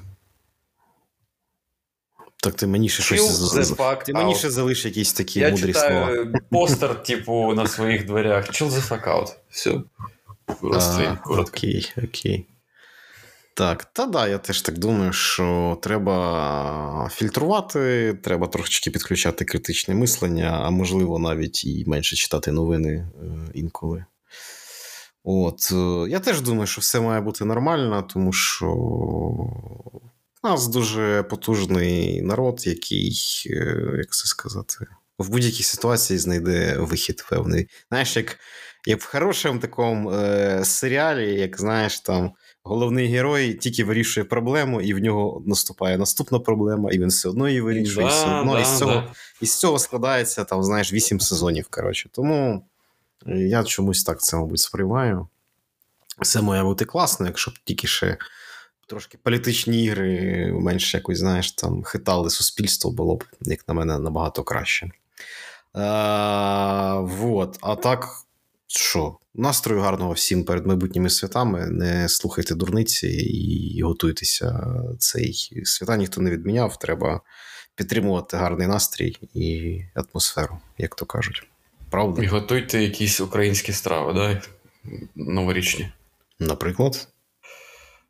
Так 2.46 2.56
ти 2.56 2.68
мені 2.68 2.90
ще 2.90 3.04
щось 3.04 3.76
Ти 4.06 4.14
мені 4.14 4.36
ще 4.36 4.50
залиш 4.50 4.86
якісь 4.86 5.14
такі 5.14 5.40
Я 5.40 5.50
мудрі 5.50 5.74
читаю 5.74 6.16
слова. 6.16 6.40
Постер, 6.52 7.04
типу, 7.04 7.54
на 7.54 7.68
своїх 7.68 8.06
дверях. 8.06 8.50
Chill 8.50 8.70
the 8.70 8.90
fuck 8.90 9.08
out. 9.08 9.36
Все. 9.50 9.82
Просто 10.62 11.18
коротко. 11.24 11.58
Окей, 11.58 11.94
окей. 12.04 12.46
Так, 13.54 13.86
та 13.86 14.06
да, 14.06 14.28
я 14.28 14.38
теж 14.38 14.62
так 14.62 14.78
думаю, 14.78 15.14
що 15.14 15.78
треба 15.82 17.10
фільтрувати, 17.14 18.14
треба 18.24 18.48
трошечки 18.48 18.92
підключати 18.92 19.46
критичне 19.46 19.96
мислення, 19.96 20.62
а 20.64 20.70
можливо, 20.70 21.20
навіть 21.20 21.66
і 21.66 21.84
менше 21.88 22.16
читати 22.16 22.52
новини 22.52 22.92
е, 22.92 23.08
інколи. 23.54 24.06
От, 25.24 25.70
е, 25.72 26.10
Я 26.10 26.20
теж 26.20 26.42
думаю, 26.42 26.68
що 26.68 26.82
все 26.82 27.00
має 27.00 27.22
бути 27.22 27.46
нормально, 27.46 28.08
тому 28.14 28.34
що 28.34 28.76
у 30.46 30.48
нас 30.48 30.68
дуже 30.68 31.24
потужний 31.24 32.22
народ, 32.22 32.68
який, 32.68 33.44
е, 33.50 33.94
як 33.98 34.12
це 34.12 34.28
сказати, 34.28 34.76
в 35.20 35.30
будь-якій 35.30 35.64
ситуації 35.64 36.20
знайде 36.20 36.78
вихід 36.78 37.26
певний. 37.30 37.68
Знаєш, 37.90 38.16
як 38.16 38.38
як 38.88 39.02
в 39.02 39.12
хорошому 39.12 39.60
такому 39.60 40.12
е, 40.12 40.66
серіалі, 40.66 41.40
як 41.40 41.60
знаєш, 41.60 42.00
там 42.00 42.32
головний 42.64 43.08
герой 43.08 43.54
тільки 43.54 43.84
вирішує 43.84 44.24
проблему, 44.24 44.82
і 44.82 44.94
в 44.94 45.00
нього 45.00 45.44
наступає 45.46 45.98
наступна 45.98 46.40
проблема, 46.40 46.92
і 46.92 47.00
він 47.00 47.08
все 47.08 47.30
одно 47.30 47.48
її 47.48 47.62
вирішує. 47.62 48.08
Да, 48.08 48.14
все 48.14 48.40
одно 48.40 48.54
да, 48.54 48.62
із 48.62 48.78
цього 48.78 48.94
да. 48.94 49.14
із 49.42 49.56
цього 49.56 49.80
складається 49.80 50.44
там, 50.44 50.64
знаєш, 50.64 50.94
вісім 50.94 51.20
сезонів. 51.20 51.68
коротше. 51.70 52.10
Тому 52.12 52.66
е, 53.28 53.38
я 53.38 53.64
чомусь 53.64 54.04
так 54.04 54.22
це, 54.22 54.38
мабуть, 54.38 54.60
сприймаю. 54.60 55.28
Все 56.22 56.42
має 56.42 56.64
бути 56.64 56.86
класно, 56.86 57.26
якщо 57.26 57.52
б 57.52 57.54
тільки 57.64 57.88
ще. 57.88 58.18
Трошки 58.88 59.18
політичні 59.24 59.84
ігри 59.84 60.52
менше 60.54 60.98
якось, 60.98 61.18
знаєш, 61.18 61.52
там 61.52 61.84
хитали 61.84 62.30
суспільство, 62.30 62.92
було 62.92 63.16
б, 63.16 63.24
як 63.42 63.68
на 63.68 63.74
мене, 63.74 64.00
набагато 64.00 64.44
краще. 64.44 64.92
А, 65.74 67.00
вот. 67.00 67.58
а 67.62 67.76
так, 67.76 68.10
що? 68.68 69.18
Настрою 69.36 69.82
гарного 69.82 70.14
всім 70.14 70.44
перед 70.44 70.66
майбутніми 70.66 71.10
святами. 71.10 71.68
Не 71.68 72.10
слухайте 72.10 72.56
дурниці 72.56 73.08
і 73.08 73.82
готуйтеся. 73.82 74.74
Цей 75.00 75.62
свята 75.64 75.98
ніхто 75.98 76.22
не 76.22 76.32
відміняв. 76.32 76.80
Треба 76.80 77.22
підтримувати 77.76 78.38
гарний 78.38 78.68
настрій 78.68 79.18
і 79.34 79.82
атмосферу, 79.96 80.58
як 80.78 80.96
то 80.96 81.06
кажуть. 81.06 81.48
Правда? 81.90 82.24
І 82.24 82.26
готуйте 82.28 82.84
якісь 82.84 83.22
українські 83.22 83.74
страви, 83.74 84.14
да? 84.14 84.42
новорічні. 85.16 85.92
Наприклад. 86.40 87.08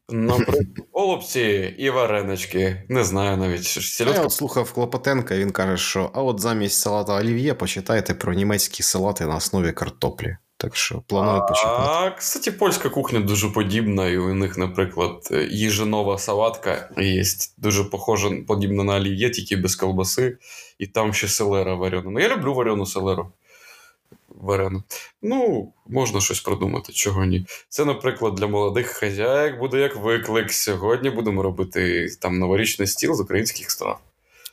Наприклад, 0.10 0.66
голубці 0.92 1.76
і 1.78 1.90
варенички. 1.90 2.84
Не 2.90 3.04
знаю 3.04 3.38
навіть. 3.38 3.64
Сільотка... 3.64 4.20
Я 4.20 4.26
от 4.26 4.32
слухав 4.32 4.72
Клопотенка, 4.72 5.38
він 5.38 5.52
каже, 5.52 5.78
що 5.78 6.12
а 6.14 6.24
от 6.24 6.40
замість 6.40 6.80
салата 6.80 7.20
олів'є 7.20 7.54
почитайте 7.54 8.14
про 8.14 8.34
німецькі 8.34 8.84
салати 8.84 9.26
на 9.26 9.36
основі 9.36 9.72
картоплі. 9.72 10.38
Так 10.58 10.76
що 10.76 11.04
планую 11.08 11.42
почекати. 11.48 11.84
А, 11.86 12.12
кстати, 12.12 12.52
польська 12.52 12.90
кухня 12.90 13.20
дуже 13.20 13.50
подібна, 13.50 14.08
і 14.08 14.18
у 14.18 14.34
них, 14.34 14.58
наприклад, 14.58 15.28
їжинова 15.52 16.18
салатка 16.18 16.90
є 16.98 17.24
дуже 17.58 17.84
похожа, 17.84 18.30
подібна 18.48 18.84
на 18.84 18.96
олів'є, 18.96 19.30
тільки 19.30 19.56
без 19.56 19.76
колбаси, 19.76 20.38
і 20.80 20.88
там 20.88 21.14
ще 21.14 21.28
селера 21.28 21.76
варена. 21.76 22.12
Ну, 22.12 22.20
я 22.20 22.30
люблю 22.30 22.54
варену 22.54 22.86
селеру. 22.86 23.32
Варену. 24.46 24.84
Ну, 25.22 25.72
можна 25.88 26.22
щось 26.22 26.40
продумати, 26.40 26.94
чого 26.94 27.26
ні. 27.26 27.46
Це, 27.70 27.86
наприклад, 27.86 28.36
для 28.36 28.48
молодих 28.48 28.88
хазяїк 28.88 29.60
буде 29.60 29.80
як 29.80 29.96
виклик. 29.96 30.52
Сьогодні 30.52 31.10
будемо 31.10 31.44
робити 31.44 32.08
там 32.22 32.40
новорічний 32.40 32.88
стіл 32.88 33.16
з 33.16 33.20
українських 33.20 33.72
страв. 33.72 34.00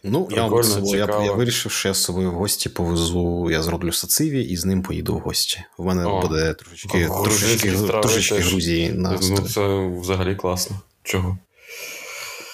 Ну, 0.05 0.28
я, 0.30 0.51
я 0.84 1.24
я, 1.24 1.32
вирішив, 1.32 1.72
що 1.72 1.88
я 1.88 1.95
з 1.95 2.03
собою 2.03 2.30
в 2.30 2.34
гості 2.34 2.68
повезу, 2.68 3.49
я 3.51 3.62
зроблю 3.62 3.93
сациві 3.93 4.43
і 4.45 4.57
з 4.57 4.64
ним 4.64 4.82
поїду 4.82 5.14
в 5.14 5.18
гості. 5.18 5.62
У 5.78 5.84
мене 5.84 6.05
О, 6.07 6.20
буде 6.20 6.55
трошечки 6.55 7.07
трошечки, 7.24 7.72
трошечки 7.72 8.38
Грузії 8.38 8.93
на 8.93 9.18
Ну, 9.22 9.38
Це 9.38 9.88
взагалі 10.01 10.36
класно. 10.36 10.76
Чого? 11.03 11.38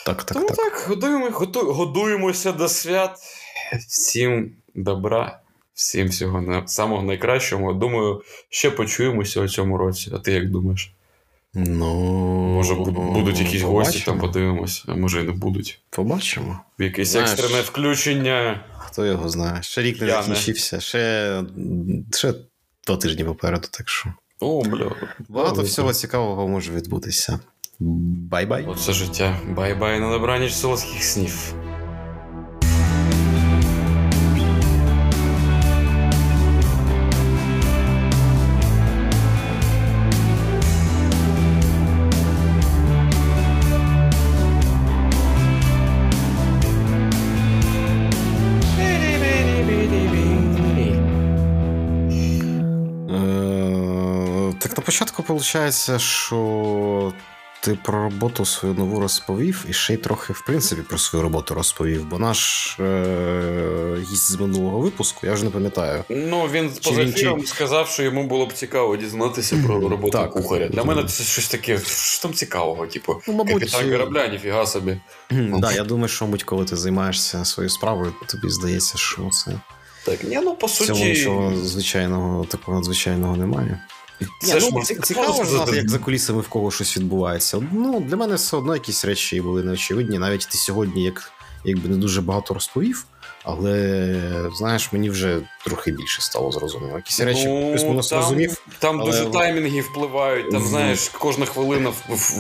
Так, 0.07 0.25
так, 0.25 0.37
Тому 0.37 0.49
так. 0.49 0.57
так, 0.57 0.85
годуємо, 0.89 1.29
готу- 1.29 1.73
годуємося 1.73 2.53
до 2.53 2.69
свят. 2.69 3.19
Всім 3.89 4.53
добра, 4.75 5.41
всім 5.79 6.09
всього 6.09 6.41
на- 6.43 6.67
самого 6.69 7.03
найкращого. 7.03 7.73
Думаю, 7.73 8.23
ще 8.51 8.71
почуємося 8.71 9.41
у 9.41 9.49
цьому 9.49 9.77
році. 9.79 10.11
А 10.15 10.19
ти 10.19 10.33
як 10.33 10.51
думаєш? 10.51 10.93
Ну, 11.55 11.95
Може, 12.55 12.75
будуть 12.75 13.39
якісь 13.41 13.63
гості, 13.63 14.01
там 14.05 14.15
побачимо. 14.15 14.21
подивимося, 14.33 14.83
а 14.89 14.95
може 14.95 15.21
і 15.21 15.25
не 15.25 15.33
будуть. 15.33 15.81
Побачимо. 15.91 16.61
Якесь 16.79 17.09
Знаєш, 17.09 17.31
екстрене 17.31 17.61
включення. 17.63 18.65
Хто 18.79 19.07
його 19.07 19.29
знає? 19.29 19.63
Ще 19.63 19.83
рік 19.83 20.01
не 20.01 20.07
Я 20.07 20.17
не. 20.17 20.23
закінчився, 20.23 20.81
ще, 20.81 21.43
ще 22.15 22.35
два 22.87 22.97
тижні 22.97 23.25
попереду, 23.25 23.69
так 23.71 23.89
що. 23.89 24.09
О, 24.41 24.63
бля. 24.63 24.93
Багато 25.29 25.63
всього 25.63 25.93
цікавого 25.93 26.49
може 26.49 26.73
відбутися. 26.73 27.41
Bye-bye. 28.31 28.65
Оце 28.69 28.93
життя. 28.93 29.39
Bye-bye 29.57 30.01
на 30.01 30.11
добраніч 30.11 30.53
солодких 30.53 31.03
снів. 31.05 31.55
Виходить, 55.39 56.01
що 56.01 57.13
ти 57.61 57.79
про 57.85 58.03
роботу 58.03 58.45
свою 58.45 58.75
нову 58.75 59.01
розповів, 59.01 59.65
і 59.69 59.73
ще 59.73 59.95
й 59.95 59.97
трохи, 59.97 60.33
в 60.33 60.43
принципі, 60.47 60.83
про 60.83 60.99
свою 60.99 61.23
роботу 61.23 61.55
розповів. 61.55 62.07
Бо 62.07 62.19
наш 62.19 62.77
е, 62.81 63.97
гість 64.11 64.31
з 64.33 64.41
минулого 64.41 64.79
випуску, 64.79 65.27
я 65.27 65.33
вже 65.33 65.45
не 65.45 65.51
пам'ятаю. 65.51 66.05
Ну, 66.09 66.49
він 66.53 66.71
Чи 66.81 66.91
поза 66.91 67.03
ефіром 67.03 67.47
сказав, 67.47 67.89
що 67.89 68.03
йому 68.03 68.25
було 68.27 68.47
б 68.47 68.53
цікаво 68.53 68.97
дізнатися 68.97 69.57
про 69.67 69.89
роботу 69.89 70.19
Так. 70.19 70.31
кухаря. 70.31 70.69
Для 70.69 70.85
мене 70.85 71.05
це 71.05 71.25
щось 71.25 71.49
таке, 71.49 71.79
що 71.87 72.23
там 72.23 72.35
цікавого, 72.35 72.87
типу. 72.87 73.23
Ну, 73.29 73.35
мабуть, 73.35 73.53
Капітан 73.71 73.91
корабля, 73.91 74.27
ніфіга 74.27 74.67
собі. 74.67 75.01
Так, 75.63 75.77
я 75.77 75.85
думаю, 75.85 76.09
що 76.09 76.25
мабуть, 76.25 76.43
коли 76.43 76.65
ти 76.65 76.77
займаєшся 76.77 77.45
своєю 77.45 77.71
справою, 77.71 78.15
тобі 78.27 78.51
здається, 78.51 78.99
що 78.99 79.31
це 79.31 79.61
Так, 80.05 80.25
ні, 80.25 80.41
ну 80.43 80.55
по 80.55 80.67
в 80.67 80.71
цьому 80.71 81.05
нічого 81.05 81.57
звичайного 81.57 82.45
такого 82.45 82.77
надзвичайного 82.77 83.37
немає. 83.37 83.81
Це 84.43 84.55
Ні, 84.55 84.61
ж 84.61 84.69
ну, 84.73 84.83
ці- 84.85 84.95
цікаво 84.95 85.27
сказати. 85.35 85.51
знати, 85.57 85.77
як 85.77 85.89
за 85.91 85.99
кулісами 85.99 86.41
в 86.41 86.49
кого 86.49 86.71
щось 86.71 86.97
відбувається. 86.97 87.63
Ну, 87.73 88.01
для 88.01 88.17
мене 88.17 88.35
все 88.35 88.57
одно 88.57 88.75
якісь 88.75 89.05
речі 89.05 89.41
були 89.41 89.63
неочевидні. 89.63 90.19
Навіть 90.19 90.49
ти 90.53 90.59
сьогодні, 90.59 91.05
як, 91.05 91.33
якби 91.65 91.89
не 91.89 91.97
дуже 91.97 92.21
багато 92.21 92.55
розповів, 92.55 93.05
але 93.45 94.15
знаєш, 94.57 94.93
мені 94.93 95.11
вже 95.11 95.41
трохи 95.65 95.91
більше 95.93 96.23
стало 96.23 96.53
зрозуміло. 96.53 96.97
Якісь 96.97 97.21
речі 97.21 97.45
Ну, 97.47 97.71
плюс-мінус 97.71 98.09
там, 98.09 98.19
розумів. 98.21 98.63
Там 98.79 99.01
але- 99.01 99.11
дуже 99.11 99.27
таймінги 99.27 99.81
впливають. 99.81 100.51
Там, 100.51 100.63
знаєш, 100.67 101.09
кожна 101.09 101.47
хвилина, 101.47 101.93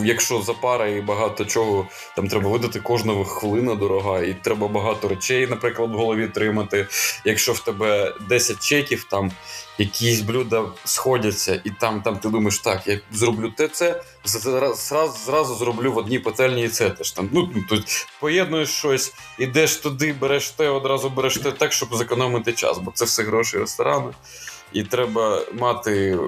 якщо 0.04 0.42
за 0.42 0.52
пара 0.52 0.86
і 0.88 1.00
багато 1.00 1.44
чого, 1.44 1.86
там 2.16 2.28
треба 2.28 2.50
видати 2.50 2.80
кожна 2.80 3.24
хвилина 3.24 3.74
дорога, 3.74 4.20
і 4.22 4.36
треба 4.42 4.68
багато 4.68 5.08
речей, 5.08 5.46
наприклад, 5.46 5.90
в 5.90 5.94
голові 5.94 6.28
тримати. 6.28 6.86
Якщо 7.24 7.52
в 7.52 7.60
тебе 7.60 8.14
10 8.28 8.60
чеків, 8.62 9.06
там 9.10 9.32
якісь 9.78 10.20
блюда 10.20 10.64
сходяться, 10.84 11.60
і 11.64 11.70
там, 11.70 12.02
там 12.02 12.18
ти 12.18 12.28
думаєш, 12.28 12.58
так, 12.58 12.86
я 12.86 13.00
зроблю 13.12 13.52
те, 13.56 13.68
це, 13.68 14.02
зразу, 14.24 15.18
зразу 15.24 15.54
зроблю 15.54 15.92
в 15.92 15.96
одній 15.96 16.18
пательні 16.18 16.64
і 16.64 16.68
це 16.68 16.90
теж 16.90 17.10
там. 17.10 17.28
Ну, 17.32 17.50
тут 17.68 18.06
поєднуєш 18.20 18.68
щось, 18.68 19.14
ідеш 19.38 19.76
туди, 19.76 20.12
береш 20.12 20.50
те, 20.50 20.68
одразу 20.68 21.10
береш 21.10 21.36
те 21.36 21.52
так, 21.52 21.72
щоб 21.72 21.94
зекономити 21.94 22.52
час, 22.52 22.78
бо 22.78 22.90
це 22.94 23.04
все 23.04 23.22
гроші 23.22 23.58
ресторану. 23.58 24.14
І 24.72 24.82
треба 24.82 25.42
мати 25.52 26.18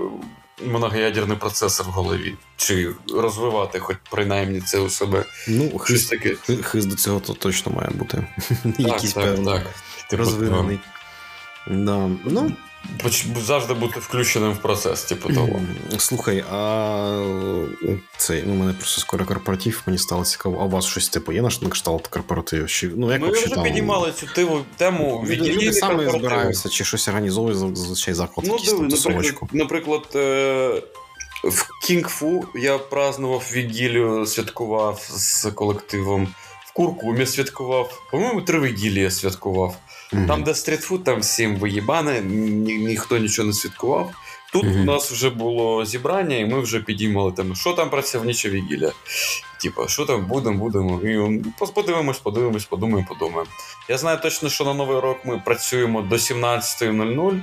многоядерний 0.66 1.36
процесор 1.36 1.86
в 1.86 1.90
голові, 1.90 2.34
чи 2.57 2.94
розвивати, 3.14 3.78
хоч 3.78 3.96
принаймні 4.11 4.61
це 4.61 4.78
у 4.78 4.90
себе. 4.90 5.24
Ну, 5.48 5.78
хист, 5.78 6.11
таке. 6.11 6.34
хист 6.62 6.88
до 6.88 6.96
цього 6.96 7.20
то 7.20 7.32
точно 7.32 7.72
має 7.72 7.90
бути. 7.90 8.26
Так, 8.62 8.80
Якийсь 8.80 9.12
так, 9.12 9.24
певний 9.24 9.55
так. 9.55 9.66
Типу, 10.11 10.22
розвинений. 10.22 10.78
Да. 11.66 12.11
Ну, 12.24 12.53
завжди 13.41 13.74
бути 13.74 14.01
включеним 14.01 14.53
в 14.53 14.59
процес, 14.59 15.03
типу 15.03 15.33
того. 15.35 15.61
Слухай, 15.99 16.45
а 16.53 17.24
це 18.16 18.43
ну, 18.47 18.53
у 18.53 18.57
мене 18.57 18.72
просто 18.72 19.01
скоро 19.01 19.24
корпоратив, 19.24 19.83
мені 19.87 19.99
стало 19.99 20.24
цікаво. 20.24 20.59
А 20.61 20.64
у 20.64 20.68
вас 20.68 20.87
щось 20.87 21.09
типу 21.09 21.33
є 21.33 21.43
на 21.43 21.51
на 21.62 21.68
кшталт 21.68 22.07
корпоративів? 22.07 22.68
Чи, 22.68 22.91
ну, 22.97 23.12
як 23.12 23.20
Ми 23.20 23.31
вже 23.31 23.47
там? 23.47 23.64
підіймали 23.64 24.12
цю 24.12 24.26
тиву 24.26 24.61
тему 24.76 25.20
Люди, 25.24 25.37
люди 25.37 25.51
вігілійні 25.51 25.72
самі 25.72 26.11
збираються, 26.11 26.68
чи 26.68 26.85
щось 26.85 27.09
організовує 27.09 27.55
зазвичай 27.55 28.14
заклад, 28.14 28.47
Ну, 28.47 28.59
диви, 28.59 28.89
там 28.89 29.12
наприклад, 29.12 29.51
наприклад, 29.53 30.09
е, 30.14 30.83
в 31.45 31.68
Кінг-Фу 31.85 32.45
я 32.55 32.78
празднував 32.78 33.51
вігілію, 33.53 34.26
святкував 34.26 35.09
з 35.11 35.51
колективом. 35.51 36.28
В 36.66 36.72
Куркумі 36.72 37.26
святкував. 37.26 38.03
По-моєму, 38.11 38.43
три 38.43 38.61
вігілії 38.61 39.03
я 39.03 39.11
святкував. 39.11 39.76
Мгм. 40.12 40.26
Там, 40.26 40.42
де 40.42 40.54
стрітфуд, 40.54 41.04
там 41.04 41.20
всім 41.20 41.56
виїбане, 41.56 42.20
ні, 42.20 42.74
ніхто 42.74 43.18
нічого 43.18 43.46
не 43.48 43.54
святкував. 43.54 44.11
Тут 44.52 44.64
Мгм. 44.64 44.80
у 44.80 44.84
нас 44.84 45.12
вже 45.12 45.30
було 45.30 45.84
зібрання, 45.84 46.36
і 46.36 46.44
ми 46.44 46.61
вже 46.61 46.80
підіймали 46.80 47.32
тему, 47.32 47.54
що 47.54 47.72
там 47.72 47.90
працівнича 47.90 48.48
вігілля. 48.48 48.92
Типа, 49.62 49.88
що 49.88 50.04
там 50.04 50.26
будемо, 50.26 50.58
будемо. 50.58 51.00
І 51.02 51.42
подивимось, 51.74 52.18
подивимось, 52.18 52.64
подумаємо, 52.64 53.08
подумаємо. 53.08 53.50
Я 53.88 53.98
знаю 53.98 54.18
точно, 54.22 54.48
що 54.48 54.64
на 54.64 54.74
Новий 54.74 55.00
рок 55.00 55.24
ми 55.24 55.42
працюємо 55.44 56.02
до 56.02 56.16
17.00. 56.16 57.42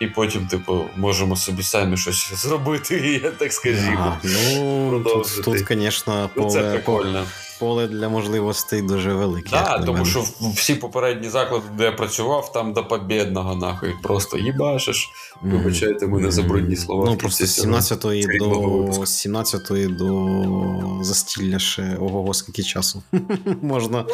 І 0.00 0.06
потім, 0.06 0.46
типу, 0.46 0.84
можемо 0.96 1.36
собі 1.36 1.62
самі 1.62 1.96
щось 1.96 2.32
зробити, 2.34 3.20
я 3.24 3.30
так 3.30 3.52
скажімо. 3.52 3.96
Ага, 3.98 4.20
ну, 4.24 5.04
тут, 5.04 5.44
тут, 5.44 5.58
звісно, 5.68 6.30
Ну, 6.36 6.50
це 6.50 6.62
прикольно. 6.62 7.26
Поле 7.58 7.86
для 7.86 8.08
можливостей 8.08 8.82
дуже 8.82 9.12
велике. 9.12 9.50
Так, 9.50 9.80
на 9.80 9.86
тому 9.86 10.04
що 10.04 10.24
всі 10.54 10.74
попередні 10.74 11.28
заклади, 11.28 11.64
де 11.78 11.84
я 11.84 11.92
працював, 11.92 12.52
там 12.52 12.72
до 12.72 12.84
побєдного 12.84 13.54
нахуй. 13.54 13.94
Просто 14.02 14.38
їбашиш. 14.38 15.08
Мгм. 15.42 15.58
Вибачайте 15.58 16.06
мене 16.06 16.30
за 16.30 16.42
брудні 16.42 16.76
слова. 16.76 17.04
Ну, 17.10 17.16
просто 17.16 17.46
з 17.46 17.54
17 17.54 18.00
срібного 18.02 18.54
до 18.54 18.68
випуску. 18.78 19.06
17 19.06 19.96
до 19.96 20.98
застілля 21.02 21.58
ще 21.58 21.96
ого, 22.00 22.34
скільки 22.34 22.62
часу. 22.62 23.02
Можна. 23.62 24.04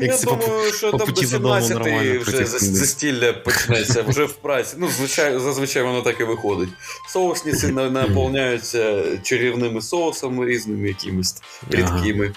Я 0.00 0.08
це 0.16 0.26
по- 0.26 0.36
думаю, 0.36 0.72
що 0.72 0.90
там 0.90 0.98
до 0.98 1.06
путі 1.06 1.26
17 1.26 1.70
нормально 1.78 2.20
вже 2.20 2.44
застілля 2.46 3.32
почнеться, 3.32 4.02
вже 4.08 4.24
в 4.24 4.32
праці. 4.32 4.74
Ну, 4.78 4.88
звичайно, 4.88 5.40
зазвичай 5.40 5.82
воно 5.82 6.02
так 6.02 6.20
і 6.20 6.24
виходить. 6.24 6.68
Соусниці 7.08 7.66
на- 7.66 7.90
наповняються 8.34 9.02
чарівними 9.22 9.82
соусами 9.82 10.46
різними 10.46 10.88
якимись 10.88 11.34
рідкими. 11.70 12.24
Ага. 12.24 12.34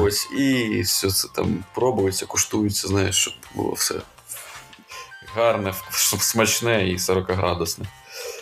Ось, 0.00 0.28
і 0.38 0.80
все 0.80 1.10
це 1.10 1.28
там 1.34 1.64
пробується, 1.74 2.26
куштується, 2.26 2.88
знаєш, 2.88 3.16
щоб 3.16 3.34
було 3.54 3.72
все 3.72 3.94
гарне, 5.34 5.74
щоб 5.90 6.22
смачне 6.22 6.88
і 6.88 6.96
40-градусне. 6.96 7.84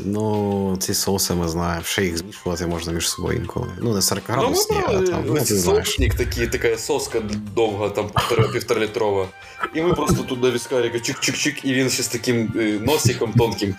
Ну, 0.00 0.76
ці 0.80 0.94
соуси 0.94 1.34
ми 1.34 1.48
знаємо. 1.48 1.84
Ще 1.84 2.04
їх 2.04 2.18
змішувати 2.18 2.66
можна 2.66 2.92
між 2.92 3.08
собою 3.08 3.38
інколи. 3.38 3.68
Ну, 3.80 3.94
не 3.94 4.02
40 4.02 4.24
Ну, 4.28 4.50
ми 4.50 4.82
а 4.86 5.10
там, 5.10 5.24
ну, 5.26 5.34
ти 5.34 5.44
знаєш. 5.56 5.96
такий, 5.96 6.46
така 6.46 6.78
соска 6.78 7.20
довга, 7.54 7.88
там 7.88 8.08
півтора, 8.10 8.48
півторалітрова. 8.48 9.28
І 9.74 9.82
ми 9.82 9.94
просто 9.94 10.22
тут 10.22 10.40
до 10.40 10.50
віскаріка 10.50 10.98
чик-чик-чик, 10.98 11.60
і 11.64 11.74
він 11.74 11.90
ще 11.90 12.02
з 12.02 12.08
таким 12.08 12.52
е, 12.56 12.60
носиком 12.80 13.32
тонким. 13.32 13.74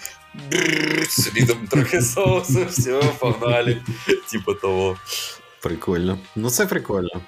Собі 1.09 1.45
там 1.45 1.67
трохи 1.67 2.01
соусу, 2.01 2.65
все, 2.69 3.03
погнали. 3.19 3.81
Типа 4.31 4.53
того. 4.53 4.97
Прикольно. 5.61 6.17
Ну, 6.35 6.49
це 6.49 6.65
прикольно. 6.65 7.21